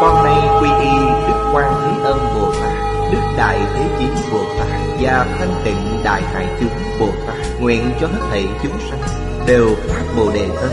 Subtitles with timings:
[0.00, 0.90] con nay quy y
[1.28, 4.68] Đức Quan Thế Âm Bồ Tát, Đức Đại Thế chín Bồ Tát
[5.00, 9.00] Và Thanh Tịnh Đại Hải Chúng Bồ Tát Nguyện cho hết thảy chúng sanh
[9.46, 10.72] Đều phát Bồ Đề thân,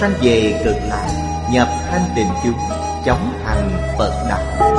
[0.00, 1.08] Sanh về cực lạc,
[1.52, 2.58] Nhập thanh tịnh chúng,
[3.04, 4.72] Chóng thành Phật Đạo.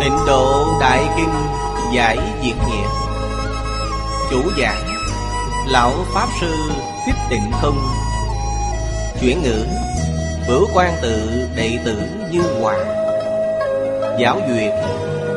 [0.00, 1.34] Tịnh độ Đại Kinh
[1.94, 2.88] Giải Diệt Nghĩa
[4.30, 4.82] Chủ giảng,
[5.66, 6.54] Lão Pháp Sư
[7.06, 7.78] Thích Tịnh Không,
[9.20, 9.66] Chuyển ngữ
[10.48, 12.76] bửu quan tự đệ tử Như Hòa.
[14.18, 14.72] Giáo duyệt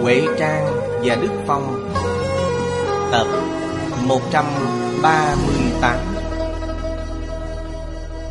[0.01, 0.65] Huệ Trang
[1.03, 1.91] và Đức Phong.
[3.11, 3.27] Tập
[4.03, 5.99] 138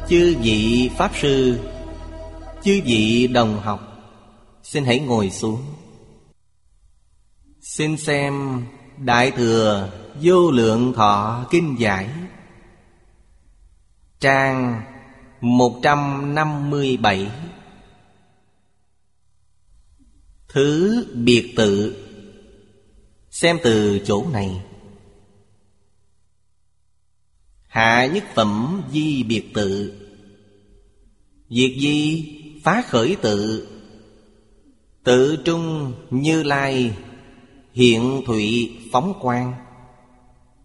[0.09, 1.59] Chư vị Pháp Sư,
[2.63, 3.81] Chư vị đồng học,
[4.63, 5.63] Xin hãy ngồi xuống.
[7.61, 8.65] Xin xem
[8.99, 9.89] Đại Thừa
[10.23, 12.09] Vô Lượng Thọ Kinh Giải.
[14.21, 14.83] Trang
[15.45, 17.31] 157
[20.49, 21.97] Thứ biệt tự.
[23.31, 24.63] Xem từ chỗ này.
[27.67, 30.01] Hạ nhất phẩm di biệt tự.
[31.49, 32.29] Diệt di
[32.65, 33.69] phá khởi tự.
[35.05, 36.97] Tự trung như lai,
[37.73, 39.55] Hiện thụy phóng quang.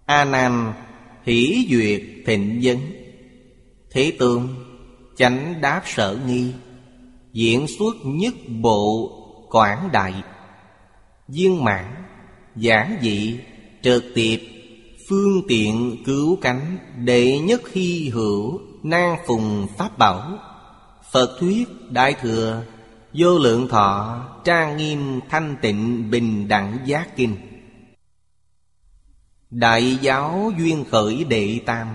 [0.05, 0.73] A Nan,
[1.23, 2.79] hỷ duyệt thịnh dân
[3.89, 4.58] Thế tương
[5.19, 6.53] chánh đáp sở nghi,
[7.33, 9.11] Diễn xuất nhất bộ
[9.49, 10.13] quảng đại,
[11.27, 11.85] Viên mãn,
[12.55, 13.39] giản dị
[13.81, 14.39] Trợt tiệp,
[15.09, 20.37] Phương tiện cứu cánh, Đệ nhất hy hữu, Nan phùng pháp bảo.
[21.11, 22.63] Phật thuyết đại thừa,
[23.13, 27.35] Vô lượng thọ, Trang nghiêm thanh tịnh bình đẳng giác kinh.
[29.49, 31.87] Đại giáo duyên khởi đệ tam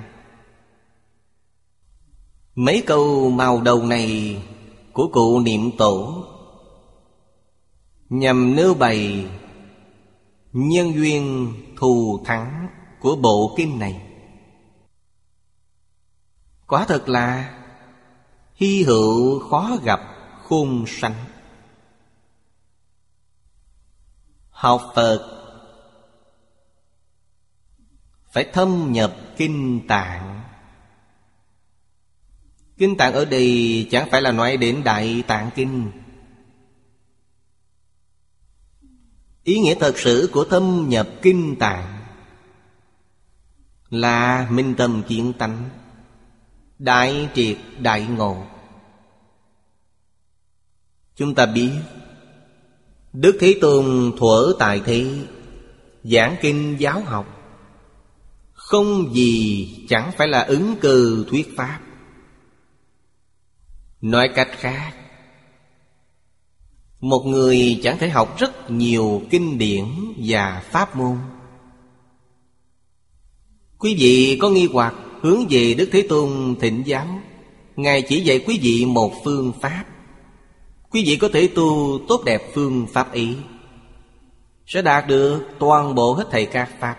[2.55, 4.37] Mấy câu màu đầu này
[4.93, 6.25] Của cụ niệm tổ.
[8.09, 9.27] Nhằm nêu bày
[10.53, 12.69] Nhân duyên thù thắng
[13.01, 14.03] Của bộ kinh này.
[16.67, 17.59] Quả thật là
[18.55, 20.01] Hy hữu khó gặp
[20.43, 21.15] khôn sanh.
[24.51, 25.31] Học Phật
[28.33, 30.44] Phải thâm nhập kinh tạng.
[32.79, 35.91] Kinh tạng ở đây chẳng phải là nói đến Đại Tạng Kinh.
[39.45, 42.05] Ý nghĩa thật sự của thâm nhập kinh tạng
[43.91, 45.71] Là minh tâm kiến tánh,
[46.79, 48.37] Đại triệt, đại ngộ.
[51.17, 51.71] Chúng ta biết,
[53.13, 55.07] Đức Thế Tôn thuở tại thế,
[56.05, 57.27] Giảng kinh giáo học,
[58.53, 61.81] Không gì chẳng phải là ứng cư thuyết pháp.
[64.05, 64.93] Nói cách khác,
[67.01, 69.85] Một người chẳng thể học rất nhiều kinh điển
[70.17, 71.17] và pháp môn.
[73.79, 77.07] Quý vị có nghi hoặc hướng về Đức Thế Tôn thịnh giáo
[77.77, 79.85] Ngài chỉ dạy quý vị một phương pháp.
[80.91, 83.37] Quý vị có thể tu tốt đẹp phương pháp ý
[84.67, 86.97] Sẽ đạt được toàn bộ hết thầy các pháp.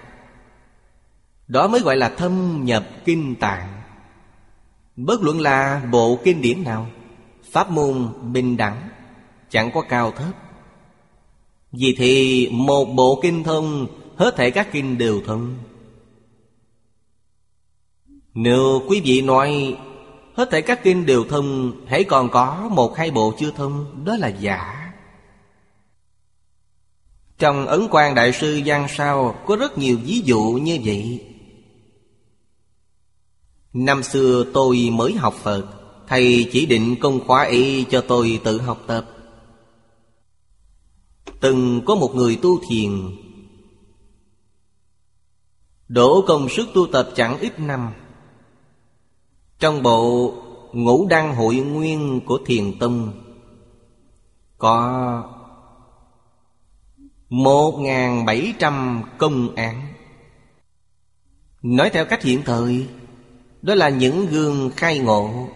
[1.47, 3.74] Đó mới gọi là thâm nhập kinh tạng.
[4.95, 6.87] Bất luận là bộ kinh điển nào,
[7.51, 8.89] Pháp môn bình đẳng
[9.49, 10.33] Chẳng có cao thấp.
[11.71, 15.57] Vì thì một bộ kinh thông, Hết thể các kinh đều thông.
[18.33, 19.77] Nếu quý vị nói
[20.33, 24.15] Hết thể các kinh đều thông, Hãy còn có một hai bộ chưa thông, Đó
[24.17, 24.91] là giả.
[27.37, 31.34] Trong Ấn quan Đại sư Giang Sao Có rất nhiều ví dụ như vậy.
[33.75, 35.65] Năm xưa tôi mới học Phật,
[36.07, 39.05] Thầy chỉ định công khóa y cho tôi tự học tập.
[41.39, 42.91] Từng có một người tu thiền.
[45.87, 47.91] Đổ công sức tu tập chẳng ít năm.
[49.59, 50.33] Trong bộ
[50.73, 53.11] Ngũ Đăng Hội Nguyên của Thiền Tông,
[54.57, 55.23] Có
[57.29, 59.93] một ngàn bảy trăm công án.
[61.61, 62.87] Nói theo cách hiện thời
[63.65, 65.47] đó là những gương khai ngộ.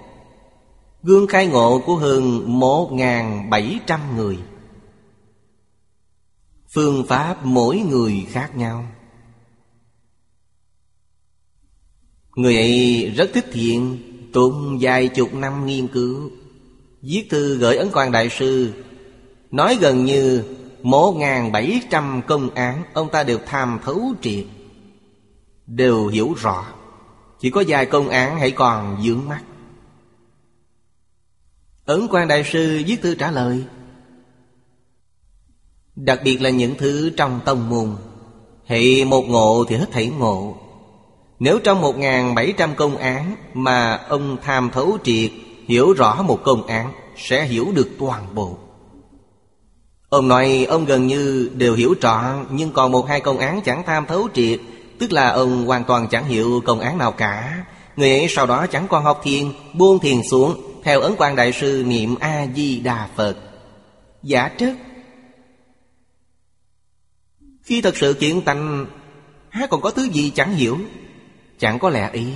[1.03, 2.91] Gương khai ngộ của hơn một
[3.49, 4.37] bảy trăm người.
[6.73, 8.85] Phương pháp mỗi người khác nhau.
[12.35, 13.97] Người ấy rất thích thiện
[14.33, 16.29] Tụng vài chục năm nghiên cứu.
[17.01, 18.73] Viết thư gửi Ấn quan Đại Sư,
[19.51, 20.43] Nói gần như
[20.81, 24.45] một ngàn bảy trăm công án Ông ta đều tham thấu triệt,
[25.67, 26.78] Đều hiểu rõ.
[27.39, 29.41] Chỉ có vài công án hãy còn dưỡng mắt.
[31.85, 33.63] Ấn quan Đại Sư viết thư trả lời,
[35.95, 37.95] Đặc biệt là những thứ trong tông môn
[38.65, 40.57] Hệ một ngộ thì hết thảy ngộ.
[41.39, 45.31] Nếu trong một ngàn bảy trăm công án Mà ông tham thấu triệt,
[45.67, 48.57] Hiểu rõ một công án, Sẽ hiểu được toàn bộ.
[50.09, 53.83] Ông nói, ông gần như đều hiểu trọn, Nhưng còn một hai công án chẳng
[53.85, 54.59] tham thấu triệt
[54.99, 57.65] Tức là ông hoàn toàn chẳng hiểu công án nào cả.
[57.95, 61.51] Người ấy sau đó chẳng còn học thiền, Buông thiền xuống, Theo ấn quan đại
[61.53, 63.35] sư niệm A-di-đà Phật.
[64.23, 64.75] Giả trất
[67.63, 68.85] Khi thật sự kiện tành
[69.49, 70.77] Há còn có thứ gì chẳng hiểu?
[71.59, 72.27] Chẳng có lẽ ý.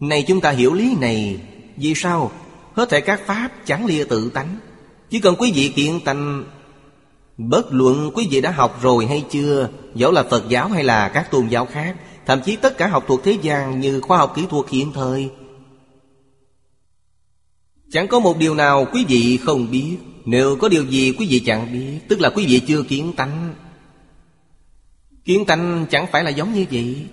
[0.00, 1.40] Này chúng ta hiểu lý này,
[1.76, 2.32] Vì sao
[2.74, 4.58] Hết thể các pháp chẳng lìa tự tánh?
[5.10, 6.44] Chỉ cần quý vị kiện tành
[7.36, 9.70] Bất luận quý vị đã học rồi hay chưa?
[9.94, 11.96] Dẫu là Phật giáo hay là các tôn giáo khác,
[12.26, 15.30] Thậm chí tất cả học thuộc thế gian Như khoa học kỹ thuật hiện thời.
[17.90, 19.96] Chẳng có một điều nào quý vị không biết.
[20.24, 23.54] Nếu có điều gì quý vị chẳng biết, Tức là quý vị chưa kiến tánh.
[25.24, 27.06] Kiến tánh chẳng phải là giống như vậy.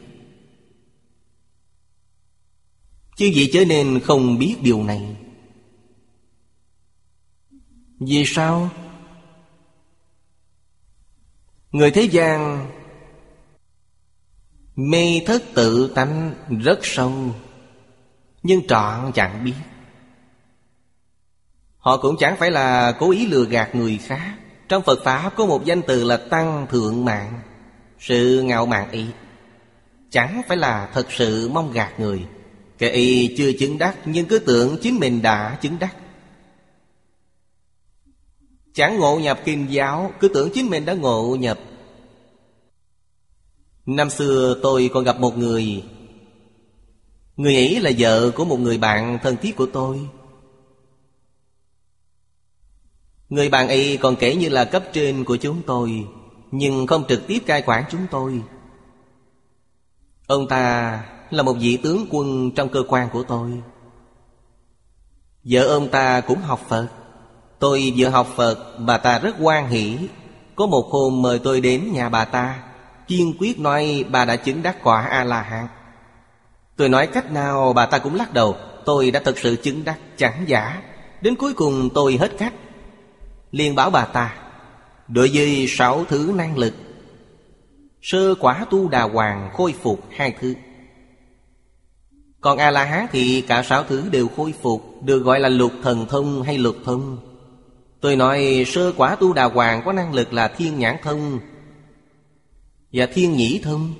[3.16, 5.16] Chứ gì chớ nên không biết điều này.
[8.00, 8.70] Vì sao?
[11.74, 12.68] Người thế gian,
[14.75, 16.34] Mê thất tự tánh
[16.64, 17.14] rất sâu,
[18.44, 19.54] Nhưng trọn chẳng biết.
[21.78, 24.36] Họ cũng chẳng phải là cố ý lừa gạt người khác.
[24.70, 27.40] Trong Phật Pháp có một danh từ là tăng thượng mạng,
[28.00, 29.06] Sự ngạo mạn ý.
[30.10, 32.25] Chẳng phải là thật sự mong gạt người.
[32.78, 35.96] Kẻ y chưa chứng đắc, Nhưng cứ tưởng chính mình đã chứng đắc.
[38.74, 41.60] Chẳng ngộ nhập kinh giáo, Cứ tưởng chính mình đã ngộ nhập.
[43.86, 45.84] Năm xưa tôi còn gặp một người.
[47.38, 50.10] Người ấy là vợ của một người bạn thân thiết của tôi.
[53.30, 56.08] Người bạn ấy còn kể như là cấp trên của chúng tôi,
[56.52, 58.42] Nhưng không trực tiếp cai quản chúng tôi.
[60.28, 63.62] Ông ta là một vị tướng quân trong cơ quan của tôi.
[65.44, 67.02] Vợ ông ta cũng học Phật.
[67.63, 69.98] Tôi vừa học Phật, Bà ta rất quan hỷ.
[70.56, 72.63] Có một hôm mời tôi đến nhà bà ta.
[73.07, 75.68] Kiên quyết nói, bà đã chứng đắc quả A-la-hán.
[76.77, 77.74] Tôi nói, cách nào?
[77.74, 78.56] Bà ta cũng lắc đầu,
[78.86, 80.81] Tôi đã thực sự chứng đắc, chẳng giả.
[81.21, 82.54] Đến cuối cùng tôi hết cách.
[83.51, 84.36] Liền bảo bà ta,
[85.07, 86.74] Đối với sáu thứ năng lực,
[88.01, 90.54] Sơ quả tu đà hoàng khôi phục hai thứ.
[92.42, 96.44] Còn A-la-hán thì cả sáu thứ đều khôi phục, Được gọi là lục thần thông
[96.44, 97.32] hay lục thông.
[98.03, 101.39] Tôi nói, sơ quả tu đà hoàng có năng lực là thiên nhãn thông Và
[102.91, 103.94] dạ, thiên nhĩ thông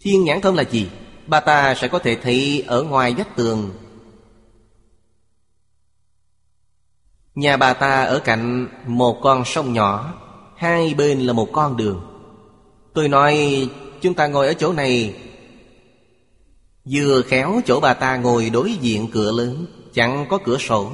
[0.00, 0.88] Thiên nhãn thông là gì?
[1.26, 3.70] Bà ta sẽ có thể thấy ở ngoài vách tường.
[7.34, 10.14] Nhà bà ta ở cạnh một con sông nhỏ,
[10.56, 12.00] Hai bên là một con đường.
[12.94, 13.68] Tôi nói,
[14.00, 15.14] chúng ta ngồi ở chỗ này.
[16.84, 20.92] Vừa khéo chỗ bà ta ngồi đối diện cửa lớn, Chẳng có cửa sổ.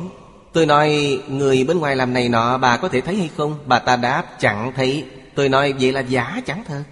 [0.55, 3.59] Tôi nói người bên ngoài làm này nọ bà có thể thấy hay không?
[3.67, 5.05] Bà ta đáp chẳng thấy.
[5.35, 6.83] Tôi nói vậy là giả chẳng thật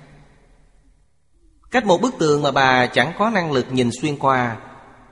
[1.70, 4.56] Cách một bức tường mà bà chẳng có năng lực nhìn xuyên qua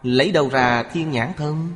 [0.02, 1.70] Lấy đâu ra thiên nhãn thông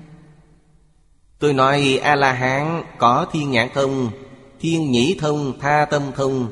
[1.39, 4.11] Tôi nói A-la-hán có thiên nhãn thông
[4.61, 6.49] Thiên nhĩ thông, tha tâm thông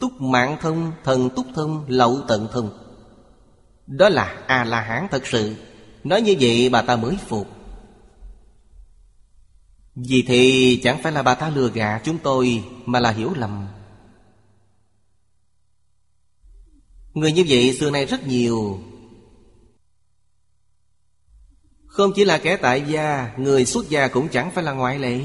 [0.00, 2.70] Túc mạng thông, thần túc thông, lậu tận thông
[3.86, 5.54] Đó là A-la-hán thật sự.
[6.04, 7.46] Nói như vậy bà ta mới phục.
[9.94, 13.66] Vì thì chẳng phải là bà ta lừa gạt chúng tôi, Mà là hiểu lầm.
[17.14, 18.80] Người như vậy xưa nay rất nhiều.
[21.86, 25.20] Không chỉ là kẻ tại gia, Người xuất gia cũng chẳng phải là ngoại lệ.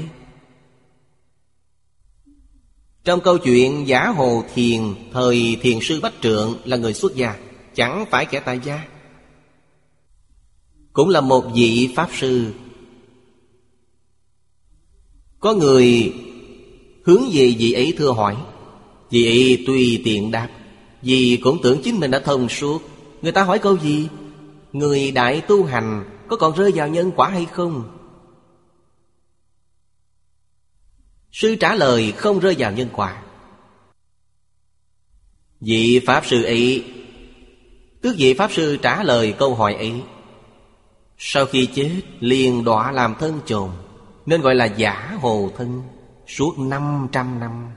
[3.04, 7.36] Trong câu chuyện Giả Hồ Thiền, Thời Thiền Sư Bách Trượng là người xuất gia,
[7.74, 8.84] Chẳng phải kẻ tại gia.
[10.92, 12.54] Cũng là một vị Pháp Sư.
[15.40, 16.14] Có người
[17.04, 18.36] hướng về vị ấy thưa hỏi.
[19.10, 20.48] Vị ấy tùy tiện đáp,
[21.02, 22.82] Vì cũng tưởng chính mình đã thông suốt.
[23.22, 24.08] Người ta hỏi câu gì?
[24.72, 27.96] Người đại tu hành có còn rơi vào nhân quả hay không?
[31.32, 33.22] Sư trả lời không rơi vào nhân quả.
[35.60, 36.84] Vị Pháp Sư ấy,
[38.02, 39.92] Tước vị Pháp Sư trả lời câu hỏi ấy.
[41.18, 43.70] Sau khi chết, liền đọa làm thân chồn.
[44.26, 45.82] Nên gọi là giả hồ thân,
[46.26, 47.70] Suốt 500 năm.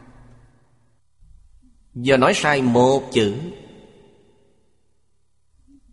[1.93, 3.35] Giờ nói sai một chữ.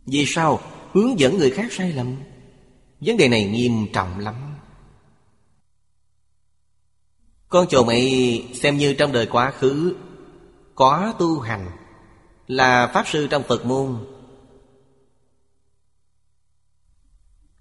[0.07, 0.61] Vì sao?
[0.93, 2.17] Hướng dẫn người khác sai lầm.
[3.01, 4.35] Vấn đề này nghiêm trọng lắm.
[7.49, 9.97] Con chồng ấy xem như trong đời quá khứ,
[10.75, 11.71] Có tu hành
[12.47, 14.07] Là Pháp Sư trong Phật môn.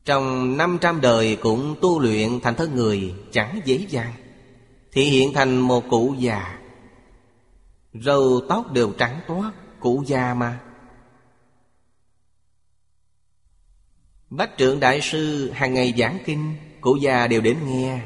[0.06, 4.14] Trong 500 đời cũng tu luyện thành thân người, chẳng dễ dàng,
[4.92, 6.60] Thì hiện thành một cụ già.
[7.94, 10.60] Râu tóc đều trắng toát, Cụ già mà.
[14.30, 18.02] Bách trưởng đại sư hàng ngày giảng kinh, Cụ già đều đến nghe.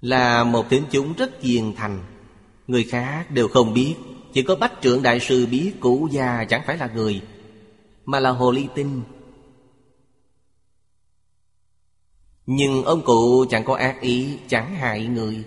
[0.00, 2.04] Là một tín chúng rất hiền thành,
[2.66, 3.94] Người khác đều không biết.
[4.32, 7.22] Chỉ có bách trưởng đại sư biết Cụ già chẳng phải là người,
[8.04, 9.02] Mà là hồ ly tinh.
[12.46, 15.44] Nhưng ông cụ chẳng có ác ý Chẳng hại người.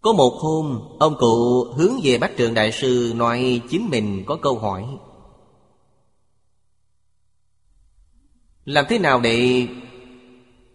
[0.00, 4.36] Có một hôm Ông cụ hướng về Bách Trường Đại Sư Nói chính mình có
[4.36, 4.86] câu hỏi.
[8.64, 9.66] Làm thế nào để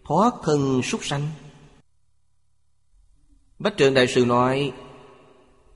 [0.04, 1.28] thoát thân súc sanh?
[3.58, 4.72] Bách Trường Đại Sư nói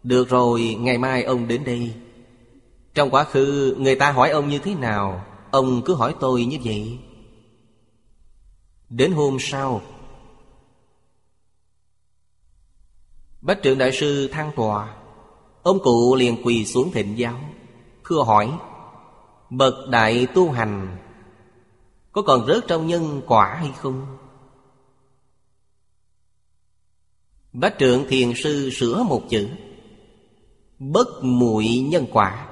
[0.03, 1.95] Được rồi, ngày mai ông đến đây.
[2.95, 6.59] Trong quá khứ người ta hỏi ông như thế nào Ông cứ hỏi tôi như
[6.65, 6.99] vậy.
[8.97, 9.83] Đến hôm sau.
[13.41, 14.97] Bách trưởng đại sư thăng tòa
[15.63, 17.41] Ông cụ liền quỳ xuống thịnh giáo.
[18.05, 18.59] Thưa hỏi,
[19.51, 20.97] Bậc đại tu hành,
[22.13, 24.17] Có còn rớt trong nhân quả hay không?
[27.53, 29.49] Bách trưởng thiền sư sửa một chữ,
[30.79, 32.49] Bất muội nhân quả.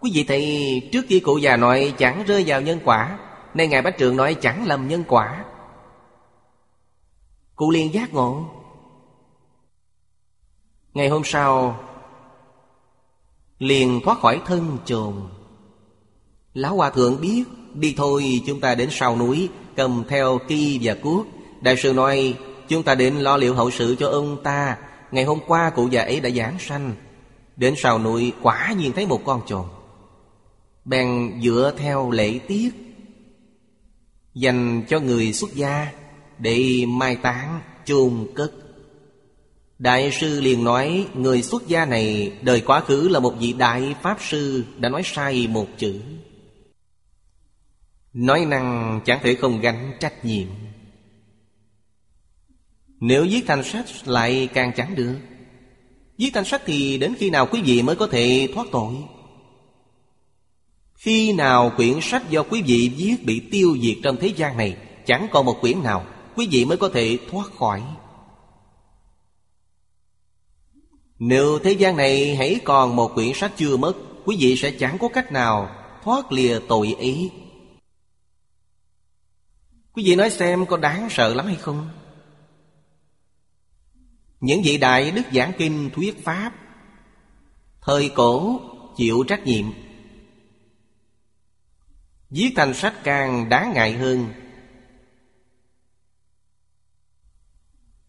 [0.00, 3.18] Quý vị thấy trước kia cụ già nói chẳng rơi vào nhân quả,
[3.54, 5.44] Nay Ngài Bách Trượng nói chẳng lầm nhân quả.
[7.60, 8.44] Cụ liền giác ngộ.
[10.94, 11.80] Ngày hôm sau,
[13.58, 15.14] Liền thoát khỏi thân chồn.
[16.54, 20.94] Lão Hòa Thượng biết, Đi thôi, chúng ta đến sau núi, Cầm theo ki và
[20.94, 21.26] cuốc.
[21.60, 22.34] Đại sư nói,
[22.68, 24.78] Chúng ta đến lo liệu hậu sự cho ông ta.
[25.10, 26.94] Ngày hôm qua, cụ già ấy đã giảng sanh.
[27.56, 29.66] Đến sau núi, quả nhiên thấy một con trồn
[30.84, 32.70] Bèn dựa theo lễ tiết,
[34.34, 35.99] Dành cho người xuất gia.
[36.40, 38.52] Để mai táng, chôn cất.
[39.78, 43.94] Đại sư liền nói, Người xuất gia này, Đời quá khứ là một vị đại
[44.02, 46.00] pháp sư, Đã nói sai một chữ.
[48.12, 50.48] Nói năng chẳng thể không gánh trách nhiệm.
[53.00, 55.16] Nếu viết thành sách lại càng chẳng được.
[56.18, 58.94] Viết thành sách thì đến khi nào quý vị mới có thể thoát tội?
[60.94, 64.76] Khi nào quyển sách do quý vị viết bị tiêu diệt trong thế gian này,
[65.06, 66.06] Chẳng còn một quyển nào.
[66.40, 67.82] Quý vị mới có thể thoát khỏi.
[71.18, 73.94] Nếu thế gian này hãy còn một quyển sách chưa mất,
[74.24, 75.70] Quý vị sẽ chẳng có cách nào
[76.02, 77.30] thoát lìa tội ý.
[79.92, 81.90] Quý vị nói xem có đáng sợ lắm hay không?
[84.40, 86.52] Những vị đại đức giảng kinh thuyết pháp,
[87.80, 88.60] Thời cổ
[88.96, 89.66] chịu trách nhiệm.
[92.30, 94.39] Viết thành sách càng đáng ngại hơn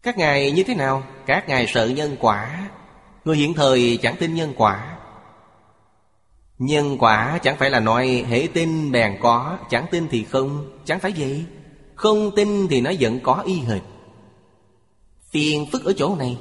[0.02, 1.02] Các ngài như thế nào?
[1.26, 2.70] Các ngài sợ nhân quả.
[3.24, 4.98] Người hiện thời chẳng tin nhân quả.
[6.58, 10.80] Nhân quả chẳng phải là nói, hễ tin bèn có, Chẳng tin thì không.
[10.84, 11.44] Chẳng phải vậy.
[11.94, 13.82] Không tin thì nó vẫn có y hệt.
[15.30, 16.38] Phiền phức ở chỗ này.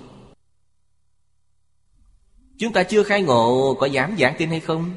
[2.58, 4.92] Chúng ta chưa khai ngộ, Có dám giảng tin hay không?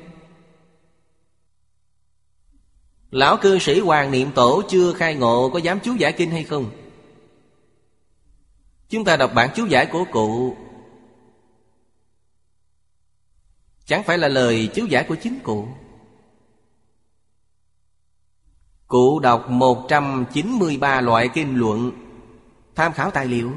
[3.10, 6.44] Lão cư sĩ Hoàng Niệm Tổ chưa khai ngộ, Có dám chú giải kinh hay
[6.44, 6.70] không?
[8.88, 10.56] Chúng ta đọc bản chú giải của cụ.
[13.86, 15.68] Chẳng phải là lời chú giải của chính cụ.
[18.86, 21.92] Cụ đọc 193 loại kinh luận,
[22.74, 23.52] Tham khảo tài liệu.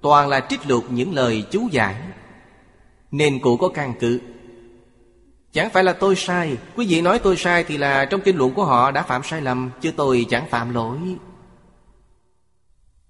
[0.00, 1.96] Toàn là trích lục những lời chú giải.
[3.10, 4.20] Nên cụ có căn cứ.
[5.52, 6.56] Chẳng phải là tôi sai.
[6.76, 9.40] Quý vị nói tôi sai thì là trong kinh luận của họ đã phạm sai
[9.40, 10.98] lầm, Chứ tôi chẳng phạm lỗi.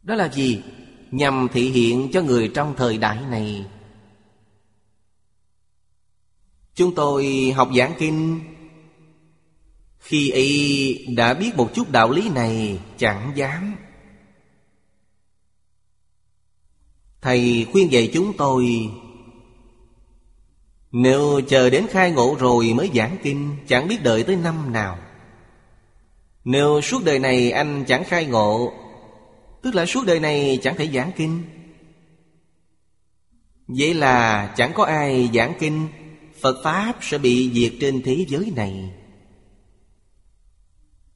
[0.02, 0.62] Đó là gì?
[1.10, 3.66] Nhằm thị hiện cho người trong thời đại này.
[6.74, 8.40] Chúng tôi học giảng kinh.
[9.98, 13.76] Khi y đã biết một chút đạo lý này, Chẳng dám.
[17.20, 18.90] Thầy khuyên dạy chúng tôi,
[20.92, 24.98] Nếu chờ đến khai ngộ rồi mới giảng kinh, Chẳng biết đợi tới năm nào.
[26.44, 28.72] Nếu suốt đời này anh chẳng khai ngộ
[29.62, 31.42] Tức là suốt đời này chẳng thể giảng kinh.
[33.68, 35.88] Vậy là chẳng có ai giảng kinh,
[36.40, 38.90] Phật Pháp sẽ bị diệt trên thế giới này.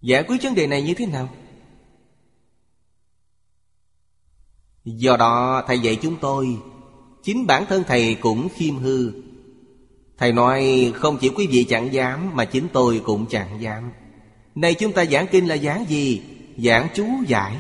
[0.01, 1.29] Giải quyết vấn đề này như thế nào?
[4.85, 6.59] Do đó, thầy dạy chúng tôi,
[7.23, 9.13] Chính bản thân thầy cũng khiêm hư.
[10.19, 13.93] Thầy nói, không chỉ quý vị chẳng dám, Mà chính tôi cũng chẳng dám.
[14.55, 16.23] Này chúng ta giảng kinh là giảng gì?
[16.57, 17.57] Giảng chú giải.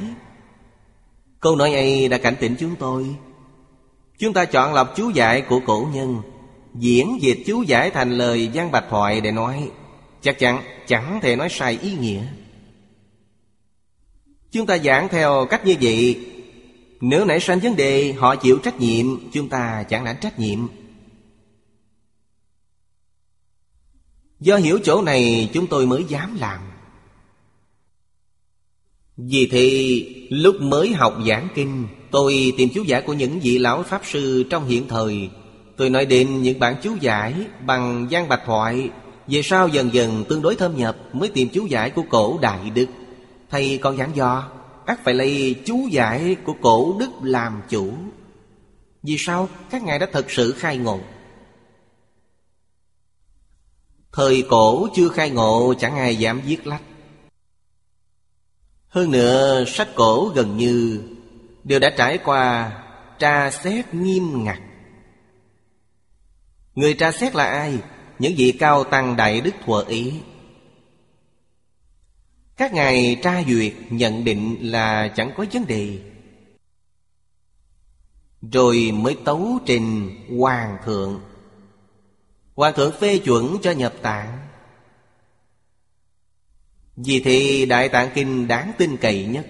[1.44, 3.16] Câu nói ấy đã cảnh tỉnh chúng tôi.
[4.18, 6.22] Chúng ta chọn lọc chú giải của cổ nhân,
[6.74, 9.70] Diễn dịch chú giải thành lời văn bạch thoại để nói.
[10.22, 12.26] Chắc chắn, chẳng thể nói sai ý nghĩa.
[14.50, 16.26] Chúng ta giảng theo cách như vậy.
[17.00, 20.58] Nếu nảy sinh vấn đề, họ chịu trách nhiệm, Chúng ta chẳng lãnh trách nhiệm.
[24.40, 26.73] Do hiểu chỗ này, chúng tôi mới dám làm.
[29.16, 33.82] Vì thì lúc mới học giảng kinh, Tôi tìm chú giải của những vị lão
[33.82, 35.30] Pháp Sư trong hiện thời.
[35.76, 37.34] Tôi nói đến những bản chú giải
[37.66, 38.90] bằng gian bạch thoại,
[39.26, 42.70] Về sau dần dần tương đối thâm nhập Mới tìm chú giải của cổ Đại
[42.70, 42.86] Đức.
[43.50, 44.50] Thầy còn giảng dò
[44.86, 47.92] ắt phải lấy chú giải của cổ đức làm chủ.
[49.02, 51.00] Vì sao các ngài đã thật sự khai ngộ?
[54.12, 56.82] Thời cổ chưa khai ngộ, chẳng ai dám viết lách.
[58.94, 61.02] Hơn nữa, sách cổ gần như
[61.64, 62.72] Đều đã trải qua
[63.18, 64.58] tra xét nghiêm ngặt.
[66.74, 67.78] Người tra xét là ai?
[68.18, 70.12] Những vị cao tăng đại đức thuở ý.
[72.56, 75.98] Các ngài tra duyệt, nhận định là chẳng có vấn đề.
[78.52, 81.20] Rồi mới tấu trình Hoàng thượng.
[82.54, 84.43] Hoàng thượng phê chuẩn cho nhập tạng.
[86.96, 89.46] Vì thì Đại Tạng Kinh đáng tin cậy nhất,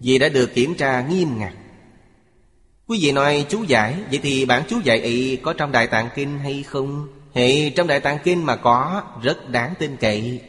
[0.00, 1.52] Vì đã được kiểm tra nghiêm ngặt.
[2.86, 6.08] Quý vị nói chú giải, Vậy thì bản chú giải ấy có trong Đại Tạng
[6.14, 7.08] Kinh hay không?
[7.34, 10.42] Hệ trong Đại Tạng Kinh mà có, Rất đáng tin cậy.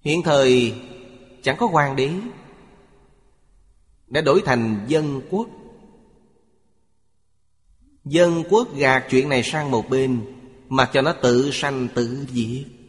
[0.00, 0.74] Hiện thời,
[1.42, 2.10] chẳng có hoàng đế,
[4.06, 5.48] Đã đổi thành dân quốc.
[8.04, 10.20] Dân quốc gạt chuyện này sang một bên,
[10.68, 12.79] Mặc cho nó tự sanh tự diệt.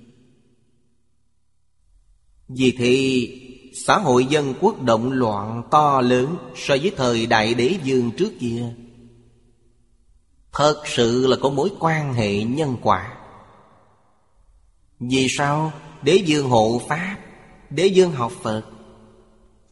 [2.58, 3.28] Vì thì,
[3.74, 8.32] xã hội dân quốc động loạn to lớn So với thời đại đế dương trước
[8.40, 8.74] kia.
[10.52, 13.18] Thật sự là có mối quan hệ nhân quả.
[15.00, 17.18] Vì sao đế dương hộ Pháp,
[17.70, 18.64] Đế dương học Phật,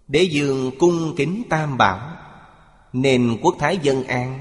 [0.07, 2.17] Đế dương cung kính tam bảo,
[2.93, 4.39] nền quốc thái dân an?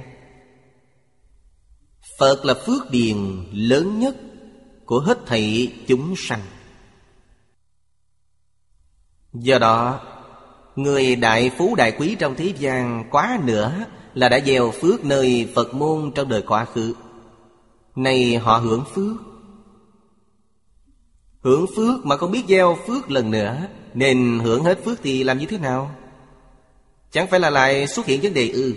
[2.19, 3.17] Phật là phước điền
[3.53, 4.17] lớn nhất
[4.87, 6.43] Của hết thảy chúng sanh.
[9.41, 10.01] Do đó,
[10.77, 15.53] Người đại phú đại quý trong thế gian quá nữa Là đã gieo phước nơi
[15.55, 16.95] Phật môn trong đời quá khứ.
[17.97, 19.17] Này họ hưởng phước.
[21.41, 25.39] Hưởng phước mà không biết gieo phước lần nữa, Nên hưởng hết phước thì làm
[25.39, 25.95] như thế nào?
[27.11, 28.75] Chẳng phải là lại xuất hiện vấn đề ư?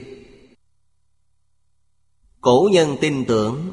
[2.41, 3.71] Cổ nhân tin tưởng.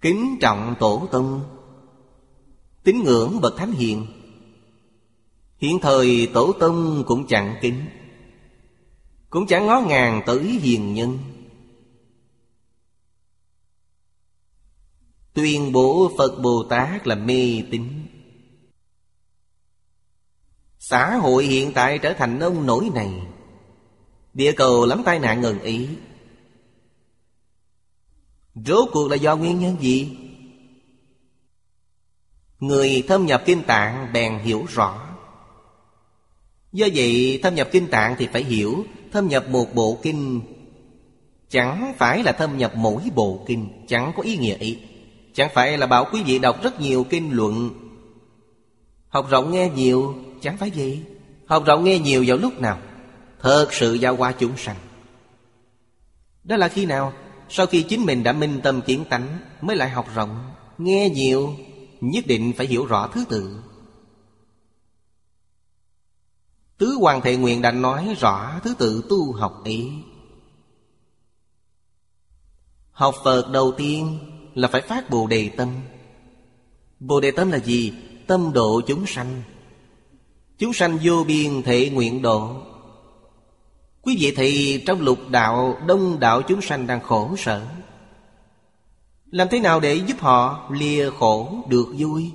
[0.00, 1.40] Kính trọng tổ tông.
[2.84, 4.06] Tín ngưỡng bậc thánh hiền.
[5.58, 7.86] Hiện thời tổ tông cũng chẳng kính,
[9.30, 11.18] Cũng chẳng ngó ngàng tới hiền nhân.
[15.34, 18.06] Tuyên bố Phật Bồ Tát là mê tín.
[20.78, 23.22] Xã hội hiện tại trở thành nông nổi này.
[24.34, 25.88] Địa cầu lắm tai nạn ngần ý.
[28.54, 30.16] Rốt cuộc là do nguyên nhân gì?
[32.60, 35.05] Người thâm nhập kinh tạng bèn hiểu rõ.
[36.76, 40.40] Do vậy, thâm nhập kinh tạng thì phải hiểu, Thâm nhập một bộ kinh
[41.48, 44.78] Chẳng phải là thâm nhập mỗi bộ kinh, Chẳng có ý nghĩa ý
[45.34, 47.70] Chẳng phải là bảo quý vị đọc rất nhiều kinh luận.
[49.08, 51.00] Học rộng nghe nhiều, Chẳng phải gì
[51.46, 52.78] Học rộng nghe nhiều vào lúc nào?
[53.40, 54.76] Thật sự giao qua chúng sanh.
[56.44, 57.12] Đó là khi nào?
[57.48, 61.54] Sau khi chính mình đã minh tâm kiến tánh, Mới lại học rộng, Nghe nhiều,
[62.00, 63.60] Nhất định phải hiểu rõ thứ tự.
[66.78, 69.90] Tứ Hoàng Thệ Nguyện đã nói rõ thứ tự tu học ý.
[72.92, 74.18] Học Phật đầu tiên
[74.54, 75.68] là phải phát Bồ Đề Tâm.
[77.00, 77.92] Bồ Đề Tâm là gì?
[78.26, 79.42] Tâm độ chúng sanh.
[80.58, 82.62] Chúng sanh vô biên thể nguyện độ.
[84.02, 87.66] Quý vị thì trong lục đạo, Đông đạo chúng sanh đang khổ sở.
[89.30, 92.32] Làm thế nào để giúp họ lìa khổ được vui?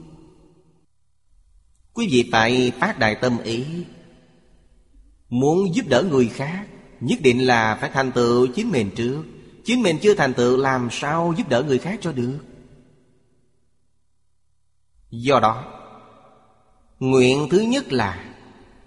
[1.94, 3.66] Quý vị phải phát đại tâm ý.
[5.32, 6.66] Muốn giúp đỡ người khác,
[7.00, 9.24] Nhất định là phải thành tựu chính mình trước.
[9.66, 12.38] Chính mình chưa thành tựu, làm sao giúp đỡ người khác cho được?
[15.10, 15.64] Do đó,
[17.00, 18.26] Nguyện thứ nhất là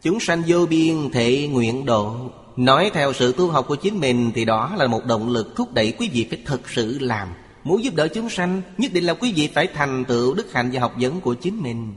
[0.02, 2.30] Chúng sanh vô biên thể nguyện độ.
[2.56, 5.72] Nói theo sự tu học của chính mình Thì đó là một động lực thúc
[5.72, 7.28] đẩy quý vị phải thực sự làm.
[7.64, 10.70] Muốn giúp đỡ chúng sanh, Nhất định là quý vị phải thành tựu đức hạnh
[10.72, 11.94] và học vấn của chính mình.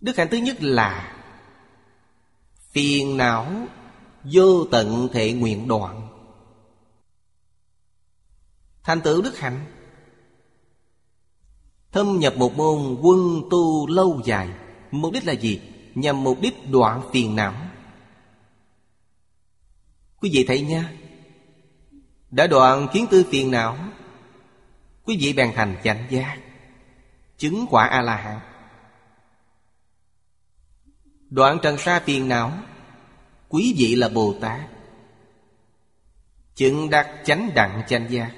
[0.00, 1.13] Đức hạnh thứ nhất là
[2.74, 3.46] Phiền não,
[4.24, 6.08] Vô tận thể nguyện đoạn.
[8.82, 9.66] Thành tựu đức hạnh.
[11.92, 14.48] Thâm nhập một môn quân tu lâu dài,
[14.90, 15.60] Mục đích là gì?
[15.94, 17.54] Nhằm mục đích đoạn phiền não.
[20.20, 20.92] Quý vị thấy nha
[22.30, 23.78] Đã đoạn kiến tư phiền não,
[25.04, 26.38] Quý vị bèn thành chánh giác.
[27.36, 28.40] Chứng quả A-la-hán
[31.34, 32.52] Đoạn trần sa phiền não,
[33.48, 34.60] Quý vị là Bồ Tát.
[36.54, 38.32] Chứng đắc chánh đặng chánh giác.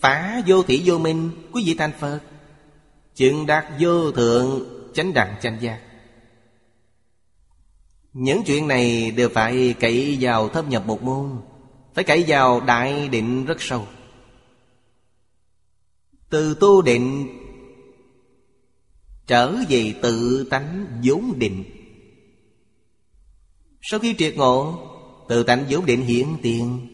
[0.00, 2.20] Phá vô thị vô minh, Quý vị thành Phật.
[3.14, 5.80] Chứng đắc vô thượng chánh đẳng chánh giác.
[8.12, 11.40] Những chuyện này đều phải cậy vào thâm nhập một môn,
[11.94, 13.86] Phải cậy vào đại định rất sâu.
[16.28, 17.28] Từ tu định
[19.26, 21.64] Trở về tự tánh vốn định.
[23.82, 24.82] Sau khi triệt ngộ,
[25.28, 26.88] Tự tánh vốn định hiện tiền.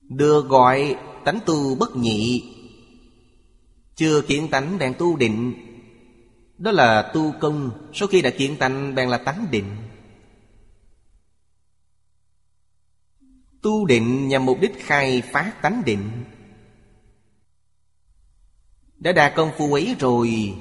[0.00, 2.42] Được gọi tánh tu bất nhị.
[3.94, 5.54] Chưa kiện tánh đang tu định.
[6.58, 9.76] Đó là tu công, Sau khi đã kiện tánh bèn là tánh định.
[13.62, 16.10] Tu định nhằm mục đích khai phát tánh định.
[19.02, 20.54] Đã đạt công phu ấy rồi.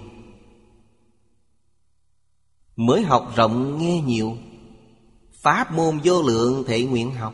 [2.75, 4.37] Mới học rộng nghe nhiều.
[5.33, 7.33] Pháp môn vô lượng thể nguyện học.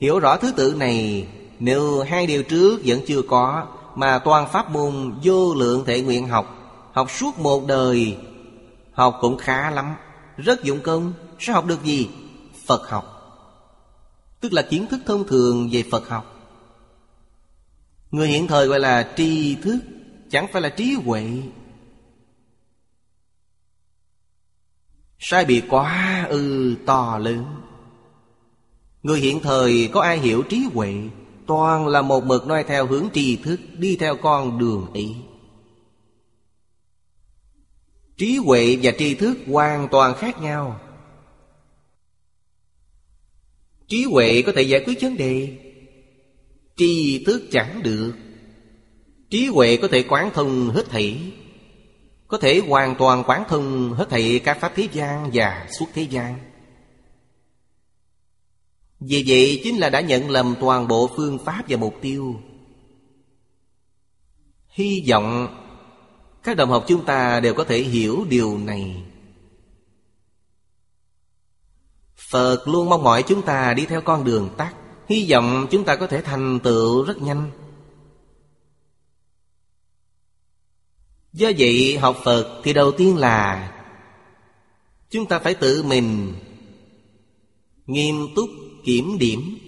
[0.00, 4.70] Hiểu rõ thứ tự này, Nếu hai điều trước vẫn chưa có, Mà toàn pháp
[4.70, 6.46] môn vô lượng thể nguyện học
[6.92, 8.16] Học suốt một đời,
[8.92, 9.94] Học cũng khá lắm.
[10.36, 12.08] Rất dụng công, Sẽ học được gì?
[12.66, 13.04] Phật học.
[14.40, 16.41] Tức là kiến thức thông thường về Phật học.
[18.12, 19.78] Người hiện thời gọi là tri thức,
[20.30, 21.24] Chẳng phải là trí huệ.
[25.18, 27.44] Sai biệt quá ư to lớn.
[29.02, 30.94] Người hiện thời có ai hiểu trí huệ?
[31.46, 35.14] Toàn là một mực noi theo hướng tri thức, Đi theo con đường ý
[38.16, 40.80] Trí huệ và tri thức hoàn toàn khác nhau.
[43.88, 45.61] Trí huệ có thể giải quyết vấn đề
[46.82, 48.12] Tri thức chẳng được.
[49.30, 51.32] Trí huệ có thể quán thông hết thảy,
[52.28, 56.02] Có thể hoàn toàn quán thông hết thảy các pháp thế gian và suốt thế
[56.02, 56.38] gian.
[59.00, 62.40] Vì vậy, chính là đã nhận lầm toàn bộ phương pháp và mục tiêu.
[64.68, 65.56] Hy vọng
[66.42, 69.02] các đồng học chúng ta đều có thể hiểu điều này.
[72.30, 74.74] Phật luôn mong mỏi chúng ta đi theo con đường tắt
[75.08, 77.50] Hy vọng chúng ta có thể thành tựu rất nhanh.
[81.32, 83.68] Do vậy, học Phật thì đầu tiên là
[85.10, 86.34] Chúng ta phải tự mình
[87.86, 88.50] Nghiêm túc
[88.84, 89.58] kiểm điểm,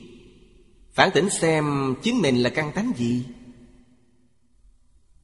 [0.92, 3.25] Phản tỉnh xem chính mình là căn tánh gì.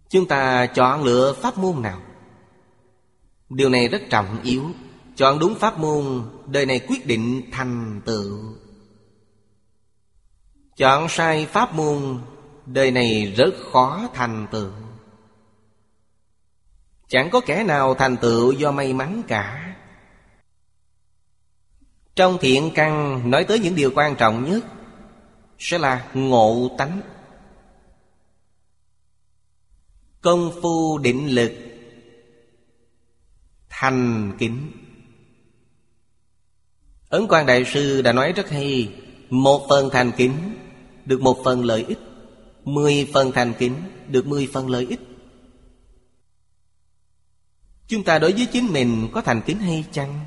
[0.09, 2.01] Chúng ta chọn lựa pháp môn nào?
[3.49, 4.64] Điều này rất trọng yếu.
[5.16, 8.38] Chọn đúng pháp môn, Đời này quyết định thành tựu.
[10.80, 12.20] Chọn sai pháp môn,
[12.66, 14.70] Đời này rất khó thành tựu.
[17.08, 19.76] Chẳng có kẻ nào thành tựu do may mắn cả.
[22.14, 24.64] Trong thiện căn, nói tới những điều quan trọng nhất,
[25.58, 27.00] Sẽ là ngộ tánh.
[30.20, 31.52] Công phu định lực,
[33.68, 34.70] Thành kính.
[37.08, 38.94] Ấn quan Đại Sư đã nói rất hay,
[39.30, 40.56] Một phần thành kính
[41.04, 41.98] được một phần lợi ích,
[42.64, 43.74] Mười phần thành kính
[44.08, 45.00] Được mười phần lợi ích
[47.86, 50.20] Chúng ta đối với chính mình có thành kính hay chăng?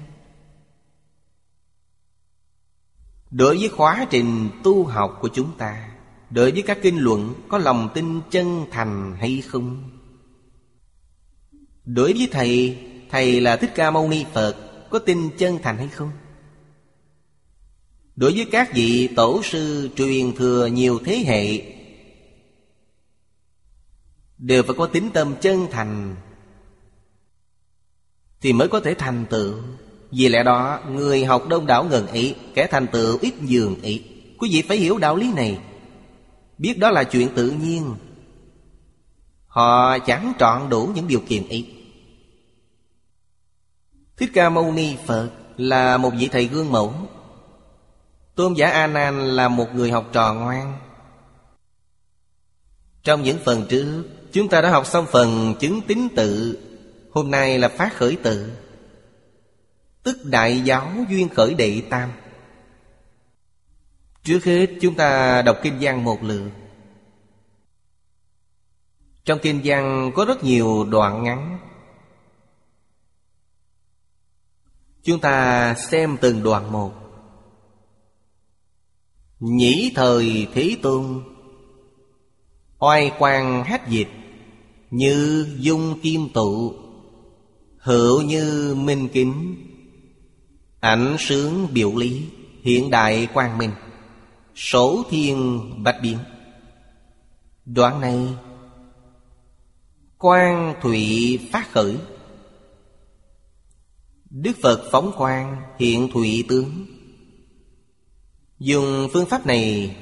[3.32, 5.90] Đối với khóa trình tu học của chúng ta,
[6.30, 9.90] Đối với các kinh luận Có lòng tin chân thành hay không
[11.86, 12.78] Đối với Thầy
[13.10, 14.56] Thầy là Thích Ca Mâu Ni Phật,
[14.90, 16.12] Có tin chân thành hay không?
[18.16, 21.74] Đối với các vị tổ sư truyền thừa nhiều thế hệ,
[24.38, 26.16] Đều phải có tính tâm chân thành
[28.42, 29.54] Thì mới có thể thành tựu.
[30.12, 34.04] Vì lẽ đó, Người học đông đảo ngần ấy, Kẻ thành tựu ít dường ấy.
[34.38, 35.60] Quý vị phải hiểu đạo lý này.
[36.58, 37.96] Biết đó là chuyện tự nhiên.
[39.48, 41.68] Họ chẳng trọn đủ những điều kiện ấy.
[44.18, 46.94] Thích Ca Mâu Ni Phật là một vị thầy gương mẫu.
[48.36, 50.80] Tôn giả A Nan là một người học trò ngoan.
[53.04, 56.60] Trong những phần trước, Chúng ta đã học xong phần chứng tín tự.
[57.12, 58.52] Hôm nay là phát khởi tự.
[60.04, 62.12] Tức đại giáo duyên khởi đệ tam.
[64.24, 66.50] Trước hết, chúng ta đọc kinh văn một lượt.
[69.26, 71.60] Trong kinh văn có rất nhiều đoạn ngắn.
[75.04, 77.03] Chúng ta xem từng đoạn một.
[79.46, 81.24] Nhĩ thời Thế Tôn
[82.80, 84.08] Oai quang hát dịch
[84.92, 86.74] Như dung kim tụ,
[87.78, 89.56] Hữu như minh kính.
[90.80, 92.26] Ảnh sướng biểu lý
[92.62, 93.72] Hiện đại quang minh
[94.56, 96.18] Sổ thiên bạch biến.
[97.66, 98.28] Đoạn này,
[100.18, 101.98] Quang thụy phát khởi.
[104.30, 106.86] Đức Phật phóng quang hiện thụy tướng.
[108.64, 109.96] Dùng phương pháp này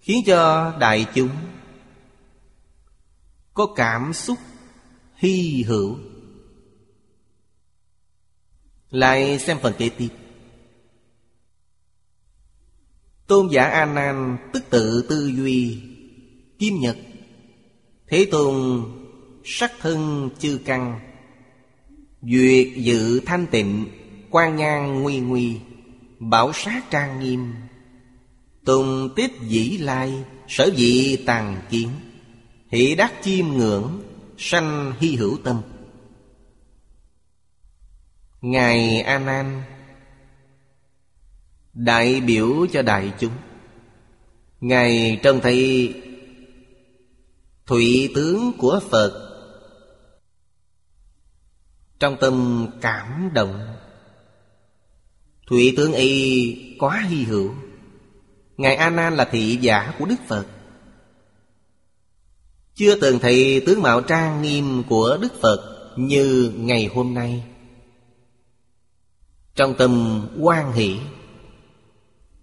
[0.00, 1.30] Khiến cho đại chúng
[3.54, 4.38] Có cảm xúc
[5.16, 5.98] hy hữu.
[8.90, 10.08] Lại xem phần kế tiếp.
[13.26, 15.82] Tôn giả A Nan tức tự tư duy
[16.58, 16.96] Kim Nhật.
[18.08, 18.84] Thế Tôn
[19.44, 21.00] sắc thân chư căn,
[22.22, 23.86] Duyệt dự thanh tịnh
[24.30, 25.60] quan nhang nguy nguy.
[26.30, 27.54] Bảo sát trang nghiêm.
[28.64, 31.90] Tùng tiếp dĩ lai, Sở dị tàn kiến.
[32.68, 34.02] Hỷ đắc chiêm ngưỡng,
[34.38, 35.62] Sanh hy hữu tâm.
[38.40, 39.62] Ngài A Nan.
[41.74, 43.32] Đại biểu cho đại chúng.
[44.60, 45.94] Ngài trông thấy
[47.66, 49.30] Thụy tướng của Phật.
[51.98, 53.73] Trong tâm cảm động
[55.46, 57.54] Thụy tướng y quá hy hữu.
[58.56, 60.46] Ngài A Nan là thị giả của Đức Phật.
[62.74, 67.44] Chưa từng thấy tướng mạo trang nghiêm của Đức Phật Như ngày hôm nay.
[69.54, 70.96] Trong tâm quan hỷ,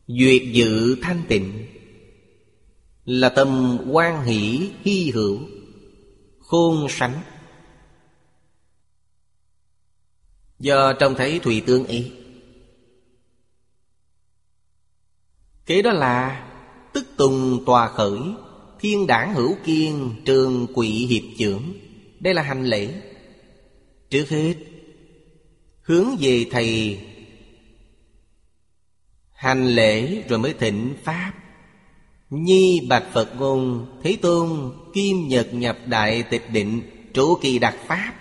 [0.08, 1.66] Duyệt dự thanh tịnh,
[3.06, 5.40] Là tâm quan hỷ hy hữu,
[6.40, 7.22] Khôn sánh.
[10.60, 12.12] Do trông thấy Thụy Tương y
[15.72, 16.48] Kế đó là
[16.94, 18.20] Tức tùng tòa khởi
[18.80, 21.74] Thiên đảng hữu kiên Trường quỵ hiệp trưởng
[22.20, 22.94] Đây là hành lễ.
[24.10, 24.54] Trước hết
[25.82, 27.00] Hướng về thầy.
[29.34, 31.32] Hành lễ rồi mới thịnh Pháp.
[32.30, 36.82] Nhi bạch Phật ngôn Thế Tôn Kim Nhật nhập đại tịch định
[37.14, 38.14] Trụ kỳ đặc Pháp.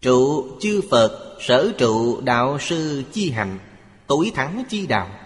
[0.00, 3.58] Trụ chư Phật Sở trụ đạo sư chi hành
[4.06, 5.21] Tối thắng chi đạo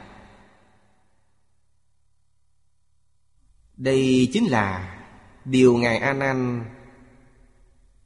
[3.77, 4.97] Đây chính là
[5.45, 6.65] Điều Ngài A Nan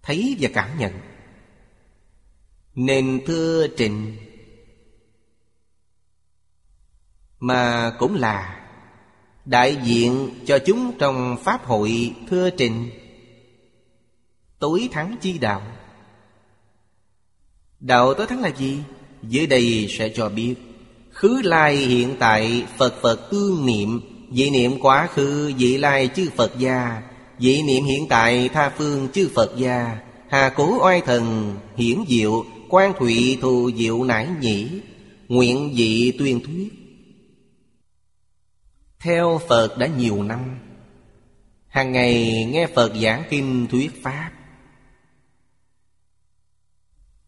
[0.02, 0.92] Thấy và cảm nhận
[2.74, 4.16] Nên thưa trình
[7.38, 8.56] Mà cũng là
[9.44, 12.90] Đại diện cho chúng trong Pháp hội, thưa trình
[14.58, 15.62] Tối thắng chi đạo
[17.80, 18.82] Đạo tối thắng là gì?
[19.22, 20.54] Dưới đây sẽ cho biết,
[21.10, 26.30] Khứ lai hiện tại Phật Phật tương niệm Dị niệm quá khứ dị lai chư
[26.36, 27.02] Phật gia.
[27.38, 29.98] Dị niệm hiện tại, tha phương chư Phật gia.
[30.28, 34.80] Hà cố oai thần, hiển diệu, Quan thụy thù diệu nải nhĩ.
[35.28, 36.68] Nguyện dị tuyên thuyết.
[39.00, 40.58] Theo Phật đã nhiều năm,
[41.68, 44.30] hàng ngày nghe Phật giảng kinh thuyết Pháp.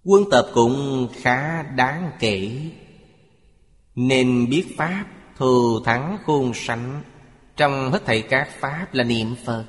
[0.04, 2.50] Quân tập cũng khá đáng kể,
[3.94, 5.04] Nên biết Pháp
[5.42, 7.02] Thù thắng khôn sánh
[7.56, 9.64] Trong hết thảy các Pháp là niệm Phật.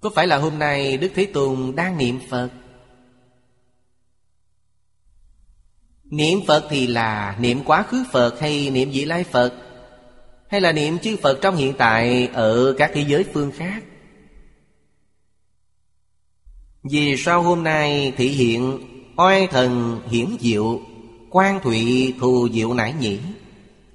[0.00, 2.50] Có phải là hôm nay Đức Thế Tôn đang niệm Phật?
[6.04, 9.52] Niệm Phật thì là niệm quá khứ Phật hay niệm vị lai Phật?
[10.48, 13.82] Hay là niệm chư Phật trong hiện tại ở các thế giới phương khác?
[16.82, 18.78] Vì sao hôm nay thị hiện
[19.16, 20.80] oai thần hiển diệu
[21.30, 23.18] Quan thụy thù diệu nải nhĩ?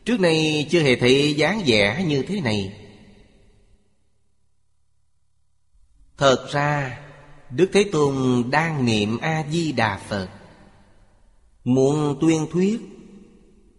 [0.05, 2.73] Trước nay chưa hề thấy dáng vẻ như thế này.
[6.17, 6.99] Thật ra,
[7.49, 10.27] Đức Thế Tôn đang niệm A-di-đà Phật.
[11.63, 12.81] Muốn tuyên thuyết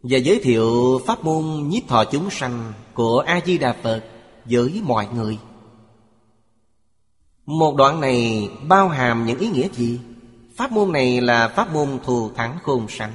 [0.02, 4.04] Và giới thiệu pháp môn nhiếp thọ chúng sanh Của A-di-đà Phật
[4.44, 5.38] với mọi người.
[7.46, 10.00] Một đoạn này bao hàm những ý nghĩa gì?
[10.56, 13.12] Pháp môn này là pháp môn thù thắng khôn sánh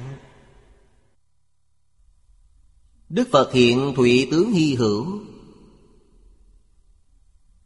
[3.10, 5.20] Đức Phật hiện thụy tướng hy hữu.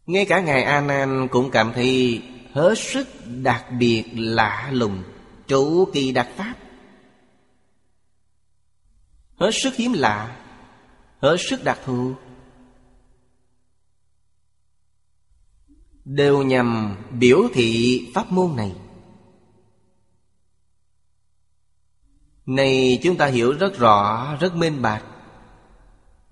[0.07, 3.09] Ngay cả Ngài A Nan cũng cảm thấy hết sức
[3.43, 5.03] đặc biệt lạ lùng
[5.47, 6.55] chủ kỳ đặc pháp.
[9.37, 10.41] Hết sức hiếm lạ
[11.21, 12.15] Hết sức đặc thù.
[16.05, 18.73] Đều nhằm biểu thị pháp môn này.
[22.47, 25.05] Này chúng ta hiểu rất rõ, rất minh bạch.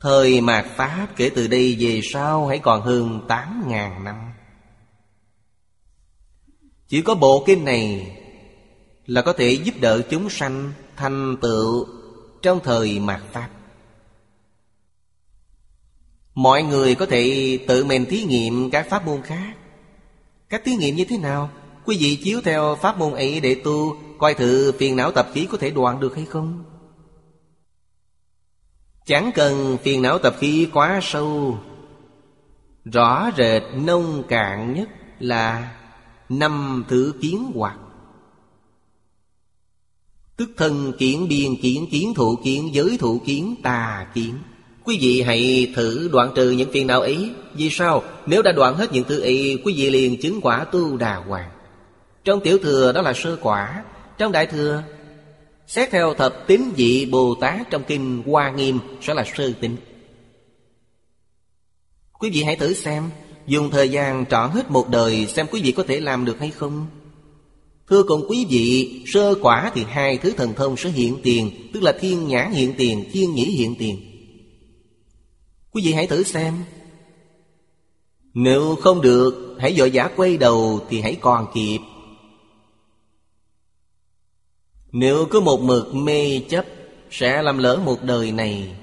[0.02, 4.16] Thời mạt Pháp kể từ đây về sau hãy còn hơn tám ngàn năm.
[6.88, 8.16] Chỉ có bộ kinh này
[9.06, 11.86] Là có thể giúp đỡ chúng sanh thành tựu
[12.42, 13.48] Trong thời mạt Pháp.
[16.34, 19.54] Mọi người có thể tự mình thí nghiệm các pháp môn khác.
[20.48, 21.50] Các thí nghiệm như thế nào?
[21.84, 25.46] Quý vị chiếu theo pháp môn ấy để tu, Coi thử phiền não tập khí
[25.50, 26.71] có thể đoạn được hay không?
[29.06, 31.58] Chẳng cần phiền não tập khí quá sâu.
[32.84, 34.88] Rõ rệt nông cạn nhất
[35.18, 35.72] là
[36.28, 37.76] Năm thứ kiến hoặc
[40.36, 44.34] Tức thân kiến biên kiến kiến thụ kiến, giới thụ kiến, tà kiến.
[44.84, 47.30] Quý vị hãy thử đoạn trừ những phiền não ấy.
[47.54, 48.02] Vì sao?
[48.26, 51.50] Nếu đã đoạn hết những thứ ấy, Quý vị liền chứng quả tu đà hoàng.
[52.24, 53.84] Trong tiểu thừa đó là sơ quả,
[54.18, 54.82] Trong đại thừa
[55.72, 59.76] Xét theo thập tín vị Bồ Tát trong kinh Hoa Nghiêm sẽ là sơ tín.
[62.18, 63.10] Quý vị hãy thử xem,
[63.46, 66.50] Dùng thời gian trọn hết một đời Xem quý vị có thể làm được hay
[66.50, 66.86] không.
[67.88, 71.82] Thưa cùng quý vị, Sơ quả thì hai thứ thần thông sẽ hiện tiền, Tức
[71.82, 74.00] là thiên nhãn hiện tiền, Thiên nhĩ hiện tiền.
[75.70, 76.54] Quý vị hãy thử xem.
[78.34, 81.78] Nếu không được, Hãy dội giả quay đầu Thì hãy còn kịp.
[84.92, 86.64] Nếu cứ một mực mê chấp,
[87.10, 88.76] Sẽ làm lỡ một đời này.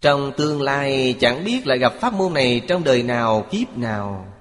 [0.00, 4.34] Trong tương lai, chẳng biết lại gặp pháp môn này Trong đời nào, kiếp nào.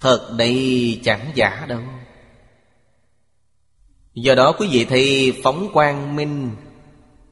[0.00, 1.80] Thật đây chẳng giả đâu.
[4.14, 6.50] Do đó quý vị thì phóng quang minh,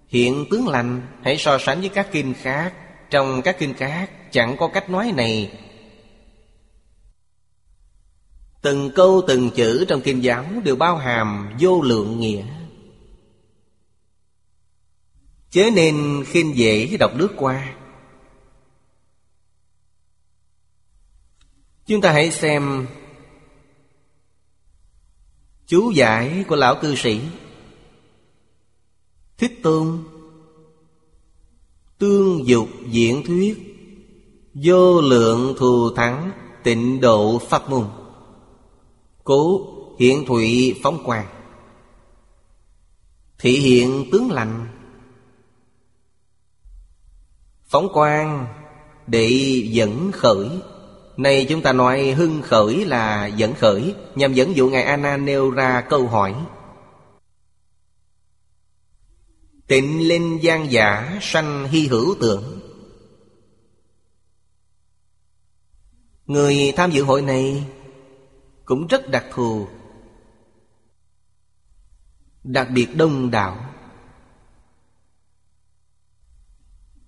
[0.08, 2.72] Hiện tướng lành, Hãy so sánh với các kinh khác.
[3.10, 5.50] Trong các kinh khác, Chẳng có cách nói này
[8.64, 12.44] Từng câu từng chữ trong kinh giáo Đều bao hàm vô lượng nghĩa.
[15.50, 17.74] Chớ nên khinh dễ đọc lướt qua.
[21.86, 22.86] Chúng ta hãy xem
[25.66, 27.20] Chú giải của lão cư sĩ
[29.38, 30.04] Thích Tôn
[31.98, 33.58] Tương dục diễn thuyết
[34.54, 36.30] Vô lượng thù thắng
[36.62, 38.03] tịnh độ pháp môn
[39.24, 39.66] Cố
[39.98, 41.26] hiện thụy phóng quang.
[43.38, 44.66] Thị hiện tướng lành.
[47.64, 48.46] Phóng quang
[49.06, 49.28] để
[49.70, 50.48] dẫn khởi.
[51.16, 55.50] Này chúng ta nói hưng khởi là dẫn khởi Nhằm dẫn dụ Ngài Anna nêu
[55.50, 56.34] ra câu hỏi.
[59.66, 62.60] Tịnh linh gian giả sanh hy hữu tưởng,
[66.26, 67.66] Người tham dự hội này
[68.64, 69.68] cũng rất đặc thù.
[72.44, 73.74] Đặc biệt đông đảo.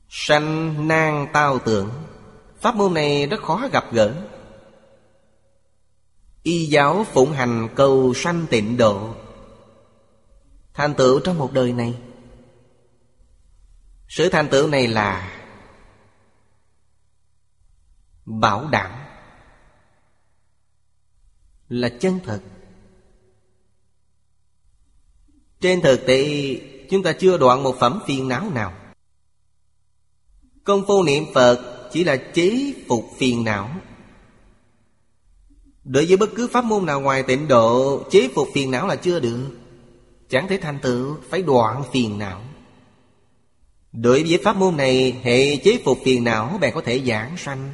[0.08, 1.90] Sanh nan tao tưởng.
[2.60, 4.28] Pháp môn này rất khó gặp gỡ.
[6.42, 9.14] Y giáo phụng hành cầu sanh tịnh độ.
[10.74, 11.98] Thành tựu trong một đời này.
[14.08, 15.42] Sự thành tựu này là
[18.24, 19.05] bảo đảm
[21.68, 22.40] là chân thật.
[25.60, 26.54] Trên thực tế,
[26.90, 28.72] chúng ta chưa đoạn một phẩm phiền não nào.
[30.64, 33.70] Công phu niệm phật chỉ là chế phục phiền não.
[35.84, 38.96] Đối với bất cứ pháp môn nào ngoài tịnh độ, chế phục phiền não là
[38.96, 39.50] chưa được.
[40.28, 42.42] Chẳng thể thành tựu, phải đoạn phiền não.
[43.92, 47.72] Đối với pháp môn này, hệ chế phục phiền não, bạn có thể giảng sanh.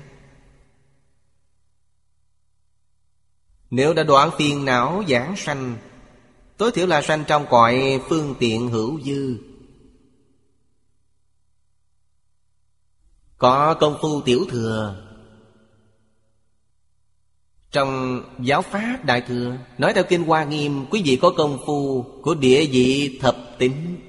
[3.73, 5.77] Nếu đã đoạn phiền não giảng sanh,
[6.57, 9.37] Tối thiểu là sanh trong cõi phương tiện hữu dư.
[13.39, 15.03] Có công phu tiểu thừa.
[17.71, 22.05] Trong giáo pháp Đại Thừa, Nói theo Kinh Hoa Nghiêm, Quý vị có công phu
[22.23, 24.01] của địa vị thập tính.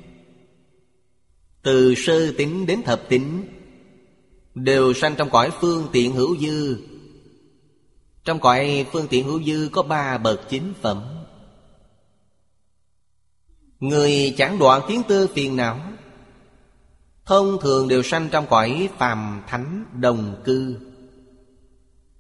[1.62, 3.44] Từ sơ tính đến thập tính,
[4.56, 6.78] Đều sanh trong cõi phương tiện hữu dư.
[8.24, 11.04] Trong cõi phương tiện hữu dư có ba bậc chính phẩm.
[13.80, 15.80] Người chẳng đoạn kiến tư phiền não,
[17.26, 20.78] Thông thường đều sanh trong cõi phàm thánh đồng cư.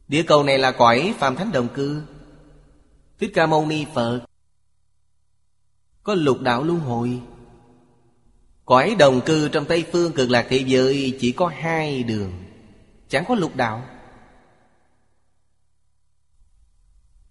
[0.07, 2.01] Địa cầu này là cõi phàm thánh đồng cư.
[3.19, 4.21] Thích Ca Mâu Ni Phật
[6.03, 7.21] Có lục đạo luân hồi.
[8.65, 12.31] Cõi đồng cư trong Tây Phương cực lạc thế giới Chỉ có hai đường,
[13.09, 13.85] Chẳng có lục đạo.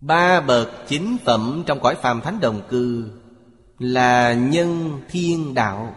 [0.02, 3.10] Ba bậc chính phẩm trong cõi phàm thánh đồng cư
[3.78, 5.96] Là nhân thiên đạo.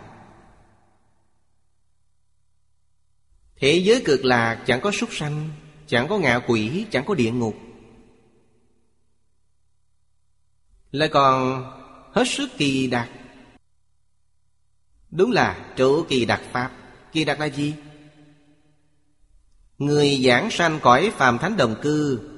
[3.56, 5.50] Thế giới cực lạc chẳng có súc sanh,
[5.88, 7.56] Chẳng có ngạ quỷ, Chẳng có địa ngục.
[10.92, 11.64] Lại còn
[12.14, 13.10] hết sức kỳ đặc.
[15.12, 16.72] Đúng là chỗ kỳ đặc Pháp.
[17.12, 17.76] Kỳ đặc là gì?
[19.78, 22.32] Người giảng sanh cõi phàm thánh đồng cư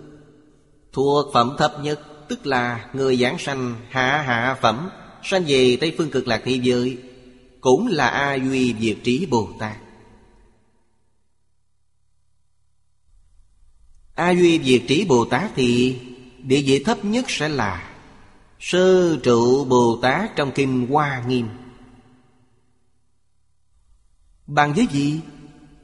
[0.98, 4.90] Thuộc phẩm thấp nhất, Tức là người giảng sanh, hạ hạ phẩm.
[5.24, 6.98] Sanh về Tây Phương cực lạc thế giới,
[7.62, 9.78] Cũng là A Duy Diệt Trí Bồ Tát.
[14.16, 16.00] A Duy Diệt Trí Bồ Tát thì
[16.44, 17.90] Địa vị thấp nhất sẽ là
[18.60, 21.48] Sơ trụ Bồ Tát trong Kinh Hoa Nghiêm.
[24.48, 25.20] Bằng với gì?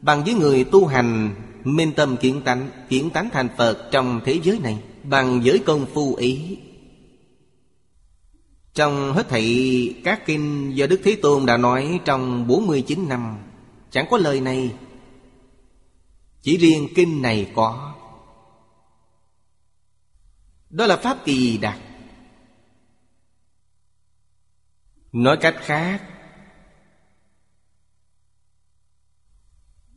[0.01, 4.39] Bằng với người tu hành Minh tâm kiến tánh Kiến tánh thành Phật trong thế
[4.43, 4.83] giới này.
[5.03, 6.57] Bằng giới công phu ý.
[8.73, 13.37] Trong hết thảy các kinh do Đức Thế Tôn đã nói trong 49 năm,
[13.91, 14.75] Chẳng có lời này.
[16.41, 17.95] Chỉ riêng kinh này có.
[20.69, 21.79] Đó là pháp kỳ đặc
[25.11, 26.03] Nói cách khác,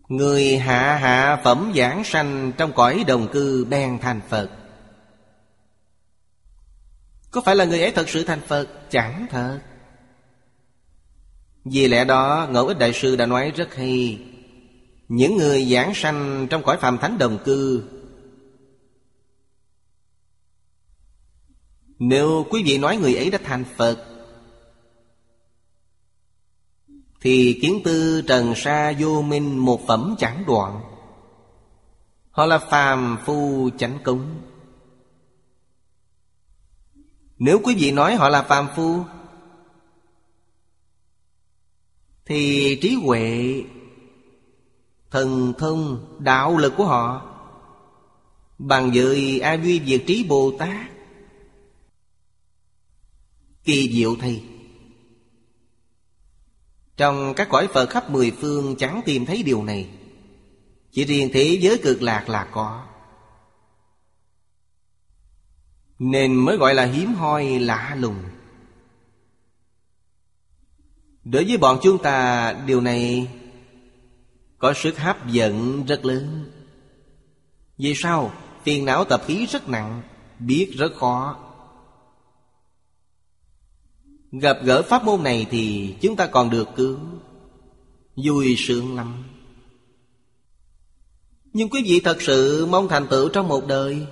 [0.09, 4.65] Người hạ hạ phẩm giảng sanh Trong cõi đồng cư bèn thành Phật.
[7.37, 8.68] Có phải là người ấy thật sự thành Phật?
[8.91, 9.61] Chẳng thật.
[11.64, 14.20] Vì lẽ đó Ngẫu Ích Đại Sư đã nói rất hay.
[15.09, 17.82] Những người giảng sanh trong cõi phàm thánh đồng cư,
[21.99, 24.05] Nếu quý vị nói người ấy đã thành Phật,
[27.20, 30.80] Thì kiến tư trần sa vô minh một phẩm chẳng đoạn.
[32.30, 34.41] Họ là phàm phu chánh cúng
[37.39, 39.05] nếu quý vị nói họ là phàm phu,
[42.24, 43.64] Thì trí huệ,
[45.11, 47.32] Thần thông, đạo lực của họ
[48.59, 50.91] Bằng với A Duy Việt Trí Bồ Tát.
[53.64, 54.43] Kỳ diệu thầy.
[56.97, 59.89] Trong các cõi Phật khắp mười phương chẳng tìm thấy điều này.
[60.93, 62.87] Chỉ riêng thế giới cực lạc là có.
[65.99, 68.22] Nên mới gọi là hiếm hoi lạ lùng.
[71.24, 73.28] Đối với bọn chúng ta, điều này
[74.59, 76.51] Có sức hấp dẫn rất lớn.
[77.78, 78.32] Vì sao?
[78.64, 80.03] Tiền não tập khí rất nặng,
[80.38, 81.36] Biết rất khó.
[84.32, 86.99] Gặp gỡ pháp môn này thì chúng ta còn được cứu.
[88.16, 89.24] Vui sướng lắm.
[91.53, 94.07] Nhưng quý vị thật sự mong thành tựu trong một đời.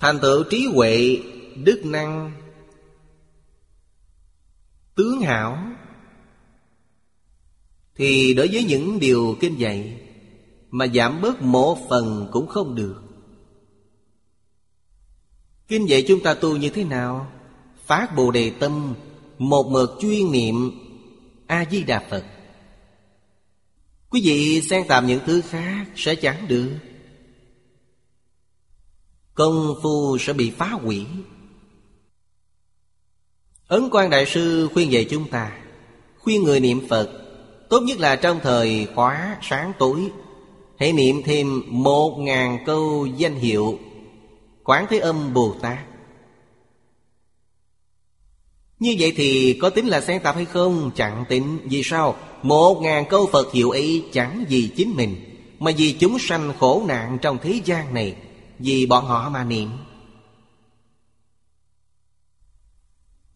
[0.00, 1.22] Thành tựu trí huệ,
[1.56, 2.32] đức năng
[4.94, 5.58] Tướng hảo.
[7.94, 10.00] Thì đối với những điều kinh dạy
[10.70, 13.02] Mà giảm bớt một phần cũng không được.
[15.68, 17.32] Kinh dạy chúng ta tu như thế nào?
[17.86, 18.94] Phát Bồ Đề Tâm
[19.38, 20.70] Một mực chuyên niệm
[21.46, 22.24] A-di-đà Phật.
[24.10, 26.70] Quý vị xen tạm những thứ khác sẽ chẳng được.
[29.40, 31.06] Công phu sẽ bị phá hủy
[33.68, 35.52] Ấn quan Đại Sư khuyên về chúng ta,
[36.18, 37.10] Khuyên người niệm Phật,
[37.70, 40.10] Tốt nhất là trong thời khóa sáng tối,
[40.78, 43.78] Hãy niệm thêm một ngàn câu danh hiệu
[44.64, 45.78] Quán Thế Âm Bồ Tát
[48.78, 50.90] Như vậy thì có tính là xen tạp hay không?
[50.96, 52.16] Chẳng tính, Vì sao?
[52.42, 55.16] Một ngàn câu Phật hiệu ấy chẳng vì chính mình,
[55.58, 58.16] Mà vì chúng sanh khổ nạn trong thế gian này
[58.60, 59.70] vì bọn họ mà niệm.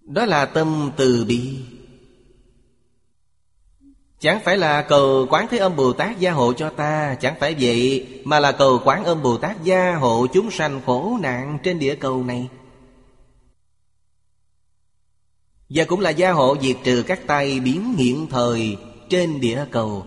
[0.02, 1.58] Đó là tâm từ bi.
[4.20, 7.56] Chẳng phải là cầu quán thế âm Bồ Tát gia hộ cho ta, Chẳng phải
[7.60, 11.78] vậy, Mà là cầu quán âm Bồ Tát gia hộ chúng sanh khổ nạn trên
[11.78, 12.48] địa cầu này.
[15.68, 18.76] Và cũng là gia hộ diệt trừ các tay biến hiện thời
[19.08, 20.06] trên địa cầu.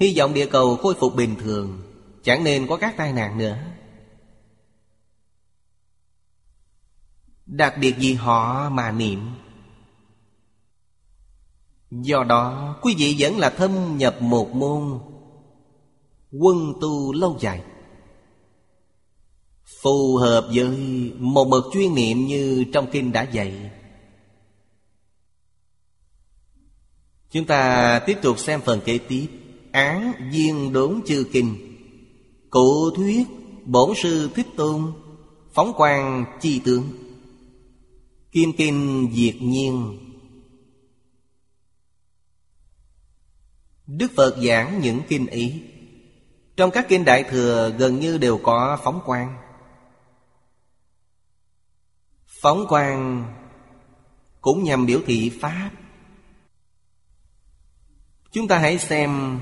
[0.00, 1.82] Hy vọng địa cầu khôi phục bình thường,
[2.22, 3.56] Chẳng nên có các tai nạn nữa.
[7.46, 9.20] Đặc biệt vì họ mà niệm.
[11.90, 14.98] Do đó, quý vị vẫn là thâm nhập một môn
[16.32, 17.62] Quân tu lâu dài.
[19.82, 20.68] Phù hợp với
[21.18, 23.70] một bậc chuyên niệm như trong kinh đã dạy.
[27.30, 29.26] Chúng ta tiếp tục xem phần kế tiếp.
[29.72, 31.76] Án viên đốn chư kinh.
[32.50, 33.26] Cụ thuyết
[33.64, 34.92] Bổn sư Thích Tôn,
[35.52, 37.05] Phóng quang chi tướng.
[38.36, 39.98] Kim kinh diệt nhiên.
[43.86, 45.62] Đức Phật giảng những kinh ý.
[46.56, 49.36] Trong các kinh Đại Thừa gần như đều có phóng quang.
[52.26, 53.34] Phóng quang
[54.40, 55.70] cũng nhằm biểu thị Pháp.
[58.30, 59.40] Chúng ta hãy xem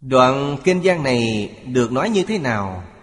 [0.00, 2.93] Đoạn kinh văn này được nói như thế nào?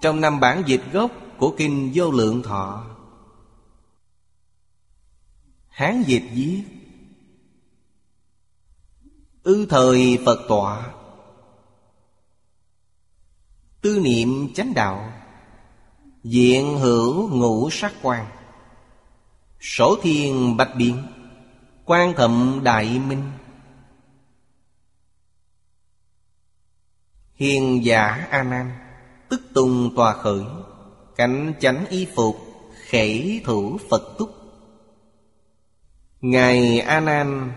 [0.00, 2.86] Trong năm bản dịch gốc của kinh Vô Lượng Thọ,
[5.68, 6.64] Hán dịch viết,
[9.42, 10.92] Ư thời Phật tọa,
[13.80, 15.12] Tư niệm chánh đạo,
[16.24, 18.26] Diện hữu ngũ sắc quan,
[19.60, 21.02] Sổ thiên bạch biện
[21.84, 23.32] Quan thậm đại minh.
[27.34, 28.87] Hiền giả A Nan
[29.28, 30.42] Tức tung tòa khởi,
[31.16, 32.36] cánh chánh y phục
[32.88, 34.34] Khể thủ Phật túc.
[36.20, 37.52] Ngài A Nan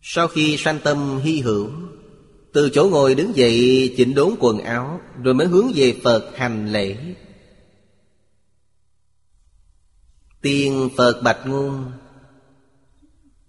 [0.00, 1.70] Sau khi sanh tâm hy hữu,
[2.52, 6.72] Từ chỗ ngồi đứng dậy, chỉnh đốn quần áo, Rồi mới hướng về Phật hành
[6.72, 6.96] lễ.
[10.40, 11.92] Tiên Phật bạch ngôn.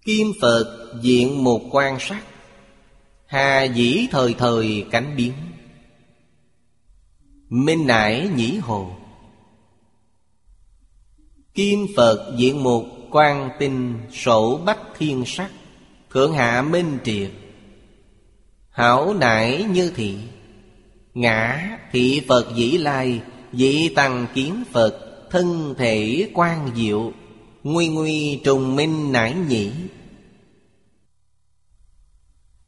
[0.05, 2.23] Kim Phật diện một quan sát.
[3.27, 5.33] Hà dĩ thời thời cánh biến.
[7.49, 8.91] Minh nải nhĩ hồ.
[11.53, 15.51] Kim Phật diện mục quan tinh sổ bách thiên sắc,
[16.11, 17.31] Thượng hạ minh triệt.
[18.69, 20.17] Hảo nải như thị.
[21.13, 23.21] Ngã thị Phật dĩ lai
[23.53, 24.99] Dị tăng kiến Phật,
[25.29, 27.11] Thân thể quan diệu,
[27.63, 29.71] Nguy nguy trùng minh nải nhĩ.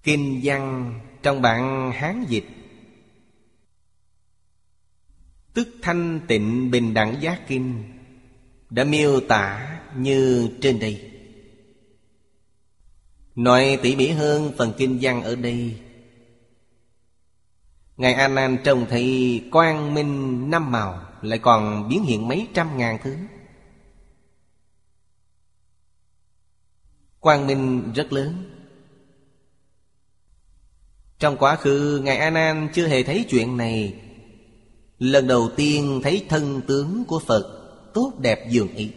[0.10, 0.94] Kinh văn
[1.24, 2.46] trong bản Hán dịch
[5.54, 7.84] Tức thanh tịnh bình đẳng giác kinh
[8.70, 11.12] Đã miêu tả như trên đây.
[13.36, 15.82] Nói tỉ mỉ hơn phần kinh văn ở đây.
[17.98, 22.78] Ngài A Nan trông thấy quang minh năm màu Lại còn biến hiện mấy trăm
[22.78, 23.18] ngàn thứ.
[27.20, 28.59] Quang minh rất lớn
[31.20, 33.94] trong quá khứ, Ngài A Nan chưa hề thấy chuyện này.
[35.00, 37.56] Lần đầu tiên thấy thân tướng của Phật
[37.94, 38.92] Tốt đẹp dường ý.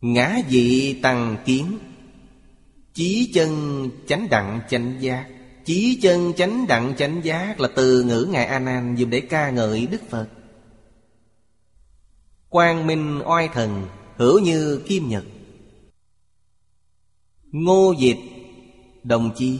[0.00, 1.78] Ngã dị tăng kiến.
[2.94, 5.26] Chí chân chánh đặng chánh giác.
[5.64, 9.50] Chí chân chánh đặng chánh giác Là từ ngữ Ngài A Nan dùng để ca
[9.50, 10.28] ngợi Đức Phật.
[12.48, 15.24] Quang minh oai thần, Hữu như kim nhật.
[17.52, 18.18] Ngô dịch
[19.04, 19.58] Đồng chi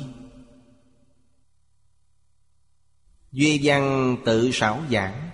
[3.39, 5.31] Duy văn tự sảo giảng.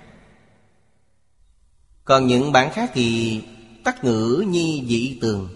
[2.05, 3.41] Còn những bản khác thì
[3.85, 5.49] Tắc ngữ nhi dị tường.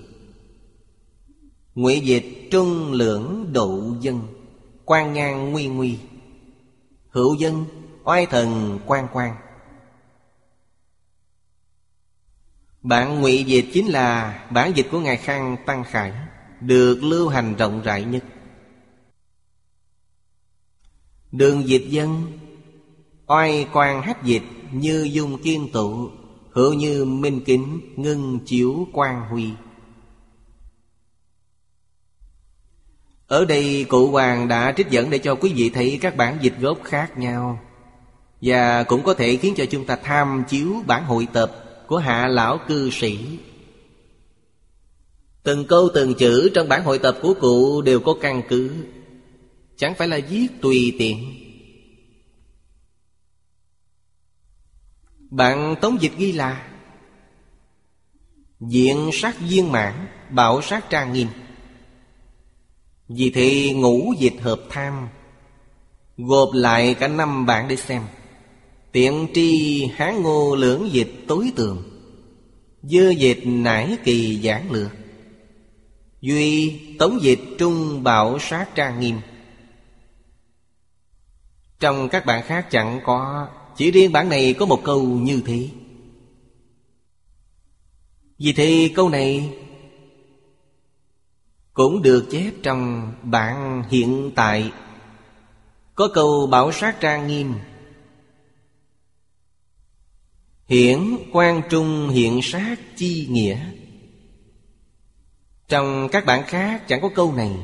[1.75, 4.23] Ngụy dịch trung lưỡng độ dân,
[4.85, 5.99] quan ngang nguy nguy.
[7.11, 7.65] Hữu dân,
[8.05, 9.37] oai thần quan quan.
[12.83, 16.13] Bản ngụy dịch chính là bản dịch của Ngài Khang Tăng Khải,
[16.61, 18.25] Được lưu hành rộng rãi nhất.
[21.33, 22.39] Đường dịch dân,
[23.27, 26.11] Oai quan hát dịch Như dung kiên tụ,
[26.51, 29.51] Hữu như minh kính, Ngưng chiếu quan huy.
[33.27, 36.55] Ở đây cụ hoàng đã trích dẫn để cho quý vị thấy các bản dịch
[36.61, 37.59] gốc khác nhau.
[38.43, 41.53] Và cũng có thể khiến cho chúng ta tham chiếu bản hội tập
[41.87, 43.39] của hạ lão cư sĩ.
[45.43, 48.71] Từng câu, từng chữ trong bản hội tập của cụ đều có căn cứ.
[49.79, 51.35] Chẳng phải là viết tùy tiện.
[55.31, 56.69] Bạn tống dịch ghi là,
[58.61, 61.29] Diện sát viên mãn, Bảo sát trang nghiêm.
[63.09, 65.09] Vì thế ngũ dịch hợp tham,
[66.17, 68.03] Gộp lại cả năm bạn để xem.
[68.93, 71.83] Tiện tri hán ngô lưỡng dịch tối tường,
[72.83, 74.91] Dơ dịch nải kỳ giảng lược.
[76.21, 79.21] Duy tống dịch trung bảo sát trang nghiêm.
[81.81, 85.69] Trong các bản khác chẳng có, Chỉ riêng bản này có một câu như thế.
[88.39, 89.59] Vì thế câu này
[91.73, 94.73] Cũng được chép trong bản hiện tại.
[95.95, 97.55] Có câu bảo sát trang nghiêm.
[100.67, 103.59] Hiển quan trung hiện sát chi nghĩa.
[105.69, 107.57] Trong các bản khác chẳng có câu này.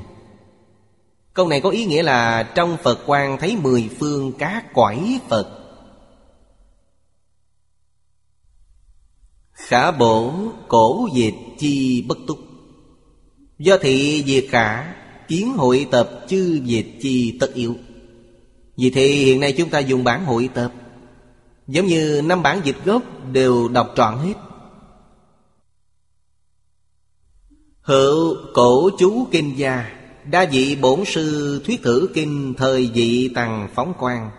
[1.35, 5.61] Câu này có ý nghĩa là Trong Phật quan thấy mười phương các quải Phật.
[9.53, 10.33] Khả bổ,
[10.69, 12.39] cổ diệt, chi bất túc.
[13.59, 14.95] Do thị diệt cả
[15.29, 17.77] Kiến hội tập, chư diệt chi tất yếu.
[18.77, 20.73] Vì thế hiện nay chúng ta dùng bản hội tập.
[21.67, 24.35] Giống như năm bản dịch gốc đều đọc trọn hết.
[27.81, 30.04] Hữu cổ chú kinh gia.
[30.31, 34.31] Đa vị bổn sư thuyết thử kinh Thời dị tàng phóng quang.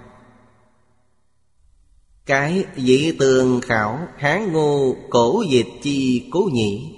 [2.26, 6.96] Cái dị tường khảo Hán ngô cổ dịch chi cố nhị.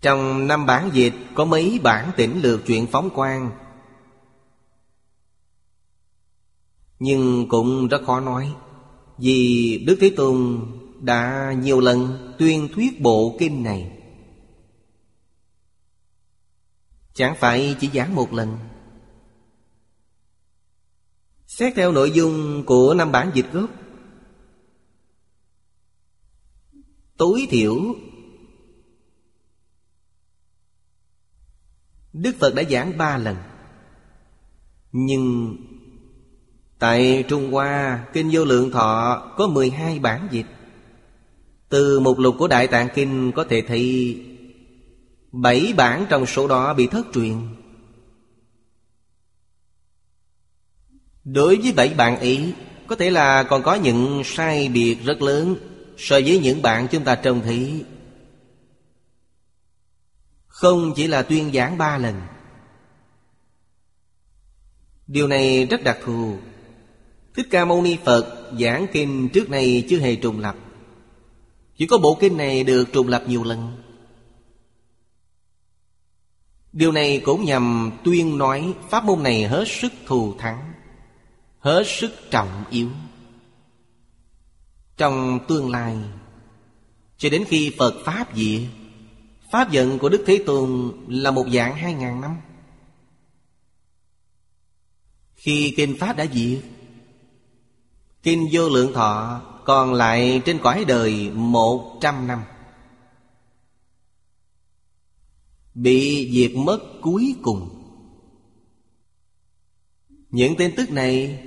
[0.00, 3.50] Trong năm bản dịch Có mấy bản tỉnh lược chuyện phóng quang.
[6.98, 8.54] Nhưng cũng rất khó nói,
[9.18, 10.66] Vì Đức Thế Tôn
[11.00, 13.95] đã nhiều lần tuyên thuyết bộ kinh này.
[17.16, 18.58] Chẳng phải chỉ giảng một lần.
[21.46, 23.70] Xét theo nội dung của năm bản dịch gốc,
[27.16, 27.94] Tối thiểu,
[32.12, 33.36] Đức Phật đã giảng ba lần.
[34.92, 35.56] Nhưng
[36.78, 40.46] Tại Trung Hoa, Kinh Vô Lượng Thọ có 12 bản dịch.
[41.68, 44.16] Từ mục lục của Đại Tạng Kinh có thể thấy
[45.32, 47.48] Bảy bản trong số đó bị thất truyền.
[51.24, 52.52] Đối với bảy bản ý
[52.86, 55.56] Có thể là còn có những sai biệt rất lớn
[55.96, 57.84] So với những bạn chúng ta trông thấy.
[60.46, 62.20] Không chỉ là tuyên giảng ba lần.
[65.06, 66.36] Điều này rất đặc thù.
[67.34, 70.56] Thích Ca Mâu Ni Phật giảng kinh trước này chưa hề trùng lập.
[71.76, 73.85] Chỉ có bộ kinh này được trùng lập nhiều lần.
[76.76, 80.72] Điều này cũng nhằm tuyên nói Pháp môn này hết sức thù thắng,
[81.58, 82.88] Hết sức trọng yếu.
[84.96, 85.96] Trong tương lai,
[87.18, 88.60] Cho đến khi Phật Pháp diệt,
[89.52, 92.36] Pháp giận của Đức Thế Tôn là một dạng hai ngàn năm.
[95.34, 96.58] Khi kinh Pháp đã diệt,
[98.22, 102.42] Kinh vô lượng thọ còn lại trên cõi đời một trăm năm.
[105.76, 107.68] Bị diệt mất cuối cùng.
[110.30, 111.42] Những tin tức này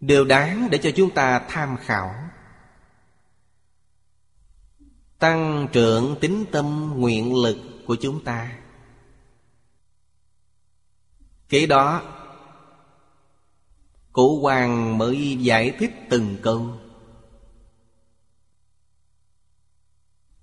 [0.00, 2.14] Đều đáng để cho chúng ta tham khảo.
[5.18, 7.56] Tăng trưởng tính tâm nguyện lực
[7.86, 8.58] của chúng ta.
[11.48, 12.02] Kế đó
[14.12, 16.78] Cụ hoàng mới giải thích từng câu.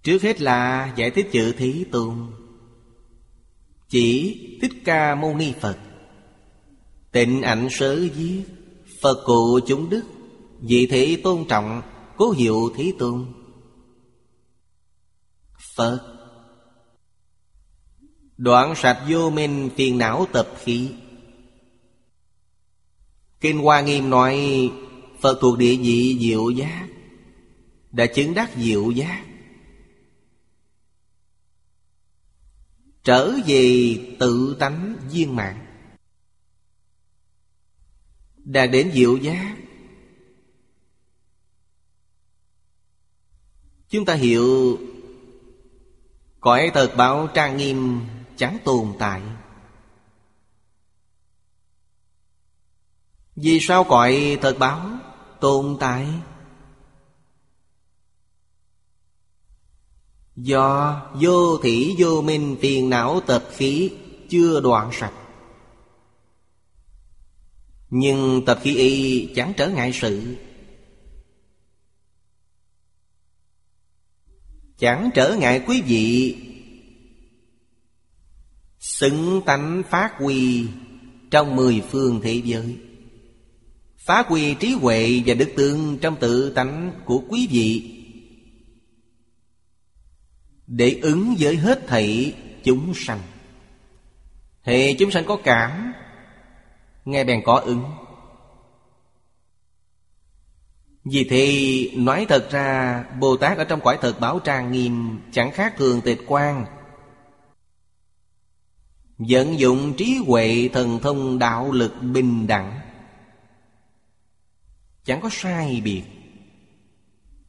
[0.04, 2.37] Trước hết là giải thích chữ Thí Tôn.
[3.90, 5.78] Chỉ Thích Ca Mâu Ni Phật.
[7.12, 8.44] Tịnh ảnh sớ viết
[9.02, 10.04] Phật cụ chúng đức,
[10.62, 11.82] Vị thế tôn trọng,
[12.18, 13.26] Cố hiệu Thí Tôn.
[15.76, 16.14] Phật.
[18.38, 20.90] Đoạn sạch vô minh phiền não tập khí.
[23.42, 24.40] Kinh Hoa Nghiêm nói,
[25.22, 26.88] Phật thuộc địa vị diệu giác,
[27.92, 29.27] Đã chứng đắc diệu giác.
[33.08, 35.66] Trở về tự tánh viên mạng
[38.38, 39.56] Đạt đến diệu giác
[43.90, 44.78] Chúng ta hiểu
[46.40, 48.02] Cõi thật báo trang nghiêm
[48.38, 49.22] chẳng tồn tại.
[53.36, 54.90] Vì sao cõi thật báo
[55.40, 56.08] tồn tại?
[60.38, 63.92] Do vô thủy vô minh phiền não tập khí
[64.30, 65.14] Chưa đoạn sạch.
[67.90, 70.36] Nhưng tập khí y chẳng trở ngại sự.
[74.78, 76.36] Chẳng trở ngại quý vị.
[78.80, 80.68] Xứng tánh phát huy
[81.32, 82.76] Trong mười phương thế giới.
[83.98, 87.97] Phá quy trí huệ và đức tương Trong tự tánh của quý vị.
[90.68, 93.20] Để ứng với hết thảy chúng sanh.
[94.64, 95.94] Hệ chúng sanh có cảm
[97.06, 97.84] Nghe bèn có ứng.
[101.04, 105.52] Vì thế, nói thật ra Bồ Tát ở trong cõi thật báo trang nghiêm Chẳng
[105.52, 106.66] khác thường tịch quan
[109.18, 112.80] Vận dụng trí huệ thần thông đạo lực bình đẳng.
[115.04, 116.04] Chẳng có sai biệt.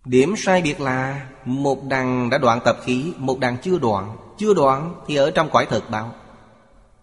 [0.05, 4.17] Điểm sai biệt là một đằng đã đoạn tập khí Một đằng chưa đoạn.
[4.39, 6.15] Chưa đoạn thì ở trong cõi thật báo.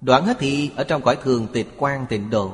[0.02, 2.52] Đoạn hết thì ở trong cõi thường tịch quan tịnh độ.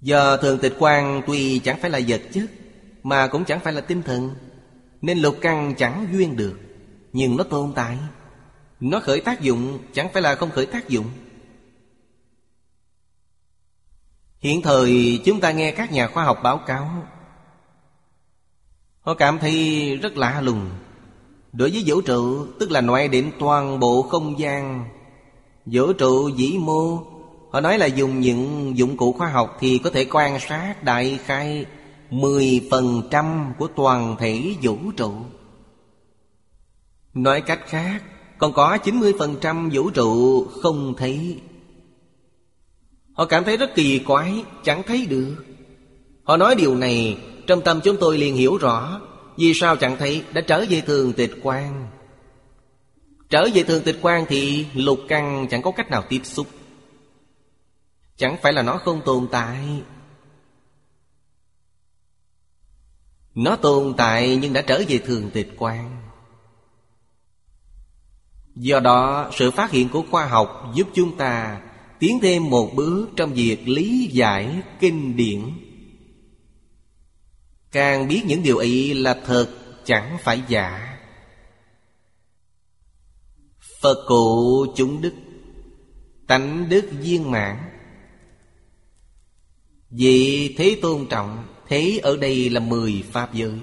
[0.00, 2.50] Giờ thường tịch quan tuy chẳng phải là vật chất,
[3.02, 4.30] Mà cũng chẳng phải là tinh thần,
[5.02, 6.58] Nên lục căn chẳng duyên được,
[7.12, 7.98] Nhưng nó tồn tại.
[8.80, 11.06] Nó khởi tác dụng, chẳng phải là không khởi tác dụng.
[14.38, 17.04] Hiện thời, chúng ta nghe các nhà khoa học báo cáo
[19.08, 20.70] Họ cảm thấy rất lạ lùng.
[21.52, 24.84] Đối với vũ trụ, Tức là loại định toàn bộ không gian.
[25.66, 27.02] Vũ trụ vĩ mô,
[27.50, 31.18] Họ nói là dùng những dụng cụ khoa học Thì có thể quan sát đại
[31.24, 31.66] khai
[32.10, 35.12] 10% của toàn thể vũ trụ.
[37.14, 38.02] Nói cách khác,
[38.38, 41.40] Còn có 90% vũ trụ không thấy.
[43.12, 45.36] Họ cảm thấy rất kỳ quái, Chẳng thấy được.
[46.24, 47.18] Họ nói điều này
[47.48, 49.00] trong tâm chúng tôi liền hiểu rõ
[49.36, 51.88] Vì sao chẳng thấy đã trở về thường tịch quan
[53.30, 56.46] Trở về thường tịch quan thì lục căn chẳng có cách nào tiếp xúc.
[58.16, 59.82] Chẳng phải là nó không tồn tại.
[63.34, 66.02] Nó tồn tại nhưng đã trở về thường tịch quan
[68.56, 71.60] Do đó, sự phát hiện của khoa học giúp chúng ta
[71.98, 75.67] Tiến thêm một bước trong việc lý giải kinh điển.
[77.72, 79.48] Càng biết những điều ấy là thật,
[79.84, 80.98] chẳng phải giả.
[83.80, 85.14] Phật cụ chúng đức,
[86.26, 87.56] Tánh đức viên mãn.
[89.90, 93.60] Vì thế tôn trọng, Thế ở đây là mười pháp giới.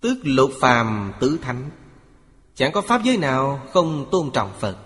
[0.00, 1.70] Tức lục phàm tứ thánh,
[2.54, 4.76] Chẳng có pháp giới nào không tôn trọng Phật.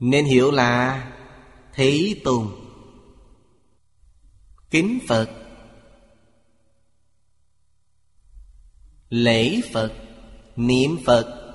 [0.00, 1.04] Nên hiểu là
[1.72, 2.48] Thế tôn
[4.70, 5.43] Kính Phật.
[9.14, 9.92] Lễ Phật,
[10.56, 11.54] Niệm Phật.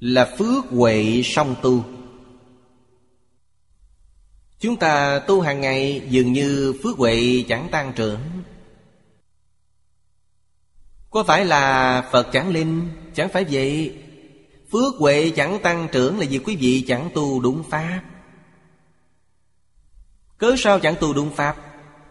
[0.00, 1.84] Là phước huệ song tu.
[4.58, 8.20] Chúng ta tu hàng ngày dường như phước huệ chẳng tăng trưởng.
[11.10, 13.98] Có phải là Phật chẳng linh, Chẳng phải vậy?
[14.72, 18.02] Phước huệ chẳng tăng trưởng là vì quý vị chẳng tu đúng Pháp.
[20.38, 21.65] Cớ sao chẳng tu đúng Pháp?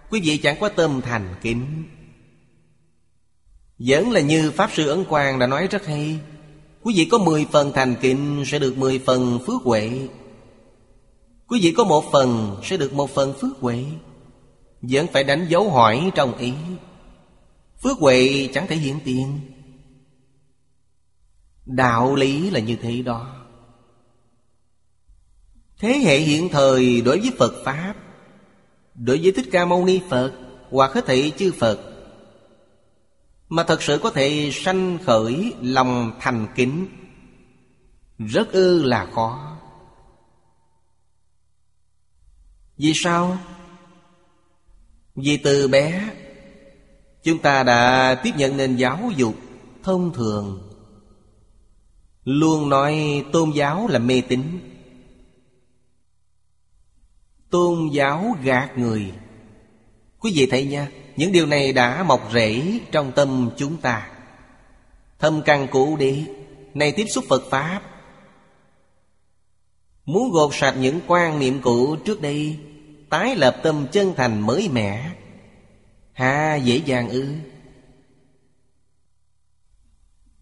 [0.09, 1.83] Quý vị chẳng có tâm thành kính.
[3.79, 6.19] Vẫn là như Pháp Sư Ấn Quang đã nói rất hay,
[6.81, 10.07] Quý vị có 10 phần thành kính Sẽ được 10 phần phước huệ.
[11.47, 13.85] Quý vị có một phần Sẽ được một phần phước huệ.
[14.81, 16.53] Vẫn phải đánh dấu hỏi trong ý.
[17.83, 19.39] Phước huệ chẳng thể hiện tiền.
[21.65, 23.45] Đạo lý là như thế đó.
[25.79, 27.95] Thế hệ hiện thời đối với Phật Pháp
[28.95, 30.33] Đối với Thích Ca Mâu Ni, Phật
[30.69, 31.79] Hoặc hết thị chư Phật.
[33.49, 36.87] Mà thật sự có thể sanh khởi lòng thành kính,
[38.17, 39.57] Rất ư là khó.
[42.77, 43.37] Vì sao?
[45.15, 46.09] Vì từ bé,
[47.25, 49.35] Chúng ta đã tiếp nhận nền giáo dục
[49.83, 50.71] thông thường.
[52.23, 54.41] Luôn nói tôn giáo là mê tín.
[57.55, 59.11] Tôn giáo gạt người.
[60.19, 64.09] Quý vị thấy nha, Những điều này đã mọc rễ trong tâm chúng ta.
[65.19, 66.27] Thâm căn cụ đi
[66.73, 67.81] Này tiếp xúc Phật Pháp.
[70.05, 72.59] Muốn gột sạch những quan niệm cũ trước đây,
[73.09, 75.11] Tái lập tâm chân thành mới mẻ.
[76.13, 77.25] Ha, dễ dàng ư?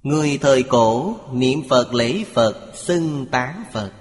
[0.04, 3.92] Người thời cổ, niệm Phật, lễ Phật, xưng tán Phật.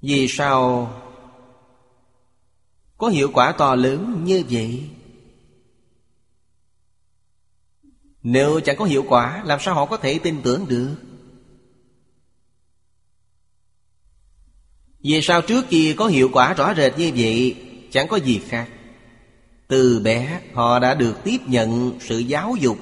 [0.00, 0.90] Vì sao
[3.04, 4.90] có hiệu quả to lớn như vậy?
[8.22, 10.94] Nếu chẳng có hiệu quả, Làm sao họ có thể tin tưởng được?
[15.00, 17.56] Vì sao trước kia có hiệu quả rõ rệt như vậy,
[17.90, 18.68] Chẳng có gì khác?
[19.68, 22.78] Từ bé, họ đã được tiếp nhận sự giáo dục.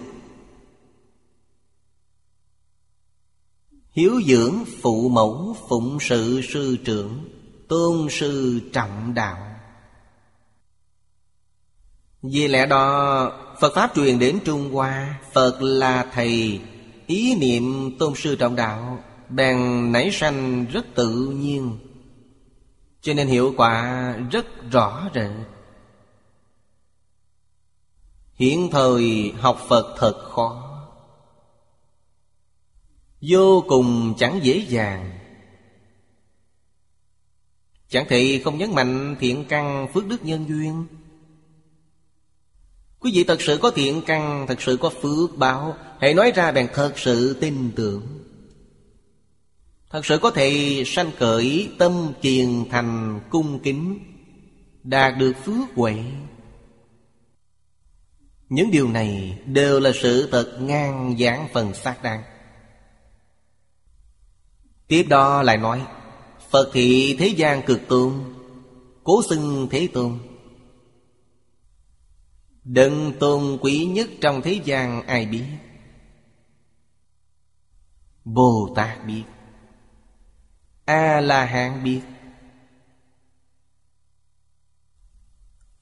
[3.93, 7.25] Hiếu dưỡng phụ mẫu phụng sự sư trưởng,
[7.69, 9.52] Tôn sư trọng đạo.
[12.23, 16.61] Vì lẽ đó, Phật Pháp truyền đến Trung Hoa, Phật là Thầy,
[17.07, 21.79] Ý niệm tôn sư trọng đạo, Bèn nảy sanh rất tự nhiên.
[23.01, 25.31] Cho nên hiệu quả rất rõ rệt.
[28.35, 30.69] Hiện thời học Phật thật khó.
[33.21, 35.19] Vô cùng chẳng dễ dàng.
[37.89, 40.87] Chẳng thị không nhấn mạnh thiện căn phước đức nhân duyên.
[43.03, 45.77] Quý vị thật sự có thiện căn, Thật sự có phước báo.
[46.01, 48.03] Hãy nói ra bằng thật sự tin tưởng.
[49.91, 53.99] Thật sự có thể sanh cởi tâm kiền thành cung kính,
[54.83, 55.95] Đạt được phước huệ.
[58.49, 62.23] Những điều này đều là sự thật ngang giảng phần xác đáng.
[64.89, 65.83] Tiếp đó lại nói,
[66.51, 68.13] Phật thị thế gian cực tôn
[69.05, 70.19] Cố xưng thế tôn.
[72.65, 75.47] Đấng tôn quý nhất trong thế gian ai biết?
[78.25, 79.25] Bồ Tát biết.
[80.85, 82.01] A-la-hán biết.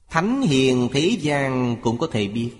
[0.09, 2.53] Thánh hiền thế gian cũng có thể biết.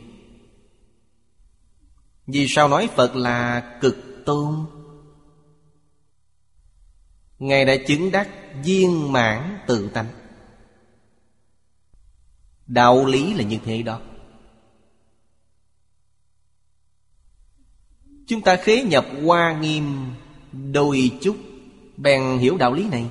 [2.27, 4.65] Vì sao nói Phật là cực tôn?
[7.39, 8.29] Ngài đã chứng đắc
[8.63, 10.07] viên mãn tự tánh.
[12.67, 14.01] Đạo lý là như thế đó.
[18.31, 20.13] Chúng ta khế nhập hoa nghiêm
[20.71, 21.37] đôi chút,
[21.97, 23.09] Bèn hiểu đạo lý này.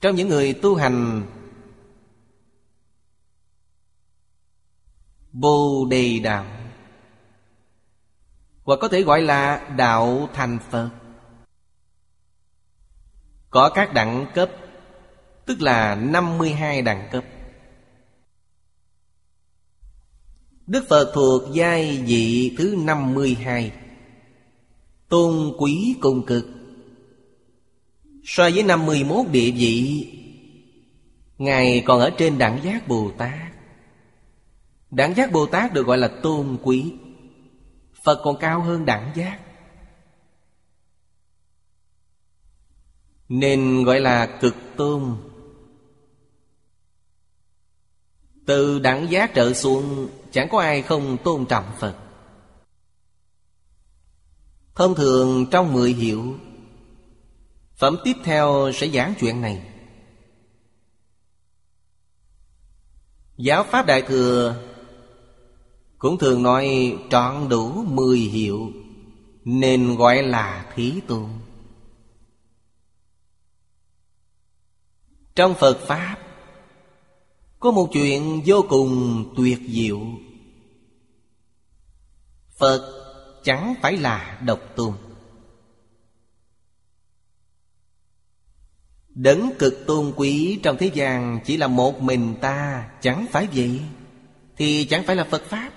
[0.00, 1.22] Trong những người tu hành
[5.32, 6.46] Bồ đề đạo,
[8.64, 10.90] Hoặc có thể gọi là đạo thành Phật,
[13.50, 14.50] có các đẳng cấp,
[15.46, 17.24] Tức là 52 đẳng cấp.
[20.66, 23.72] Đức Phật thuộc giai vị thứ 52
[25.08, 26.46] Tôn quý cùng cực.
[28.24, 30.06] So với 51 địa vị,
[31.38, 33.52] Ngài còn ở trên đẳng giác Bồ Tát.
[34.90, 36.92] Đẳng giác Bồ Tát được gọi là tôn quý.
[38.04, 39.40] Phật còn cao hơn đẳng giác.
[43.28, 45.16] Nên gọi là cực tôn.
[48.46, 51.96] Từ đẳng giác trở xuống Chẳng có ai không tôn trọng Phật.
[54.74, 56.38] Thông thường trong mười hiệu,
[57.76, 59.72] Phẩm tiếp theo sẽ giảng chuyện này.
[63.36, 64.62] Giáo Pháp Đại Thừa
[65.98, 68.72] Cũng thường nói trọn đủ mười hiệu
[69.44, 71.28] Nên gọi là Thí Tôn.
[75.34, 76.23] Trong Phật Pháp
[77.64, 80.00] có một chuyện vô cùng tuyệt diệu.
[82.56, 83.04] Phật
[83.44, 84.92] chẳng phải là độc tôn.
[89.08, 93.80] Đấng cực tôn quý trong thế gian Chỉ là một mình ta, Chẳng phải vậy?
[94.56, 95.70] Thì chẳng phải là Phật Pháp.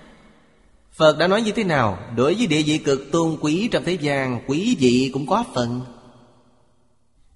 [0.91, 1.99] Phật đã nói như thế nào?
[2.15, 5.81] Đối với địa vị cực tôn quý trong thế gian, Quý vị cũng có phần.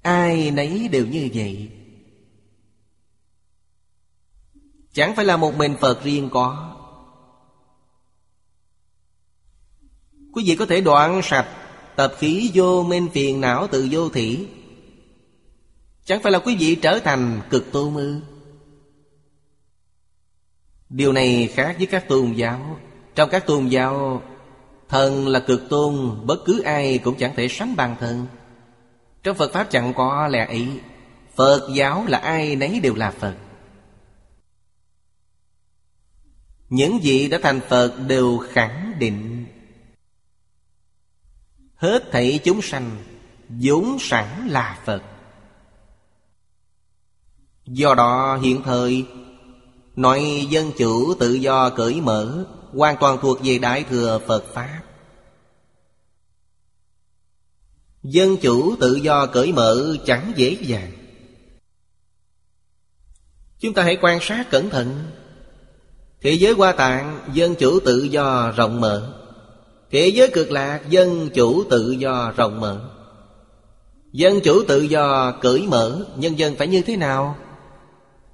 [0.02, 1.70] Ai nấy đều như vậy.
[4.94, 6.76] Chẳng phải là một mình Phật riêng có.
[10.34, 11.48] Quý vị có thể đoạn sạch
[11.96, 14.48] Tập khí vô minh phiền não từ vô thỉ
[16.06, 18.20] Chẳng phải là quý vị trở thành cực tu mư.
[20.90, 22.80] Điều này khác với các tôn giáo.
[23.16, 24.22] Trong các tôn giáo,
[24.90, 28.26] Thần là cực tôn, Bất cứ ai cũng chẳng thể sánh bằng thần.
[29.24, 30.68] Trong Phật Pháp chẳng có lẽ ý.
[31.36, 33.36] Phật giáo là ai nấy đều là Phật.
[36.72, 39.46] Những vị đã thành Phật đều khẳng định.
[41.76, 43.04] Hết thảy chúng sanh,
[43.50, 45.02] vốn sẵn là Phật.
[47.66, 49.06] Do đó hiện thời
[49.96, 54.84] Nói dân chủ tự do cởi mở, Hoàn toàn thuộc về Đại Thừa Phật Pháp.
[58.04, 60.92] Dân chủ tự do cởi mở chẳng dễ dàng.
[63.60, 65.12] Chúng ta hãy quan sát cẩn thận.
[66.22, 69.14] Thế giới hoa tạng, dân chủ tự do rộng mở.
[69.92, 72.82] Thế giới cực lạc, dân chủ tự do rộng mở.
[74.12, 77.36] Dân chủ tự do cởi mở, Nhân dân phải như thế nào?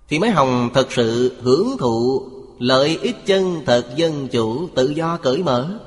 [0.10, 2.22] Thì mới hồng thật sự hưởng thụ
[2.60, 5.80] Lợi ích chân thật dân chủ tự do cởi mở?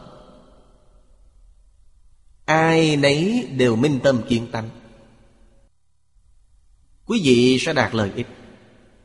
[2.45, 4.69] Ai nấy đều minh tâm kiên tánh
[7.07, 8.27] Quý vị sẽ đạt lợi ích.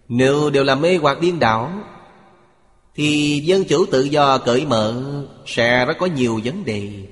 [0.07, 1.71] Nếu đều là mê hoặc điên đảo
[2.95, 5.03] thì dân chủ tự do cởi mở,
[5.45, 7.07] Sẽ rất có nhiều vấn đề.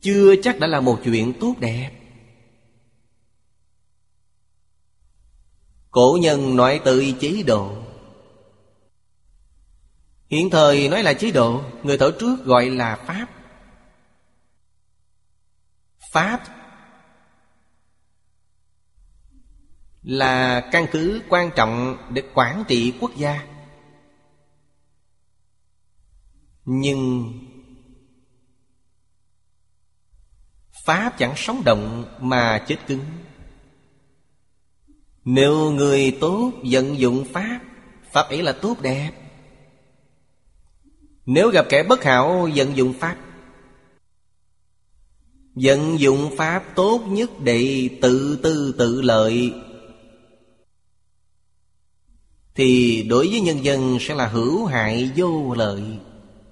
[0.00, 1.90] Chưa chắc đã là một chuyện tốt đẹp.
[5.90, 7.76] Cổ nhân nói tới chế độ.
[10.28, 13.26] Hiện thời nói là chế độ, Người thở trước gọi là Pháp.
[16.12, 16.61] Pháp
[20.02, 23.46] Là căn cứ quan trọng để quản trị quốc gia.
[26.64, 27.32] Nhưng
[30.84, 33.04] Pháp chẳng sống động mà chết cứng.
[35.24, 37.60] Nếu người tốt vận dụng Pháp
[38.12, 39.10] Pháp ấy là tốt đẹp.
[41.26, 43.16] Nếu gặp kẻ bất hảo vận dụng Pháp,
[45.54, 49.52] Vận dụng Pháp tốt nhất để tự tư tự lợi
[52.54, 55.82] thì đối với nhân dân sẽ là hữu hại vô lợi.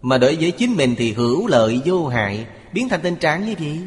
[0.03, 3.55] Mà đối với chính mình thì hữu lợi vô hại, Biến thành tình trạng như
[3.59, 3.81] vậy.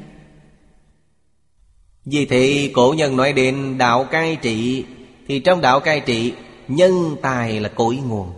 [2.06, 4.86] Vì thế, cổ nhân nói đến đạo cai trị,
[5.28, 6.34] Thì trong đạo cai trị,
[6.68, 8.34] Nhân tài là cội nguồn.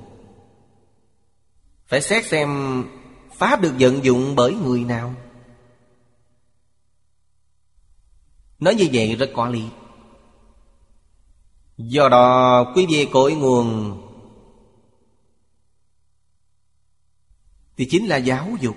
[1.87, 2.49] Phải xét xem
[3.37, 5.13] Pháp được vận dụng bởi người nào.
[8.59, 9.63] Nói như vậy rất có lý.
[11.77, 14.01] Do đó, quý vị cội nguồn
[17.77, 18.75] Thì chính là giáo dục.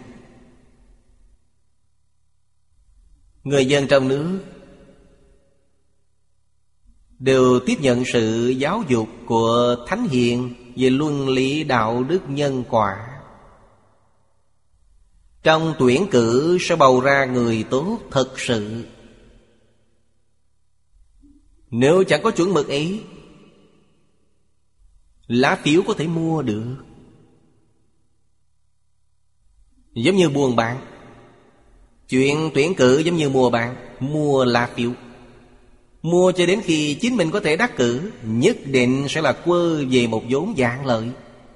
[3.45, 4.41] Người dân trong nước
[7.19, 12.65] Đều tiếp nhận sự giáo dục của Thánh Hiền Về luân lý đạo đức nhân
[12.71, 13.21] quả.
[15.43, 18.85] Trong tuyển cử sẽ bầu ra người tốt thật sự
[21.71, 23.01] nếu chẳng có chuẩn mực ấy,
[25.29, 26.77] Lá phiếu có thể mua được.
[29.95, 30.85] Giống như buồn bạn
[32.09, 34.93] Chuyện tuyển cử giống như mua bạn Mua lá phiếu.
[36.03, 39.85] Mua cho đến khi chính mình có thể đắc cử, Nhất định sẽ là quơ
[39.91, 41.09] về một vốn dạng lợi.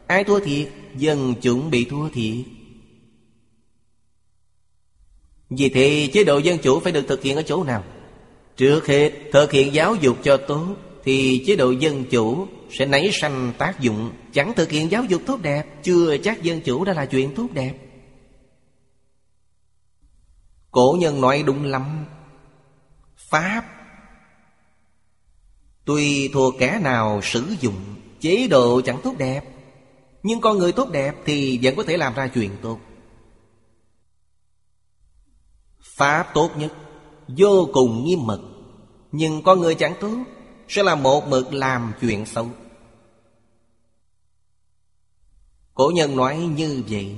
[0.06, 2.44] Ai thua thiệt, Dân chuẩn bị thua thiệt.
[5.50, 7.84] Vì thế, chế độ dân chủ phải được thực hiện ở chỗ nào?
[8.56, 13.10] Trước hết, thực hiện giáo dục cho tốt, Thì chế độ dân chủ sẽ nảy
[13.12, 14.12] sanh tác dụng.
[14.32, 17.46] Chẳng thực hiện giáo dục tốt đẹp, Chưa chắc dân chủ đã là chuyện tốt
[17.52, 17.74] đẹp.
[20.70, 22.06] Cổ nhân nói đúng lắm.
[23.16, 23.64] Pháp
[25.84, 29.42] Tuy thua kẻ nào sử dụng, Chế độ chẳng tốt đẹp,
[30.22, 32.78] Nhưng con người tốt đẹp Thì vẫn có thể làm ra chuyện tốt.
[35.96, 36.72] Pháp tốt nhất.
[37.28, 38.40] Vô cùng nghiêm mật.
[39.12, 40.16] Nhưng con người chẳng tốt
[40.68, 42.48] Sẽ là một mực làm chuyện xấu.
[45.74, 47.16] Cổ nhân nói như vậy.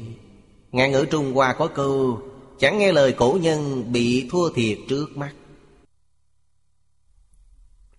[0.72, 2.20] Ngạn ngữ Trung Hoa có câu,
[2.58, 5.34] Chẳng nghe lời cổ nhân bị thua thiệt trước mắt.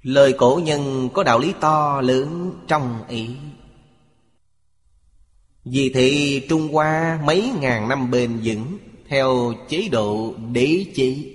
[0.02, 3.30] Lời cổ nhân có đạo lý to lớn trong ý.
[5.66, 8.78] Vì thế Trung Hoa mấy ngàn năm bền vững
[9.08, 11.35] Theo chế độ đế chế.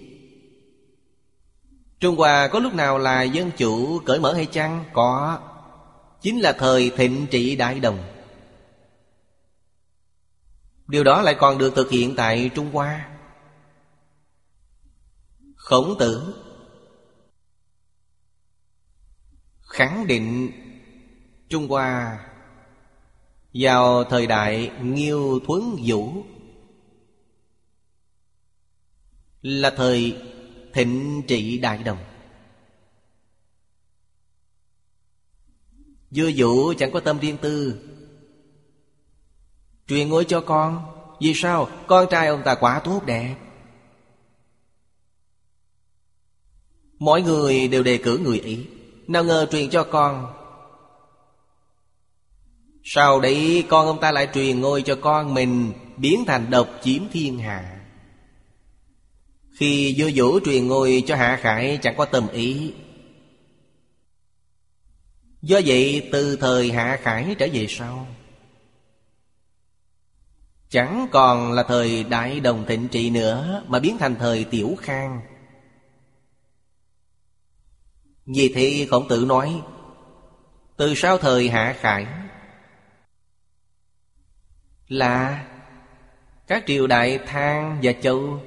[2.00, 4.84] Trung Hoa có lúc nào là dân chủ cởi mở hay chăng?
[4.92, 5.40] Có.
[6.20, 7.98] Chính là thời thịnh trị Đại Đồng.
[10.88, 13.10] Điều đó lại còn được thực hiện tại Trung Hoa.
[15.56, 16.34] Khổng tử.
[19.60, 20.50] Khẳng định
[21.48, 22.18] Trung Hoa
[23.54, 26.24] Vào thời đại Nghiêu Thuấn Vũ.
[29.42, 30.29] Là thời
[30.72, 31.98] thịnh trị đại đồng.
[36.10, 37.80] Dưa Vũ chẳng có tâm riêng tư.
[39.86, 40.96] Truyền ngôi cho con.
[41.20, 41.68] Vì sao?
[41.86, 43.36] Con trai ông ta quá tốt đẹp.
[46.98, 48.66] Mọi người đều đề cử người ý.
[49.06, 50.34] Nào ngờ truyền cho con.
[52.84, 57.02] Sau đấy con ông ta lại truyền ngôi cho con mình Biến thành độc chiếm
[57.12, 57.79] thiên hạ
[59.60, 62.74] khi vua vũ truyền ngôi cho Hạ Khải chẳng có tâm ý.
[65.42, 68.06] Do vậy, từ thời Hạ Khải trở về sau,
[70.68, 75.20] Chẳng còn là thời Đại Đồng Thịnh Trị nữa, Mà biến thành thời Tiểu Khang.
[78.26, 79.62] Vì thế, Khổng Tử nói,
[80.76, 82.06] Từ sau thời Hạ Khải
[84.88, 85.46] Là
[86.46, 88.40] Các triều đại Thang và Châu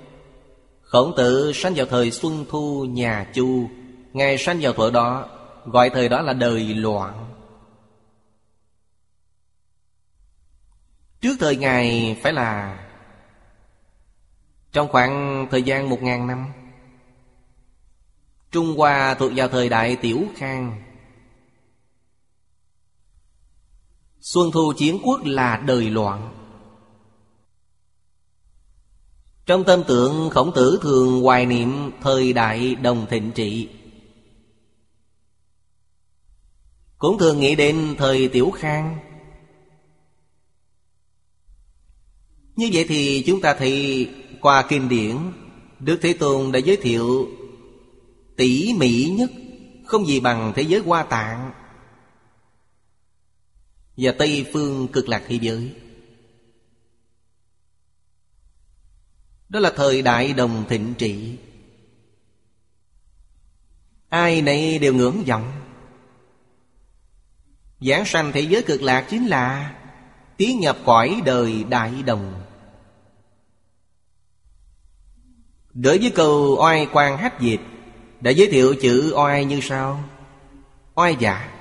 [0.93, 3.69] Khổng tử sanh vào thời Xuân Thu, nhà Chu.
[4.13, 5.29] Ngài sanh vào thuở đó,
[5.65, 7.33] Gọi thời đó là đời loạn.
[11.21, 12.79] Trước thời Ngài phải là
[14.71, 16.53] Trong khoảng thời gian một ngàn năm,
[18.51, 20.83] Trung Hoa thuộc vào thời đại Tiểu Khang.
[24.21, 26.42] Xuân Thu Chiến Quốc là đời loạn.
[29.45, 33.69] Trong tâm tượng khổng tử thường hoài niệm thời đại đồng thịnh trị.
[36.97, 38.99] Cũng thường nghĩ đến thời Tiểu Khang.
[42.55, 44.09] Như vậy thì chúng ta thấy
[44.41, 45.17] qua kinh điển,
[45.79, 47.27] Đức Thế Tôn đã giới thiệu
[48.35, 49.31] tỉ mỉ nhất,
[49.85, 51.51] Không gì bằng thế giới hoa tạng
[53.97, 55.82] Và Tây Phương cực lạc thế giới.
[59.53, 61.37] Đó là thời đại đồng thịnh trị.
[64.09, 65.51] Ai nấy đều ngưỡng vọng.
[67.79, 69.75] Giảng sanh thế giới cực lạc chính là
[70.37, 72.43] Tiến nhập cõi đời đại đồng.
[75.73, 77.61] Đối với câu oai quan hách dịch
[78.21, 80.03] Đã giới thiệu chữ oai như sau.
[80.95, 81.53] Oai giả,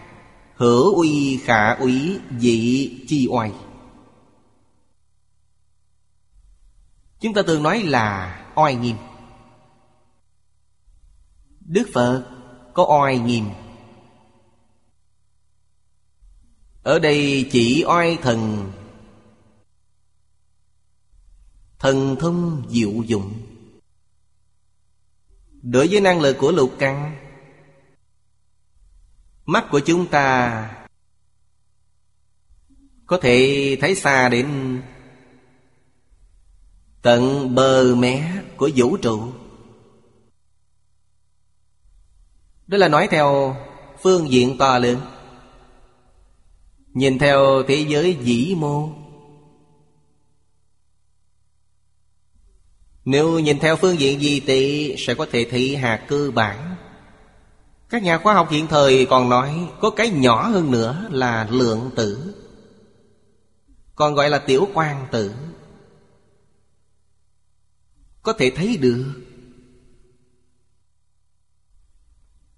[0.54, 3.52] Hữu uy khả úy dị chi oai.
[7.22, 8.96] Chúng ta thường nói là oai nghiêm.
[11.60, 12.24] Đức Phật
[12.74, 13.44] có oai nghiêm.
[16.82, 18.72] Ở đây chỉ oai thần.
[21.78, 23.32] Thần thông diệu dụng.
[25.62, 27.16] Đối với năng lực của lục căn,
[29.46, 30.84] Mắt của chúng ta
[33.06, 34.80] Có thể thấy xa đến
[37.02, 39.32] Tận bờ mé của vũ trụ.
[42.66, 43.56] Đó là nói theo
[44.02, 45.00] phương diện to lớn.
[46.94, 48.88] Nhìn theo thế giới vĩ mô.
[53.04, 56.76] Nếu nhìn theo phương diện gì thì Sẽ có thể thị hạt cơ bản.
[57.88, 61.90] Các nhà khoa học hiện thời còn nói Có cái nhỏ hơn nữa là lượng
[61.96, 62.34] tử,
[63.94, 65.32] Còn gọi là tiểu quan tử
[68.22, 69.04] có thể thấy được.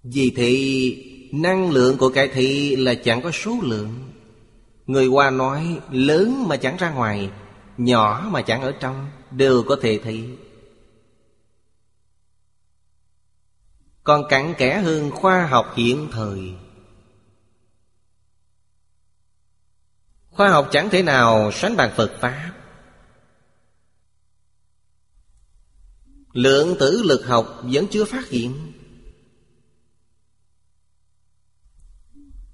[0.02, 4.10] Vì thị năng lượng của cái thị là chẳng có số lượng.
[4.86, 7.30] Người qua nói, lớn mà chẳng ra ngoài,
[7.76, 10.24] nhỏ mà chẳng ở trong, đều có thể thị
[14.04, 16.54] còn cặn kẽ hơn khoa học hiện thời.
[20.30, 22.50] Khoa học chẳng thể nào sánh bằng phật pháp.
[26.34, 28.72] Lượng tử lực học vẫn chưa phát hiện.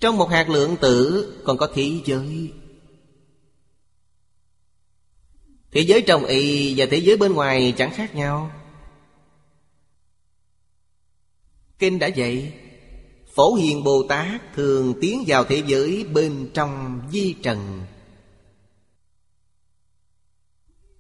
[0.01, 2.53] Trong một hạt lượng tử còn có thế giới.
[5.71, 8.53] Thế giới trong y và thế giới bên ngoài chẳng khác nhau.
[11.79, 12.53] Kinh đã dạy,
[13.35, 17.87] Phổ Hiền Bồ Tát thường tiến vào thế giới bên trong di trần.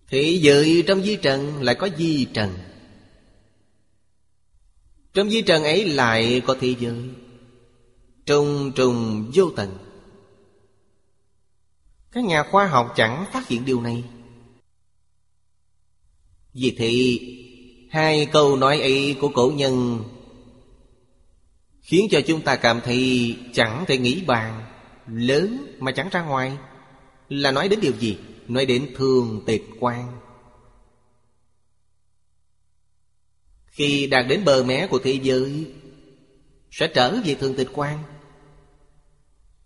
[0.09, 2.70] Thế giới trong di trần lại có di trần
[5.15, 7.09] trong di trần ấy lại có thế giới.
[8.27, 9.79] Trùng trùng vô tận
[12.13, 14.05] Các nhà khoa học chẳng phát hiện điều này.
[16.55, 17.19] Vì thế,
[17.91, 20.05] Hai câu nói ấy của cổ nhân
[21.81, 24.65] Khiến cho chúng ta cảm thấy chẳng thể nghĩ bàn
[25.07, 26.57] Lớn mà chẳng ra ngoài
[27.29, 28.19] Là nói đến điều gì?
[28.49, 30.20] Nói đến thường tịch quan.
[33.71, 35.75] Khi đạt đến bờ mé của thế giới
[36.71, 37.99] Sẽ trở về thường tịch quan.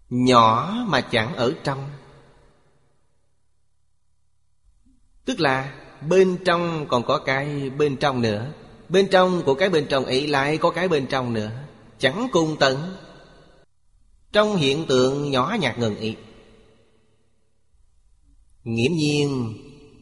[0.09, 1.91] Nhỏ mà chẳng ở trong.
[5.25, 5.75] Tức là
[6.09, 8.53] bên trong còn có cái bên trong nữa.
[8.89, 11.51] Bên trong của cái bên trong ấy lại có cái bên trong nữa.
[11.99, 12.97] Chẳng cùng tận.
[14.33, 16.17] Trong hiện tượng nhỏ nhạt ngừng ý
[18.65, 19.55] Nghiễm nhiên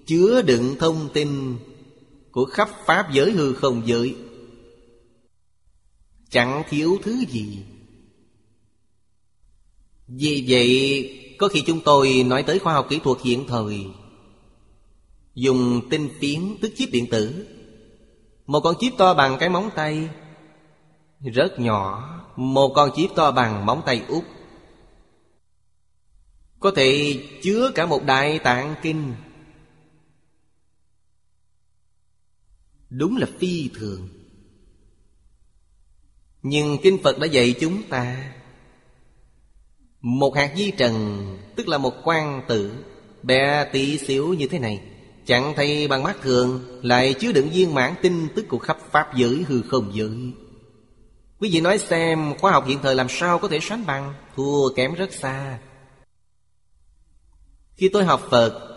[0.07, 1.59] chứa đựng thông tin
[2.33, 4.17] của khắp pháp giới hư không giới.
[6.31, 7.59] Chẳng thiếu thứ gì.
[10.09, 13.87] Vì vậy, có khi chúng tôi nói tới khoa học kỹ thuật hiện thời.
[15.35, 17.47] Dùng tinh tiến tức chip điện tử.
[18.47, 20.09] Một con chip to bằng cái móng tay
[21.21, 24.25] Rất nhỏ, Một con chip to bằng móng tay út.
[26.61, 29.15] Có thể chứa cả một đại tạng kinh.
[32.97, 34.09] Đúng là phi thường.
[36.43, 38.33] Nhưng Kinh Phật đã dạy chúng ta
[40.01, 42.73] Một hạt di trần, Tức là một quan tử,
[43.23, 44.81] Bé tí xíu như thế này.
[45.27, 49.17] Chẳng thấy bằng mắt thường, Lại chứa đựng viên mãn tin tức của khắp Pháp
[49.17, 50.33] giới hư không giới.
[51.39, 54.75] Quý vị nói xem, khoa học hiện thời làm sao có thể sánh bằng, Thua
[54.75, 55.59] kém rất xa.
[57.75, 58.69] Khi tôi học Phật,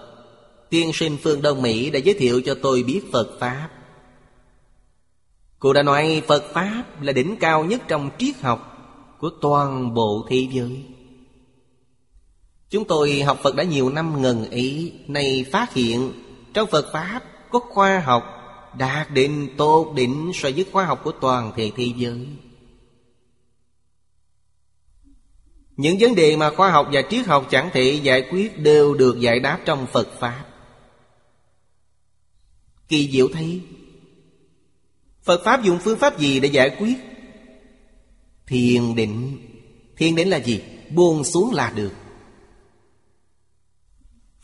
[0.69, 3.69] Tiên sinh phương Đông Mỹ đã giới thiệu cho tôi biết Phật Pháp.
[5.59, 8.71] Cô đã nói Phật Pháp là đỉnh cao nhất trong triết học
[9.19, 10.85] Của toàn bộ thế giới.
[12.69, 16.11] Chúng tôi học Phật đã nhiều năm ngần ý Nay phát hiện
[16.53, 17.21] trong Phật Pháp
[17.51, 18.23] có khoa học
[18.77, 22.27] Đạt đến tốt đỉnh so với khoa học của toàn thể thế giới.
[25.77, 29.19] Những vấn đề mà khoa học và triết học chẳng thể giải quyết Đều được
[29.19, 30.45] giải đáp trong Phật Pháp.
[32.87, 33.61] Kỳ diệu thấy
[35.25, 36.95] Phật Pháp dùng phương pháp gì để giải quyết?
[38.47, 39.37] Thiền định.
[39.97, 40.61] Thiền định là gì?
[40.91, 41.91] Buông xuống là được.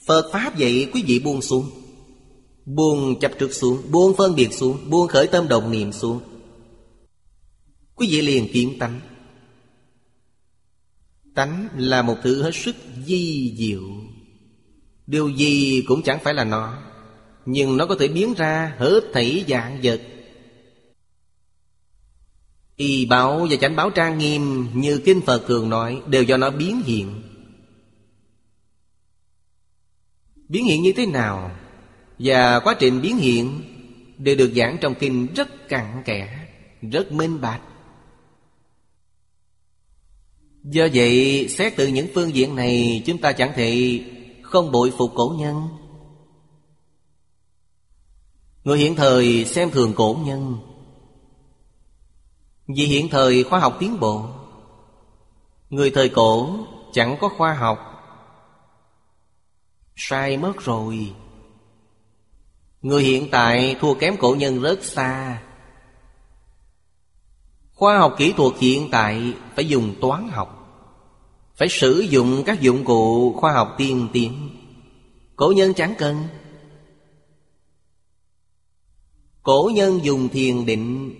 [0.06, 1.70] Phật Pháp vậy quý vị buông xuống.
[2.66, 6.22] Buông chấp trước xuống, Buông phân biệt xuống, Buông khởi tâm đồng niệm xuống.
[7.96, 9.00] Quý vị liền kiến tánh.
[11.36, 12.76] Tánh là một thứ hết sức
[13.06, 13.84] di diệu.
[15.08, 16.78] Điều gì cũng chẳng phải là nó,
[17.46, 20.02] Nhưng nó có thể biến ra hết thảy dạng vật.
[22.76, 26.50] Y báo và chánh báo trang nghiêm Như Kinh Phật thường nói, Đều do nó
[26.50, 27.22] biến hiện.
[30.50, 31.52] Biến hiện như thế nào
[32.20, 33.62] Và quá trình biến hiện
[34.18, 36.48] Đều được giảng trong kinh rất cặn kẽ,
[36.82, 37.62] Rất minh bạch.
[40.64, 44.00] Do vậy, xét từ những phương diện này, Chúng ta chẳng thể
[44.42, 45.68] không bội phục cổ nhân.
[48.64, 50.58] Người hiện thời xem thường cổ nhân
[52.76, 54.26] vì hiện thời khoa học tiến bộ.
[55.70, 56.56] Người thời cổ
[56.94, 57.80] chẳng có khoa học.
[59.96, 61.14] Sai mất rồi.
[62.82, 65.42] Người hiện tại thua kém cổ nhân rất xa.
[67.74, 70.58] Khoa học kỹ thuật hiện tại phải dùng toán học,
[71.56, 74.50] Phải sử dụng các dụng cụ khoa học tiên tiến.
[75.36, 76.24] Cổ nhân chẳng cần.
[79.44, 81.16] Cổ nhân dùng thiền định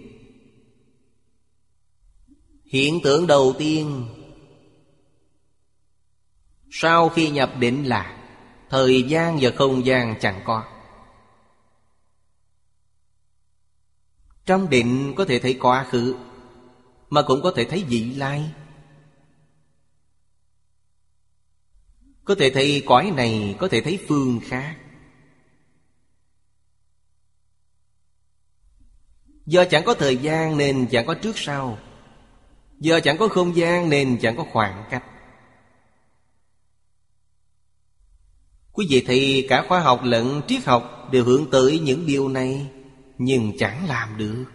[2.72, 4.06] Hiện tượng đầu tiên.
[6.70, 8.18] Sau khi nhập định là
[8.70, 10.64] Thời gian và không gian chẳng có.
[14.46, 16.16] Trong định có thể thấy quá khứ,
[17.10, 18.54] Mà cũng có thể thấy vị lai.
[22.24, 24.78] Có thể thấy cõi này, Có thể thấy phương khác.
[29.46, 31.78] Do chẳng có thời gian nên chẳng có trước sau.
[32.82, 35.04] Do chẳng có không gian nên chẳng có khoảng cách.
[38.72, 42.68] Quý vị thì cả khoa học lẫn triết học Đều hướng tới những điều này,
[43.18, 44.46] Nhưng chẳng làm được.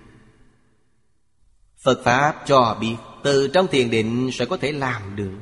[1.85, 5.39] Phật Pháp cho biết Từ trong thiền định sẽ có thể làm được.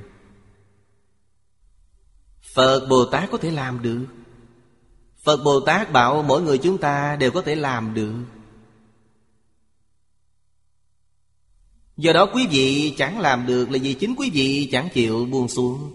[2.55, 4.07] Phật Bồ Tát có thể làm được.
[5.25, 8.15] Phật Bồ Tát bảo mỗi người chúng ta đều có thể làm được.
[11.97, 15.49] Do đó quý vị chẳng làm được là vì chính quý vị chẳng chịu buông
[15.49, 15.91] xuống.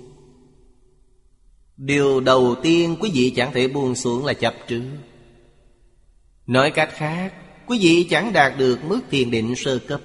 [1.77, 4.83] Điều đầu tiên quý vị chẳng thể buông xuống là chấp trước.
[6.47, 7.33] Nói cách khác,
[7.69, 10.01] Quý vị chẳng đạt được mức thiền định sơ cấp.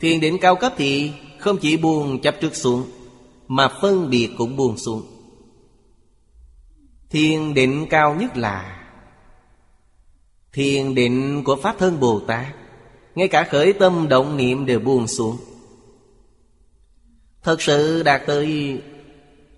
[0.00, 2.90] Thiền định cao cấp thì không chỉ buông chấp trước xuống,
[3.48, 5.02] Mà phân biệt cũng buông xuống.
[7.10, 8.86] Thiền định cao nhất là
[10.52, 12.59] Thiền định của Pháp Thân Bồ Tát.
[13.14, 15.36] Ngay cả khởi tâm động niệm đều buông xuống.
[17.42, 18.80] Thật sự đạt tới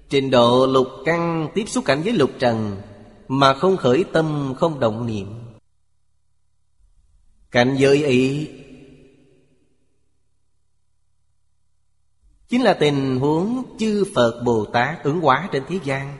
[0.08, 2.82] trình độ lục căn tiếp xúc cảnh với lục trần,
[3.28, 5.26] Mà không khởi tâm, không động niệm.
[7.50, 8.48] Cảnh giới ý
[12.48, 16.18] Chính là tình huống chư Phật Bồ Tát ứng hóa trên thế gian.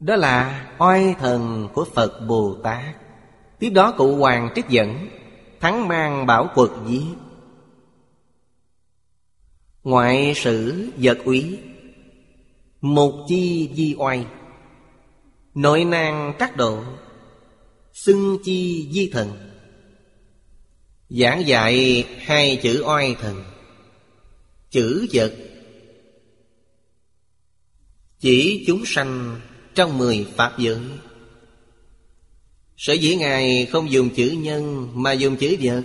[0.00, 3.03] Đó là oai thần của Phật Bồ Tát.
[3.58, 5.08] Tiếp đó cụ hoàng trích dẫn,
[5.60, 7.14] Thắng mang bảo quật giết
[9.84, 11.58] Ngoại sử vật úy,
[12.80, 14.26] Một chi di oai.
[15.54, 16.84] Nội năng các độ,
[17.92, 19.30] Xưng chi di thần.
[21.08, 23.44] Giảng dạy hai chữ oai thần,
[24.70, 25.34] Chữ vật.
[28.20, 29.40] Chỉ chúng sanh
[29.74, 30.80] trong mười pháp giới.
[32.76, 35.82] Sở dĩ Ngài không dùng chữ nhân Mà dùng chữ vật?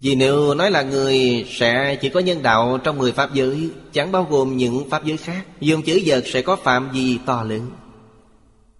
[0.00, 4.12] Vì nếu nói là người, Sẽ chỉ có nhân đạo trong mười pháp giới, Chẳng
[4.12, 5.46] bao gồm những pháp giới khác.
[5.60, 7.70] Dùng chữ vật sẽ có phạm gì to lớn.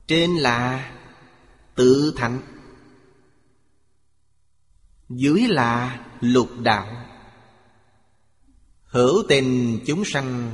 [0.07, 0.91] Trên là
[1.75, 2.41] Tự thạnh
[5.09, 6.87] Dưới là lục đạo.
[8.85, 10.51] Hữu tình chúng sanh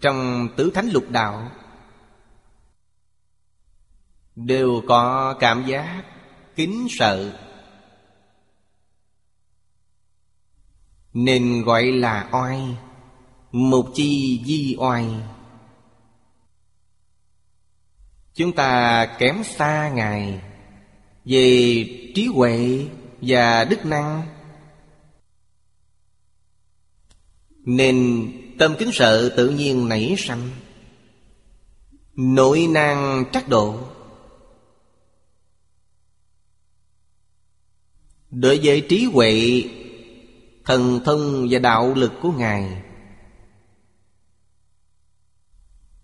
[0.00, 1.50] Trong tứ thánh lục đạo
[4.36, 6.02] Đều có cảm giác
[6.56, 7.38] kính sợ.
[11.12, 12.76] Nên gọi là oai,
[13.52, 15.06] Mục chi di oai.
[18.34, 20.40] Chúng ta kém xa Ngài
[21.24, 21.84] Về
[22.14, 22.86] trí huệ
[23.20, 24.22] và đức năng.
[27.50, 28.28] Nên
[28.58, 30.50] tâm kính sợ tự nhiên nảy sanh
[32.14, 33.93] Nội năng trắc độ.
[38.34, 39.62] Đối với trí huệ
[40.64, 42.82] Thần thông và đạo lực của Ngài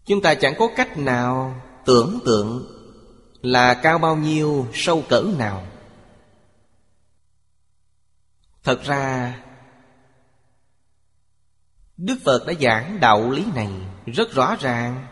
[0.05, 2.77] Chúng ta chẳng có cách nào tưởng tượng
[3.43, 5.66] Là cao bao nhiêu, sâu cỡ nào.
[8.65, 9.36] Thật ra
[11.97, 13.70] Đức Phật đã giảng đạo lý này
[14.07, 15.07] rất rõ ràng.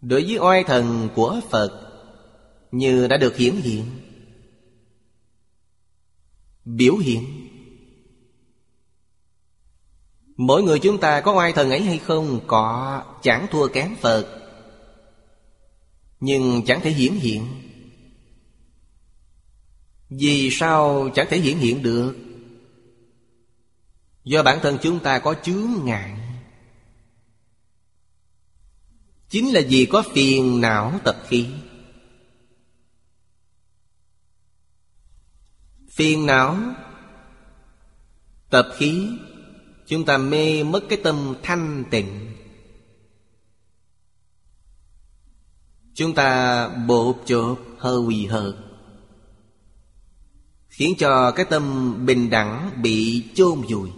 [0.00, 1.90] Đối với oai thần của Phật
[2.72, 3.99] Như đã được hiển hiện
[6.64, 7.48] Biểu hiện.
[10.36, 14.40] Mỗi người chúng ta có oai thần ấy hay không, Có chẳng thua kém Phật,
[16.20, 17.46] Nhưng chẳng thể hiển hiện.
[20.10, 22.16] Vì sao chẳng thể hiển hiện được?
[24.24, 26.16] Do bản thân chúng ta có chướng ngại.
[29.28, 31.46] Chính là vì có phiền não tập khí.
[36.00, 36.56] Phiền não
[38.50, 39.08] Tập khí,
[39.86, 42.36] Chúng ta mê mất cái tâm thanh tịnh.
[45.94, 48.56] Chúng ta bột chộp hơ quỳ hờ.
[50.68, 53.90] Khiến cho cái tâm bình đẳng bị chôn vùi.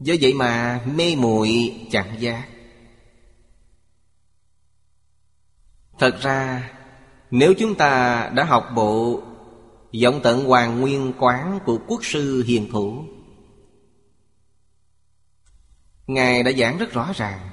[0.00, 2.48] Do vậy mà mê muội chẳng giác.
[5.98, 6.72] Thật ra
[7.32, 9.22] nếu chúng ta đã học bộ
[9.92, 13.04] Giọng tận hoàng nguyên quán của quốc sư hiền thủ,
[16.06, 17.50] Ngài đã giảng rất rõ ràng.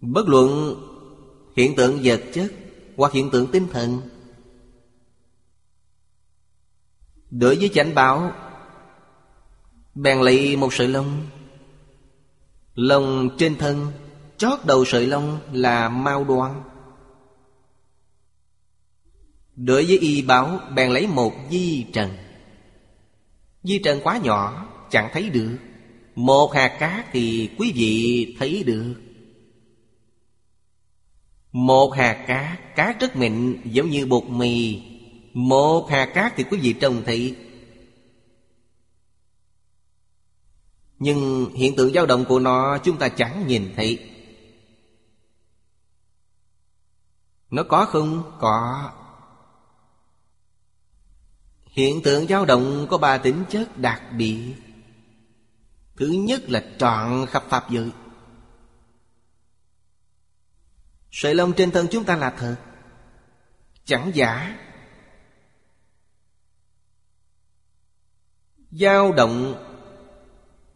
[0.00, 0.74] Bất luận
[1.56, 2.52] hiện tượng vật chất
[2.96, 4.00] hoặc hiện tượng tinh thần,
[7.30, 8.32] Đối với chánh báo,
[9.94, 11.26] Bèn lấy một sợi lông.
[12.74, 13.92] Lông trên thân,
[14.36, 16.62] Chót đầu sợi lông là mau đoan.
[19.56, 22.10] Đối với y báo bèn lấy một di trần.
[23.62, 25.56] Di trần quá nhỏ chẳng thấy được.
[26.14, 28.94] Một hạt cát thì quý vị thấy được.
[31.52, 34.82] Một hạt cát, cát rất mịn giống như bột mì.
[35.32, 37.36] Một hạt cát thì quý vị trông thấy.
[40.98, 44.10] Nhưng hiện tượng dao động của nó chúng ta chẳng nhìn thấy.
[47.50, 48.22] Nó có không?
[48.40, 48.90] Có.
[51.74, 54.54] Hiện tượng dao động có ba tính chất đặc biệt.
[55.96, 57.90] Thứ nhất là trọn khắp Pháp giới.
[61.10, 62.56] Sợi lông trên thân chúng ta là thật,
[63.84, 64.58] Chẳng giả.
[68.70, 69.64] Dao động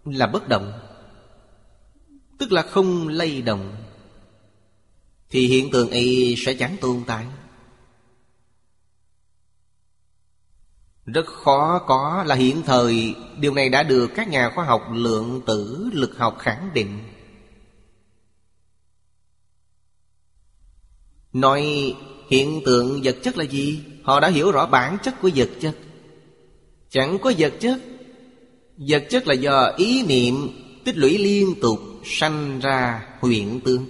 [0.04, 0.80] là bất động,
[2.38, 3.84] Tức là không lay động,
[5.30, 7.26] Thì hiện tượng ấy sẽ chẳng tồn tại.
[11.14, 13.14] Rất khó có là hiện thời.
[13.38, 16.98] Điều này đã được các nhà khoa học lượng tử lực học khẳng định.
[21.32, 21.94] Nói,
[22.30, 23.80] hiện tượng vật chất là gì?
[24.02, 25.76] Họ đã hiểu rõ bản chất của vật chất.
[26.90, 27.80] Chẳng có vật chất.
[28.76, 30.48] Vật chất là do ý niệm
[30.84, 33.86] tích lũy liên tục sanh ra huyện tương.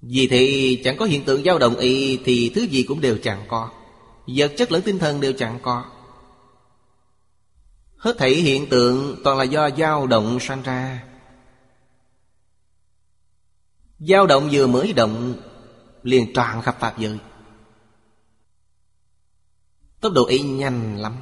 [0.00, 3.44] Vì thì chẳng có hiện tượng dao động y Thì thứ gì cũng đều chẳng
[3.48, 3.70] có.
[4.26, 5.84] Vật chất lẫn tinh thần đều chẳng có.
[7.96, 11.04] Hết thảy hiện tượng toàn là do dao động sanh ra.
[13.98, 15.34] Dao động vừa mới động,
[16.02, 17.18] liền tràn khắp pháp giới.
[20.00, 21.16] Tốc độ y nhanh lắm.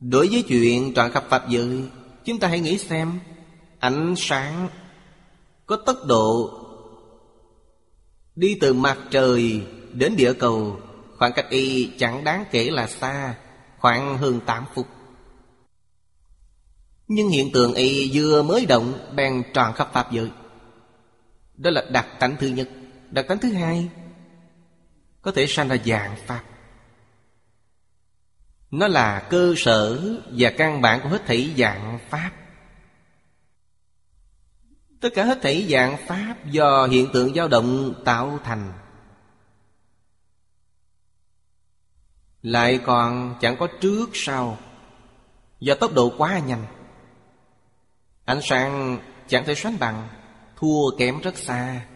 [0.00, 1.88] Đối với chuyện tràn khắp pháp giới,
[2.24, 3.20] chúng ta hãy nghĩ xem,
[3.78, 4.68] ánh sáng
[5.66, 6.50] có tốc độ
[8.38, 10.80] đi từ mặt trời đến địa cầu,
[11.16, 13.34] khoảng cách y chẳng đáng kể là xa,
[13.78, 14.86] khoảng hơn 8 phút.
[17.08, 20.30] Nhưng hiện tượng y vừa mới động, Bèn tròn khắp Pháp giới.
[21.56, 22.68] Đó là đặc tánh thứ nhất.
[23.10, 23.88] Đặc tánh thứ hai,
[25.22, 26.42] Có thể sanh ra dạng Pháp.
[28.70, 30.00] Nó là cơ sở
[30.30, 32.30] Và căn bản của hết thảy dạng Pháp.
[35.00, 38.72] Tất cả hết thảy dạng Pháp Do hiện tượng dao động tạo thành.
[42.42, 44.58] Lại còn chẳng có trước sau,
[45.60, 46.66] Do tốc độ quá nhanh.
[48.24, 48.98] Ánh sáng
[49.28, 50.08] chẳng thể sánh bằng,
[50.56, 51.86] Thua kém rất xa.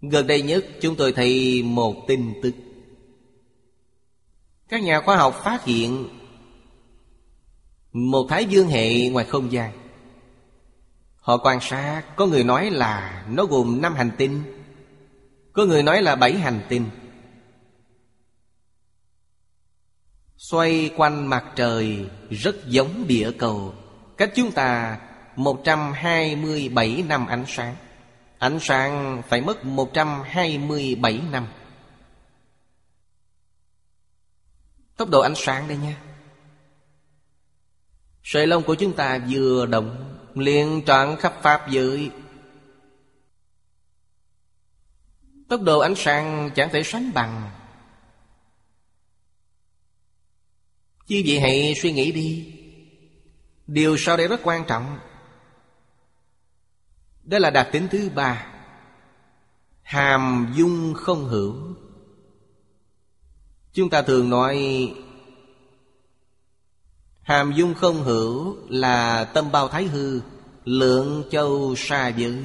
[0.00, 2.54] Gần đây nhất chúng tôi thấy một tin tức.
[4.68, 6.08] Các nhà khoa học phát hiện
[7.92, 9.83] Một thái dương hệ ngoài không gian.
[11.24, 14.42] Họ quan sát, Có người nói là nó gồm năm hành tinh.
[15.52, 16.90] Có người nói là bảy hành tinh.
[20.36, 23.74] Xoay quanh mặt trời rất giống địa cầu.
[24.16, 24.98] Cách chúng ta
[25.36, 27.76] 127 năm ánh sáng.
[28.38, 31.46] Ánh sáng phải mất 127 năm.
[34.96, 35.96] Tốc độ ánh sáng đây nha.
[38.22, 42.10] Sợi lông của chúng ta vừa động liền trọn khắp Pháp giới
[45.48, 47.50] Tốc độ ánh sáng chẳng thể sánh bằng.
[51.06, 52.54] Chứ vậy hãy suy nghĩ đi.
[53.66, 54.98] Điều sau đây rất quan trọng.
[57.24, 58.46] Đó là đặc tính thứ ba.
[59.82, 61.54] Hàm dung không hữu.
[63.72, 64.58] Chúng ta thường nói
[67.24, 70.20] Hàm dung không hữu là tâm bao thái hư,
[70.64, 72.42] Lượng châu xa giới.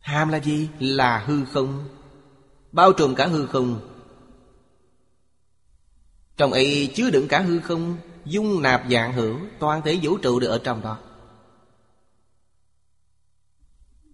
[0.00, 0.68] Hàm là gì?
[0.78, 1.84] Là hư không.
[2.72, 3.80] Bao trùm cả hư không.
[6.36, 10.40] Trong ấy chứa đựng cả hư không, Dung nạp dạng hữu, Toàn thể vũ trụ
[10.40, 10.98] đều ở trong đó.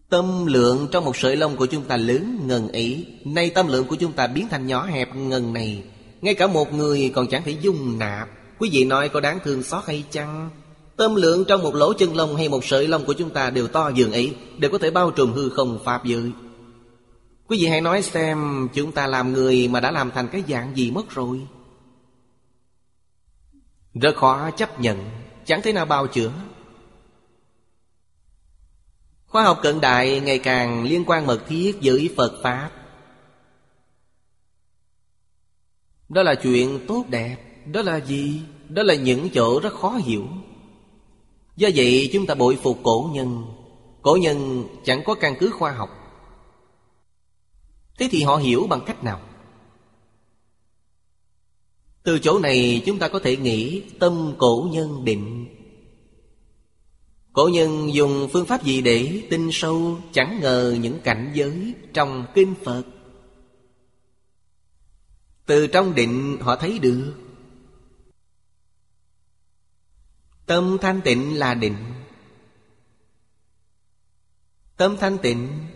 [0.08, 3.86] Tâm lượng trong một sợi lông của chúng ta lớn ngần ấy, Nay tâm lượng
[3.86, 5.84] của chúng ta biến thành nhỏ hẹp ngần này.
[6.20, 8.28] Ngay cả một người còn chẳng thể dung nạp.
[8.60, 10.50] Quý vị nói có đáng thương xót hay chăng?
[10.96, 13.68] Tâm lượng trong một lỗ chân lông hay một sợi lông của chúng ta đều
[13.68, 16.32] to dường ấy, Đều có thể bao trùm hư không pháp giới.
[17.46, 20.76] Quý vị hãy nói xem, chúng ta làm người mà đã làm thành cái dạng
[20.76, 21.40] gì mất rồi?
[23.94, 25.10] Rất khó chấp nhận,
[25.44, 26.32] Chẳng thể nào bao chữa.
[29.26, 32.70] Khoa học cận đại ngày càng liên quan mật thiết với Phật Pháp.
[36.08, 37.49] Đó là chuyện tốt đẹp.
[37.66, 38.40] Đó là gì?
[38.68, 40.24] Đó là những chỗ rất khó hiểu.
[41.56, 43.44] Do vậy, chúng ta bội phục cổ nhân.
[44.02, 45.90] Cổ nhân chẳng có căn cứ khoa học.
[47.98, 49.20] Thế thì họ hiểu bằng cách nào?
[52.02, 55.46] Từ chỗ này, chúng ta có thể nghĩ tâm cổ nhân định.
[57.32, 62.26] Cổ nhân dùng phương pháp gì để tin sâu, Chẳng ngờ những cảnh giới trong
[62.34, 62.82] kinh Phật?
[65.46, 67.14] Từ trong định, họ thấy được.
[70.50, 71.76] Tâm thanh tịnh là định.
[74.76, 75.66] Tâm thanh tịnh,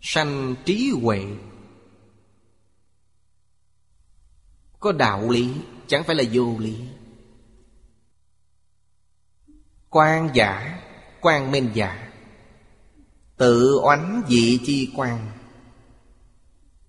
[0.00, 1.24] Sanh trí huệ.
[4.80, 5.48] Có đạo lý,
[5.86, 6.76] Chẳng phải là vô lý.
[9.90, 10.80] Quan giả
[11.20, 12.12] Quan minh giả.
[13.36, 15.30] Tự oánh dị chi quan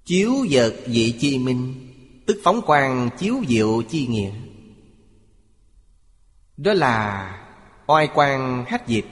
[0.05, 1.89] Chiếu vật dị chi minh,
[2.26, 4.31] Tức phóng quan chiếu diệu chi nghĩa.
[6.57, 7.30] Đó là
[7.88, 9.05] oai quan hách dịch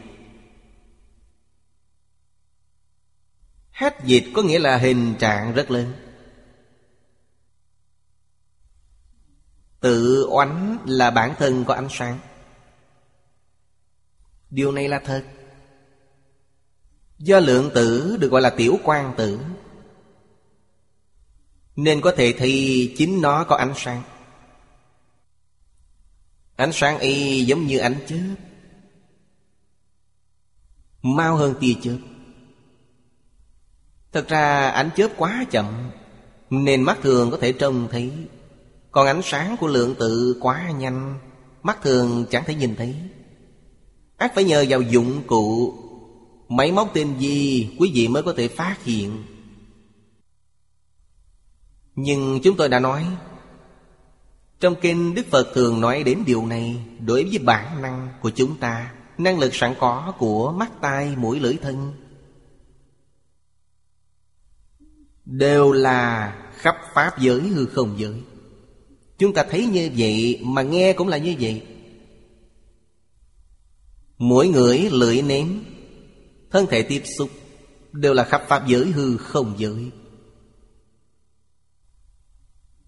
[3.72, 5.94] Hách dịch có nghĩa là hình trạng rất lớn.
[9.80, 12.20] Tự oánh là bản thân có ánh sáng.
[14.50, 15.24] Điều này là thật.
[17.18, 19.40] Do lượng tử được gọi là tiểu quan tử,
[21.76, 24.02] Nên có thể thì chính nó có ánh sáng.
[26.62, 28.36] Ánh sáng y giống như ánh chớp.
[31.02, 31.98] Mau hơn tia chớp.
[34.12, 35.92] Thật ra ánh chớp quá chậm,
[36.50, 38.12] Nên mắt thường có thể trông thấy.
[38.92, 41.20] Còn ánh sáng của lượng tự quá nhanh,
[41.64, 42.96] Mắt thường chẳng thể nhìn thấy.
[44.18, 45.74] Ác phải nhờ vào dụng cụ.
[46.50, 49.24] Máy móc tên vi Quý vị mới có thể phát hiện.
[51.96, 53.06] Nhưng chúng tôi đã nói
[54.62, 58.58] trong kinh Đức Phật thường nói đến điều này, Đối với bản năng của chúng
[58.58, 61.94] ta, Năng lực sẵn có của mắt, tai, mũi, lưỡi, thân,
[65.26, 68.22] Đều là khắp Pháp giới hư không giới.
[69.18, 71.64] Chúng ta thấy như vậy mà nghe cũng là như vậy.
[74.18, 75.48] Mỗi người lưỡi, nếm,
[76.52, 77.30] Thân thể tiếp xúc
[77.92, 79.92] Đều là khắp Pháp giới hư không giới.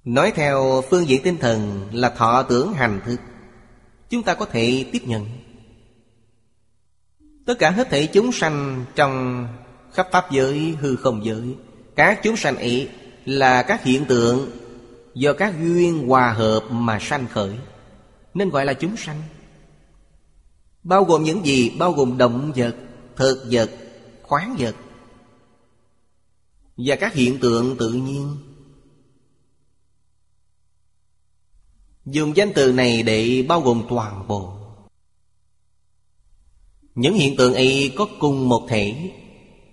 [0.06, 3.20] Nói theo phương diện tinh thần là thọ tưởng hành thức.
[4.10, 5.26] Chúng ta có thể tiếp nhận.
[7.46, 9.48] Tất cả hết thể chúng sanh trong
[9.94, 11.56] khắp Pháp giới hư không giới
[11.96, 12.90] Các chúng sanh ấy
[13.26, 14.52] là các hiện tượng
[15.16, 17.56] Do các duyên hòa hợp mà sanh khởi
[18.34, 19.22] Nên gọi là chúng sanh.
[20.84, 21.76] Bao gồm những gì?
[21.80, 22.76] Bao gồm động vật,
[23.16, 23.70] thực vật,
[24.24, 24.76] khoáng vật
[26.78, 28.38] Và các hiện tượng tự nhiên.
[32.06, 34.54] Dùng danh từ này để bao gồm toàn bộ.
[36.96, 39.12] Những hiện tượng ấy có cùng một thể,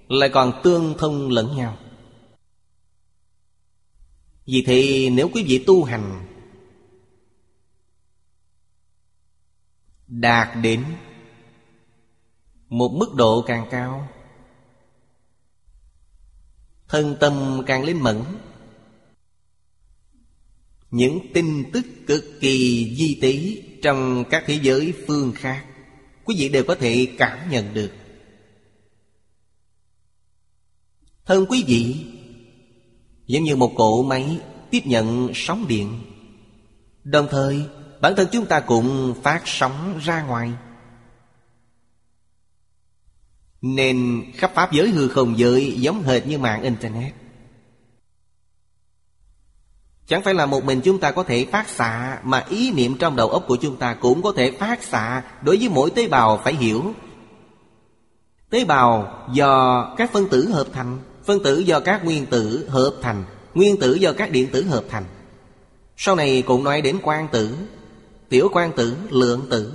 [0.08, 1.78] Lại còn tương thông lẫn nhau.
[4.46, 6.26] Vì thế, nếu quý vị tu hành,
[10.06, 10.84] Đạt đến
[12.68, 14.08] Một mức độ càng cao,
[16.88, 18.22] Thân tâm càng linh mẫn
[20.90, 25.64] những tin tức cực kỳ di tí trong các thế giới phương khác.
[26.24, 27.92] Quý vị đều có thể cảm nhận được.
[31.26, 31.96] Thân quý vị,
[33.26, 34.38] giống như một cỗ máy
[34.70, 35.98] tiếp nhận sóng điện.
[37.04, 37.64] Đồng thời,
[38.00, 40.52] bản thân chúng ta cũng phát sóng ra ngoài.
[43.62, 47.14] Nên khắp pháp giới hư không giới giống hệt như mạng internet.
[50.10, 53.16] Chẳng phải là một mình chúng ta có thể phát xạ Mà ý niệm trong
[53.16, 56.40] đầu óc của chúng ta cũng có thể phát xạ Đối với mỗi tế bào
[56.44, 56.92] phải hiểu.
[58.50, 62.94] Tế bào do các phân tử hợp thành Phân tử do các nguyên tử hợp
[63.02, 63.24] thành
[63.54, 65.04] Nguyên tử do các điện tử hợp thành.
[65.96, 67.56] Sau này cũng nói đến quang tử
[68.28, 69.72] Tiểu quang tử, lượng tử.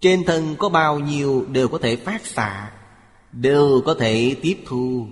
[0.00, 2.72] Trên thân có bao nhiêu đều có thể phát xạ
[3.32, 5.06] Đều có thể tiếp thu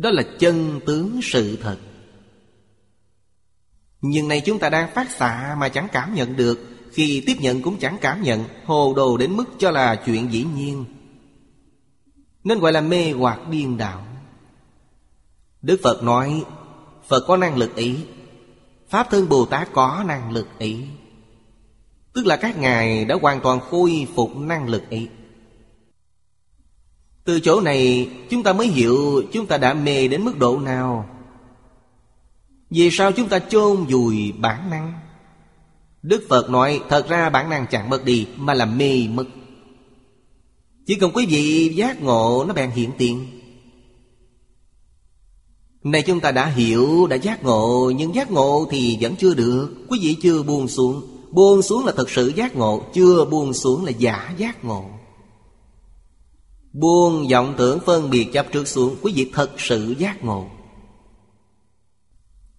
[0.00, 1.76] đó là chân tướng sự thật.
[4.00, 7.62] Nhưng này chúng ta đang phát xạ mà chẳng cảm nhận được, Khi tiếp nhận
[7.62, 10.84] cũng chẳng cảm nhận, Hồ đồ đến mức cho là chuyện dĩ nhiên.
[12.44, 14.06] Nên gọi là mê hoặc điên đạo
[15.62, 16.44] Đức Phật nói,
[17.08, 17.96] Phật có năng lực ý,
[18.88, 20.84] Pháp thân Bồ Tát có năng lực ý.
[22.14, 25.08] Tức là các ngài đã hoàn toàn khôi phục năng lực ý
[27.28, 31.08] từ chỗ này chúng ta mới hiểu chúng ta đã mê đến mức độ nào.
[32.70, 34.92] Vì sao chúng ta chôn vùi bản năng?
[36.02, 39.24] Đức Phật nói thật ra bản năng chẳng mất đi mà là mê mất.
[40.86, 43.26] Chỉ cần quý vị giác ngộ nó bèn hiện tiền.
[45.84, 49.68] Này chúng ta đã hiểu, đã giác ngộ Nhưng giác ngộ thì vẫn chưa được.
[49.88, 51.02] Quý vị chưa buông xuống.
[51.30, 54.97] Buông xuống là thật sự giác ngộ Chưa buông xuống là giả giác ngộ.
[56.80, 60.46] Buông vọng tưởng phân biệt chấp trước xuống, Quý vị thật sự giác ngộ.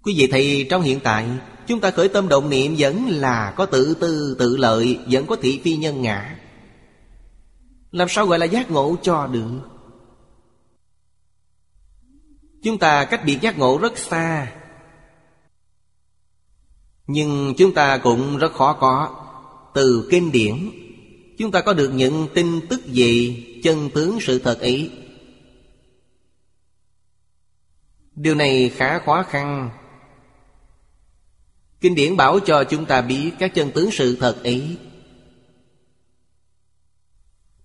[0.04, 1.28] Quý vị thấy trong hiện tại,
[1.68, 5.36] Chúng ta khởi tâm động niệm vẫn là có tự tư, tự lợi, Vẫn có
[5.36, 6.40] thị phi nhân ngã.
[7.92, 9.60] Làm sao gọi là giác ngộ cho được?
[12.64, 14.54] Chúng ta cách biệt giác ngộ rất xa.
[17.08, 19.26] Nhưng chúng ta cũng rất khó có
[19.74, 20.72] Từ kinh điển.
[21.40, 24.92] Chúng ta có được những tin tức gì chân tướng sự thật ấy?
[28.16, 29.70] Điều này khá khó khăn.
[31.82, 34.78] Kinh điển bảo cho chúng ta biết các chân tướng sự thật ấy.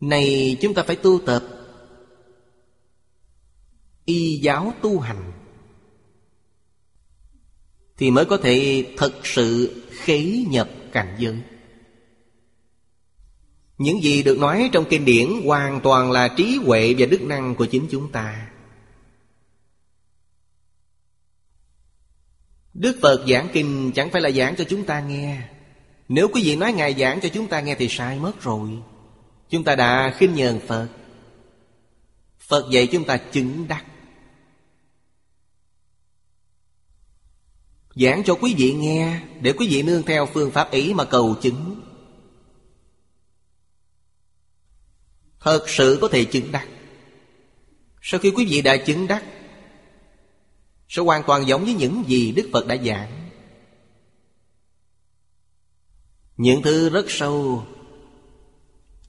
[0.00, 1.44] Này, chúng ta phải tu tập.
[4.04, 5.32] Y giáo tu hành.
[7.96, 11.42] Thì mới có thể thật sự khế nhập cảnh giới
[13.78, 17.54] những gì được nói trong kinh điển hoàn toàn là trí huệ và đức năng
[17.54, 18.50] của chính chúng ta.
[22.74, 25.42] Đức Phật giảng kinh chẳng phải là giảng cho chúng ta nghe.
[26.08, 28.70] Nếu quý vị nói Ngài giảng cho chúng ta nghe thì sai mất rồi.
[29.50, 30.88] Chúng ta đã khinh nhờn Phật.
[32.38, 33.84] Phật dạy chúng ta chứng đắc.
[37.94, 41.36] Giảng cho quý vị nghe Để quý vị nương theo phương pháp ý mà cầu
[41.42, 41.83] chứng.
[45.44, 46.68] Thật sự có thể chứng đắc.
[48.02, 49.24] Sau khi quý vị đã chứng đắc,
[50.88, 53.30] Sẽ hoàn toàn giống với những gì Đức Phật đã giảng.
[56.36, 57.64] Những thứ rất sâu,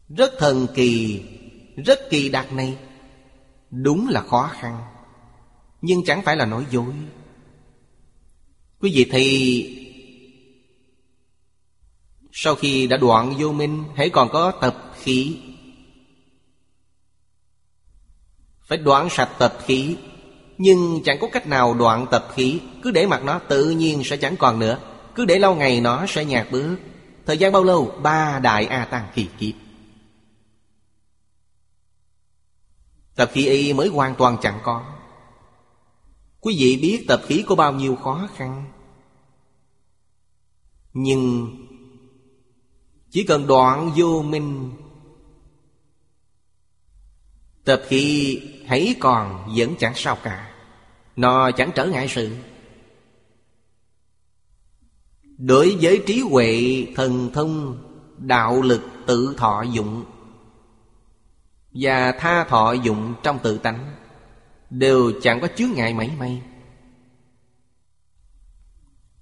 [0.10, 1.22] Rất thần kỳ,
[1.86, 2.78] Rất kỳ đặc này
[3.70, 4.84] Đúng là khó khăn,
[5.82, 6.94] Nhưng chẳng phải là nói dối.
[8.80, 9.82] Quý vị thì
[12.32, 15.38] Sau khi đã đoạn vô minh Hãy còn có tập khí
[18.66, 19.98] Phải đoạn sạch tập khí.
[20.58, 24.18] Nhưng chẳng có cách nào đoạn tập khí, Cứ để mặc nó tự nhiên sẽ
[24.18, 24.80] chẳng còn nữa.
[25.16, 26.78] Cứ để lâu ngày nó sẽ nhạt bước.
[27.26, 27.92] Thời gian bao lâu?
[28.04, 29.56] Ba đại A Tăng kỳ kiếp.
[33.16, 34.84] Tập khí y mới hoàn toàn chẳng có.
[36.42, 38.66] Quý vị biết tập khí có bao nhiêu khó khăn?
[40.94, 41.56] Nhưng
[43.12, 44.72] Chỉ cần đoạn vô minh
[47.66, 50.52] Tập khí hãy còn vẫn chẳng sao cả,
[51.16, 52.36] Nó chẳng trở ngại sự.
[55.38, 57.82] Đối với trí huệ thần thông,
[58.18, 60.06] Đạo lực tự thọ dụng
[61.72, 63.96] Và tha thọ dụng trong tự tánh
[64.70, 66.42] Đều chẳng có chướng ngại mảy may.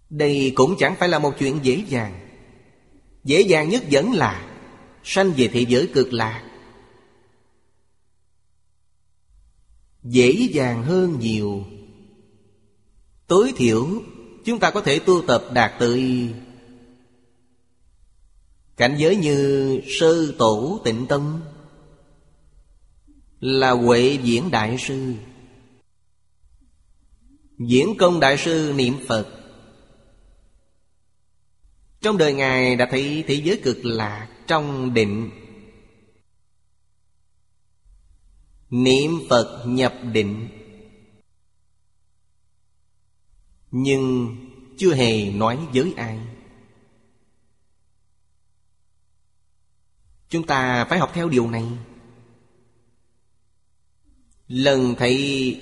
[0.09, 2.19] Đây cũng chẳng phải là một chuyện dễ dàng.
[3.23, 4.45] Dễ dàng nhất vẫn là
[5.03, 6.52] Sanh về thế giới cực lạc.
[10.03, 11.63] Dễ dàng hơn nhiều.
[13.27, 13.87] Tối thiểu,
[14.45, 16.29] Chúng ta có thể tu tập đạt tới
[18.77, 21.41] Cảnh giới như sư tổ tịnh tâm
[23.39, 25.13] Là Huệ Diễn Đại Sư.
[27.59, 29.27] Diễn công Đại Sư niệm Phật.
[32.01, 35.29] Trong đời Ngài đã thấy thế giới cực lạc trong định.
[38.73, 40.49] Niệm Phật nhập định.
[43.71, 44.35] Nhưng
[44.77, 46.19] chưa hề nói với ai.
[50.29, 51.65] Chúng ta phải học theo điều này.
[54.47, 55.15] Lần thầy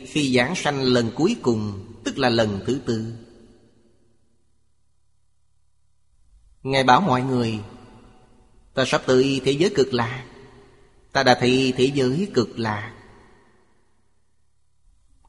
[0.07, 3.13] khi giảng sanh lần cuối cùng, Tức là lần thứ tư.
[6.63, 7.59] Ngài bảo mọi người,
[8.73, 10.25] Ta sắp tới thế giới cực lạc.
[11.11, 12.97] Ta đã thị thế giới cực lạc.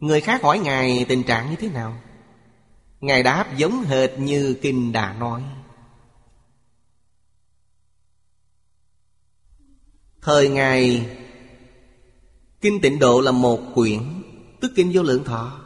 [0.03, 1.97] Người khác hỏi Ngài tình trạng như thế nào?
[3.01, 5.43] Ngài đáp giống hệt như Kinh đã nói.
[10.23, 11.11] Thời Ngài,
[12.61, 14.23] Kinh tịnh độ là một quyển
[14.61, 15.61] Tức Kinh Vô Lượng Thọ.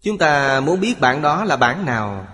[0.00, 2.26] Chúng ta muốn biết bản đó là bản nào?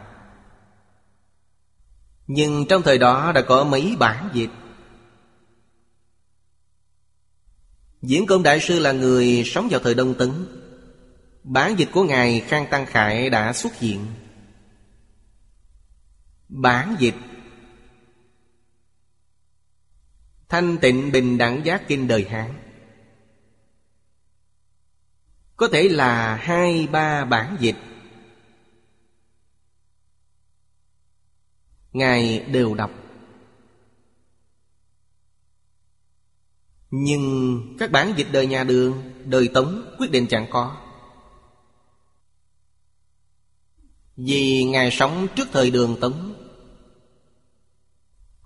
[2.27, 4.51] Nhưng trong thời đó đã có mấy bản dịch.
[8.03, 10.47] Diễn công đại sư là người sống vào thời Đông Tấn.
[11.45, 14.07] Bản dịch của Ngài Khang Tăng Khải đã xuất hiện.
[16.49, 17.15] Bản dịch.
[20.49, 22.55] Thanh tịnh bình đẳng giác kinh đời Hán.
[25.57, 27.77] Có thể là hai ba bản dịch.
[31.93, 33.00] Ngài đều đọc.
[36.91, 40.77] Nhưng các bản dịch đời nhà đường, Đời Tống quyết định chẳng có.
[44.17, 46.35] Vì Ngài sống trước thời đường Tống.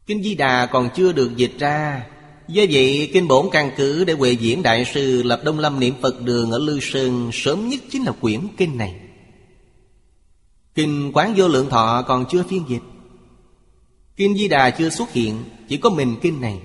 [0.06, 2.06] Kinh Di Đà còn chưa được dịch ra.
[2.48, 5.94] Do vậy, Kinh Bổn căn cứ để Huệ Diễn Đại Sư Lập Đông Lâm Niệm
[6.02, 9.00] Phật Đường ở Lư Sơn Sớm nhất chính là quyển kinh này.
[10.74, 12.82] Kinh Quán Vô Lượng Thọ còn chưa phiên dịch.
[14.16, 16.60] Kinh Di Đà chưa xuất hiện, Chỉ có mình kinh này.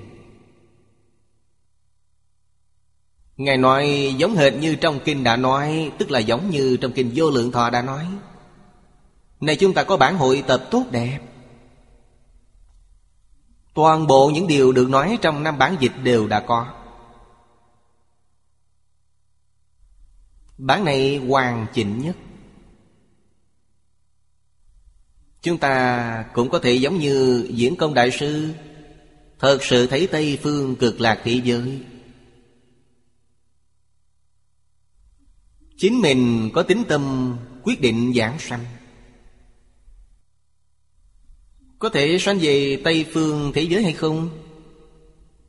[3.39, 7.11] Ngài nói giống hệt như trong kinh đã nói, Tức là giống như trong kinh
[7.15, 8.07] Vô Lượng Thọ đã nói.
[9.39, 11.19] Này chúng ta có bản hội tập tốt đẹp.
[13.73, 16.73] Toàn bộ những điều được nói trong năm bản dịch đều đã có.
[20.57, 22.15] Bản này hoàn chỉnh nhất.
[25.41, 28.53] Chúng ta cũng có thể giống như diễn công đại sư,
[29.39, 31.81] Thật sự thấy Tây Phương cực lạc thế giới.
[35.79, 38.65] Chính mình có tính tâm quyết định giảng sanh.
[41.79, 44.29] Có thể sanh về Tây Phương thế giới hay không?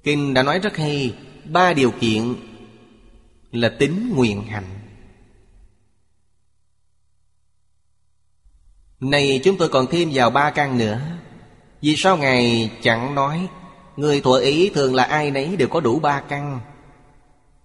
[0.02, 2.34] Kinh đã nói rất hay, Ba điều kiện
[3.52, 4.78] là tính nguyện hạnh
[9.00, 11.00] Này, chúng tôi còn thêm vào ba căn nữa.
[11.82, 13.48] Vì sao Ngài chẳng nói,
[13.96, 16.60] Người thuở ý thường là ai nấy đều có đủ ba căn?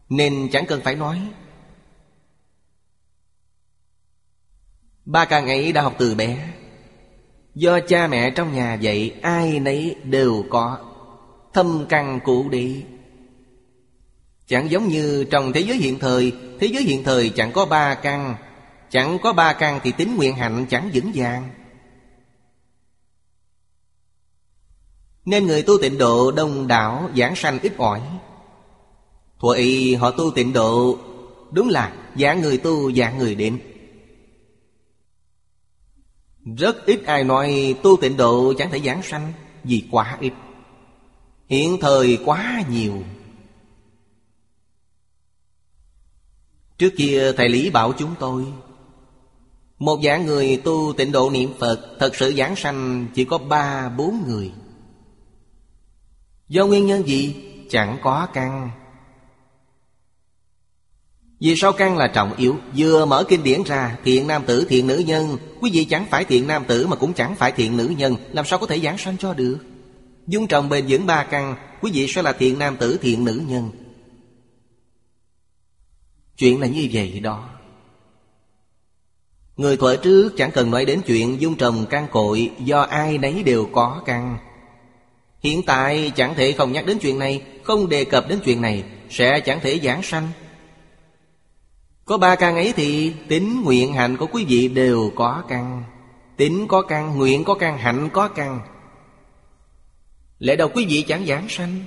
[0.09, 1.21] Nên chẳng cần phải nói
[5.05, 6.53] Ba căn ấy đã học từ bé.
[7.55, 10.77] Do cha mẹ trong nhà dạy, Ai nấy đều có
[11.53, 12.83] Thâm căn cụ đi.
[14.47, 17.95] Chẳng giống như trong thế giới hiện thời, Thế giới hiện thời chẳng có ba
[17.95, 18.35] căn,
[18.89, 21.49] Chẳng có ba căn thì tính nguyện hạnh chẳng vững vàng.
[25.25, 28.01] Nên người tu tịnh độ đông đảo giảng sanh ít ỏi.
[29.39, 30.97] Thuở y họ tu tịnh độ
[31.51, 33.59] Đúng là dạng người tu dạng người đến.
[36.45, 40.33] Rất ít ai nói tu tịnh độ chẳng thể giảng sanh Vì quá ít.
[41.47, 43.03] Hiện thời quá nhiều.
[46.77, 48.45] Trước kia thầy Lý bảo chúng tôi,
[49.79, 53.89] Một dạng người tu tịnh độ niệm Phật, Thật sự giảng sanh chỉ có ba,
[53.89, 54.51] bốn người.
[56.47, 57.35] Do nguyên nhân gì?
[57.69, 58.69] Chẳng có căn.
[61.39, 62.57] Vì sao căn là trọng yếu?
[62.77, 65.37] Vừa mở kinh điển ra Thiện nam tử, thiện nữ nhân.
[65.61, 68.15] Quý vị chẳng phải thiện nam tử mà cũng chẳng phải thiện nữ nhân.
[68.31, 69.57] Làm sao có thể giảng sanh cho được?
[70.27, 73.41] Dung trồng bền vững ba căn Quý vị sẽ là thiện nam tử, thiện nữ
[73.47, 73.69] nhân.
[76.37, 77.49] Chuyện là như vậy đó.
[79.57, 83.43] Người thuở trước chẳng cần nói đến chuyện dung trồng căn cội Do ai nấy
[83.43, 84.37] đều có căn.
[85.39, 88.83] Hiện tại chẳng thể không nhắc đến chuyện này Không đề cập đến chuyện này
[89.09, 90.27] Sẽ chẳng thể giảng sanh.
[92.05, 95.83] Có ba căn ấy thì Tính nguyện hạnh của quý vị đều có căn.
[96.37, 98.61] Tính có căn, nguyện có căn, hạnh có căn.
[100.39, 101.85] Lẽ đâu quý vị chẳng giảng sanh.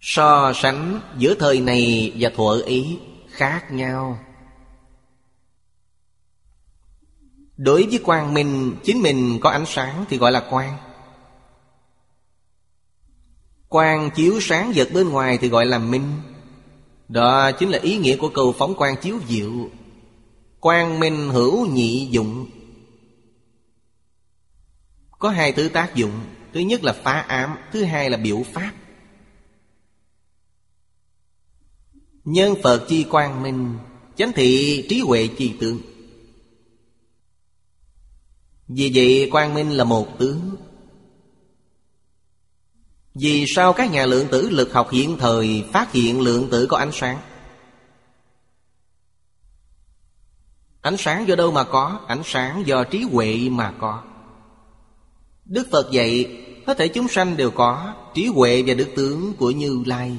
[0.00, 2.98] So sánh giữa thời này và thuở ý
[3.28, 4.18] khác nhau.
[7.56, 10.76] Đối với quang minh Chính mình có ánh sáng thì gọi là quang.
[13.68, 16.12] Quang chiếu sáng vật bên ngoài thì gọi là minh.
[17.08, 19.70] Đó chính là ý nghĩa của câu phóng quan chiếu diệu.
[20.60, 22.46] Quang minh hữu nhị dụng.
[25.18, 26.20] Có hai thứ tác dụng.
[26.52, 28.72] Thứ nhất là phá ám, Thứ hai là biểu pháp.
[32.24, 33.78] Nhân Phật chi quang minh,
[34.16, 35.80] Chánh thị trí huệ chi tướng.
[38.68, 40.56] Vì vậy, quang minh là một tướng.
[43.14, 46.76] Vì sao các nhà lượng tử lực học hiện thời Phát hiện lượng tử có
[46.76, 47.18] ánh sáng?
[50.80, 52.00] Ánh sáng do đâu mà có?
[52.06, 54.02] Ánh sáng do trí huệ mà có.
[55.44, 59.50] Đức Phật dạy, Hết thể chúng sanh đều có Trí huệ và đức tướng của
[59.50, 60.16] Như Lai.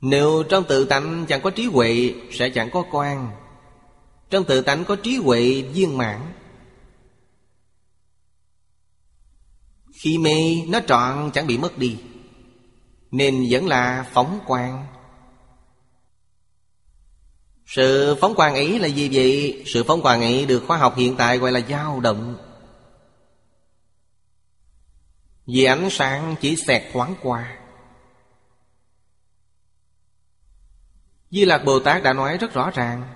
[0.00, 3.30] Nếu trong tự tánh chẳng có trí huệ, Sẽ chẳng có quan
[4.30, 6.20] Trong tự tánh có trí huệ viên mãn.
[10.04, 11.98] Khi mê, nó trọn chẳng bị mất đi,
[13.10, 14.86] Nên vẫn là phóng quang.
[17.66, 19.62] Sự phóng quang ấy là gì vậy?
[19.66, 22.36] Sự phóng quang ấy được khoa học hiện tại gọi là dao động.
[25.46, 27.56] Vì ánh sáng chỉ xẹt thoáng qua.
[31.30, 33.14] Di Lạc Bồ Tát đã nói rất rõ ràng,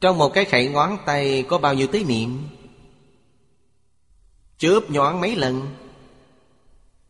[0.00, 2.57] Trong một cái khẩy ngón tay có bao nhiêu tế niệm
[4.58, 5.68] Chớp nhoáng mấy lần.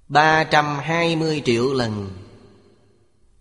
[0.08, 2.10] 320 triệu lần.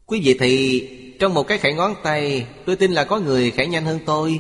[0.06, 0.90] Quý vị thì,
[1.20, 4.40] trong một cái khẩy ngón tay, Tôi tin là có người khẩy nhanh hơn tôi.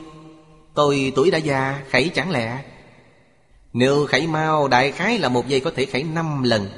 [0.73, 2.63] Tôi tuổi đã già khẩy chẳng lẽ.
[3.73, 6.69] Nếu khẩy mau, đại khái là một giây có thể khẩy 5 lần.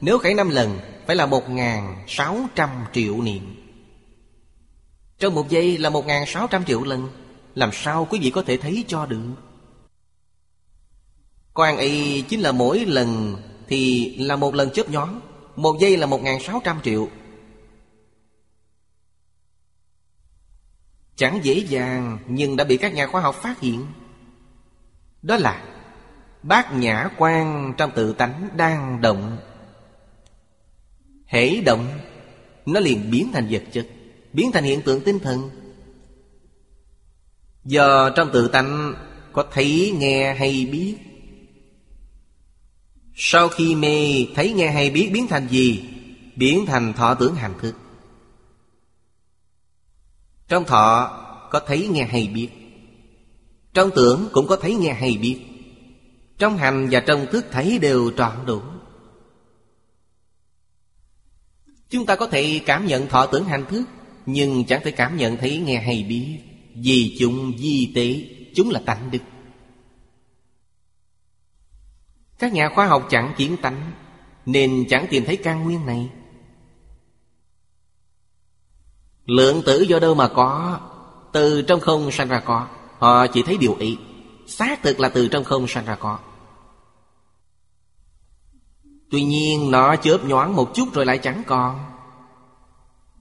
[0.00, 3.64] Nếu khẩy 5 lần, phải là 1.600 triệu niệm.
[5.18, 7.08] Trong một giây là 1.600 triệu lần.
[7.54, 9.47] Làm sao quý vị có thể thấy cho được?
[11.58, 13.36] Quan y chính là mỗi lần
[13.68, 15.20] Thì là một lần chớp nhón
[15.56, 17.08] Một giây là 1.600 triệu.
[21.16, 23.86] Chẳng dễ dàng, Nhưng đã bị các nhà khoa học phát hiện.
[25.22, 25.64] Đó là
[26.42, 29.38] Bát nhã quan trong tự tánh đang động.
[31.26, 31.86] Hễ động,
[32.66, 33.86] Nó liền biến thành vật chất,
[34.32, 35.50] biến thành hiện tượng tinh thần.
[37.64, 38.94] Do trong tự tánh
[39.32, 40.96] có thấy, nghe hay biết
[43.20, 45.84] sau khi mê, thấy nghe hay biết biến thành gì,
[46.36, 47.74] biến thành thọ tưởng hành thức.
[50.48, 51.10] Trong thọ,
[51.50, 52.48] có thấy nghe hay biết.
[53.74, 55.38] Trong tưởng cũng có thấy nghe hay biết.
[56.38, 58.60] Trong hành và trong thức thấy đều trọn đủ.
[61.90, 63.84] Chúng ta có thể cảm nhận thọ tưởng hành thức,
[64.26, 66.38] Nhưng chẳng thể cảm nhận thấy nghe hay biết.
[66.74, 68.22] Vì chúng di tế,
[68.54, 69.22] Chúng là tánh đức.
[72.38, 73.92] Các nhà khoa học chẳng kiến tánh,
[74.46, 76.10] Nên chẳng tìm thấy căn nguyên này.
[79.26, 80.80] Lượng tử do đâu mà có?
[81.32, 82.68] Từ trong không sanh ra có.
[82.98, 83.98] Họ chỉ thấy điều ý
[84.46, 86.18] Xác thực là từ trong không sanh ra có.
[89.10, 91.78] Tuy nhiên, nó chớp nhoáng một chút rồi lại chẳng còn.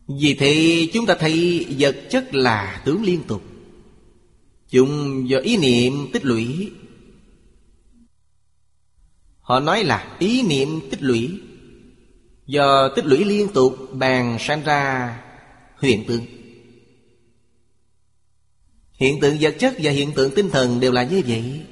[0.08, 3.42] Vì thế, chúng ta thấy vật chất là tướng liên tục.
[4.70, 6.72] Chúng do ý niệm, tích lũy
[9.48, 11.42] Họ nói là ý niệm tích lũy.
[12.46, 15.18] Do tích lũy liên tục bàn sanh ra
[15.82, 16.26] hiện tượng.
[18.94, 21.66] Hiện tượng vật chất và hiện tượng tinh thần đều là như vậy.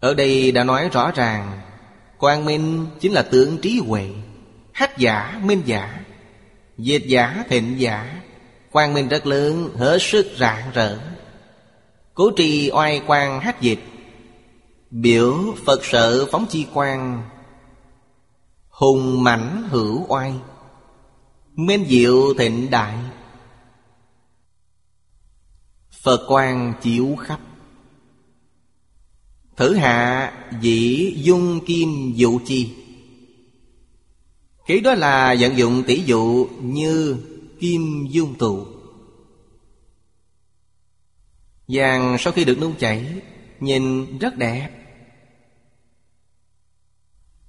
[0.00, 1.60] Ở đây đã nói rõ ràng
[2.18, 4.08] Quang minh chính là tượng trí huệ
[4.72, 6.04] Hách giả, minh giả
[6.78, 8.22] Diệt giả, thịnh giả.
[8.70, 10.98] Quang minh rất lớn, hết sức rạng rỡ.
[12.14, 13.78] Cố trì oai quang hách dịch
[14.90, 17.28] Biểu Phật sợ phóng chi quang.
[18.68, 20.34] Hùng mảnh hữu oai.
[21.54, 22.98] Minh diệu thịnh đại.
[25.90, 27.40] Phật quang chiếu khắp.
[29.56, 32.74] Thử hạ dĩ dung kim dụ chi.
[34.66, 37.16] Kỹ đó là vận dụng tỷ dụ như
[37.60, 38.66] kim dung tụ.
[41.68, 43.20] Vàng sau khi được nung chảy,
[43.60, 44.70] Nhìn rất đẹp.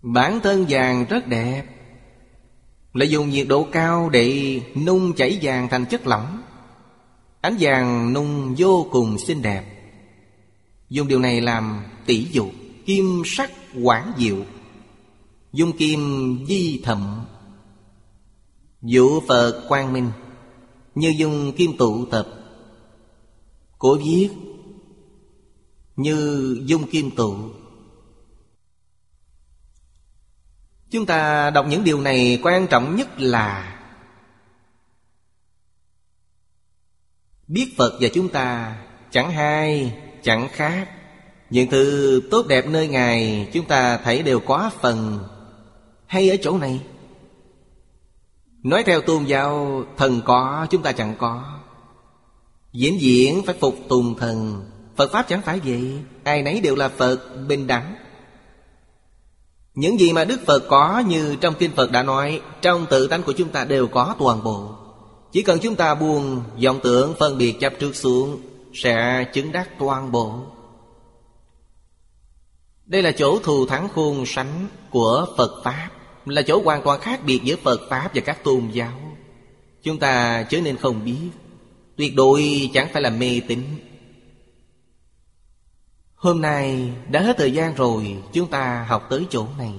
[0.02, 1.64] Bản thân vàng rất đẹp.
[2.94, 6.42] Lại dùng nhiệt độ cao để nung chảy vàng thành chất lỏng.
[7.42, 9.66] Ánh vàng nung vô cùng xinh đẹp.
[10.90, 12.50] Dùng điều này làm tỷ dụ,
[12.86, 13.52] Kim sắc
[13.84, 14.38] quảng diệu.
[15.54, 16.00] Dung kim
[16.48, 17.26] di thậm.
[18.82, 20.12] Dụ Phật quang minh,
[20.96, 22.28] Như dung kim tụ tập.
[23.78, 24.30] Cổ viết,
[25.96, 27.36] Như dung kim tụ.
[30.92, 33.76] Chúng ta đọc những điều này quan trọng nhất là
[37.48, 38.76] Biết Phật và chúng ta
[39.12, 39.94] chẳng hai,
[40.24, 40.90] chẳng khác.
[41.50, 45.20] Những thứ tốt đẹp nơi Ngài chúng ta thấy đều quá phần
[46.06, 46.82] Hay ở chỗ này.
[48.64, 51.60] Nói theo tôn giáo thần có chúng ta chẳng có.
[52.74, 54.66] Diễn diễn phải phục tùng thần.
[54.96, 56.00] Phật Pháp chẳng phải vậy.
[56.24, 57.18] Ai nấy đều là Phật
[57.48, 57.96] bình đẳng.
[59.76, 63.24] Những gì mà Đức Phật có như trong Kinh Phật đã nói, Trong tự tánh
[63.24, 64.70] của chúng ta đều có toàn bộ.
[65.32, 68.42] Chỉ cần chúng ta buông vọng tưởng phân biệt chấp trước xuống,
[68.74, 70.40] Sẽ chứng đắc toàn bộ.
[72.86, 75.90] Đây là chỗ thù thắng khôn sánh của Phật Pháp,
[76.26, 79.16] Là chỗ hoàn toàn khác biệt giữa Phật Pháp và các tôn giáo.
[79.84, 81.30] Chúng ta chớ nên không biết,
[81.98, 83.64] Tuyệt đối chẳng phải là mê tín.
[86.20, 89.74] Hôm nay đã hết thời gian rồi, Chúng ta học tới chỗ này.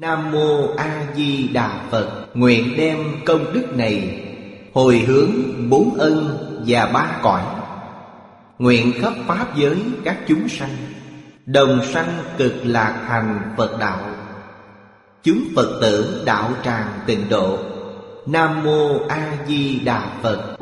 [0.00, 4.26] Nam Mô A Di Đà Phật, Nguyện đem công đức này
[4.74, 5.30] Hồi hướng
[5.70, 7.42] bốn ân và ba cõi.
[8.58, 10.76] Nguyện khắp Pháp giới các chúng sanh,
[11.46, 14.00] Đồng sanh cực lạc thành Phật đạo.
[15.22, 17.58] Chúng Phật tử đạo tràng tịnh độ.
[18.26, 20.59] Nam Mô A Di Đà Phật.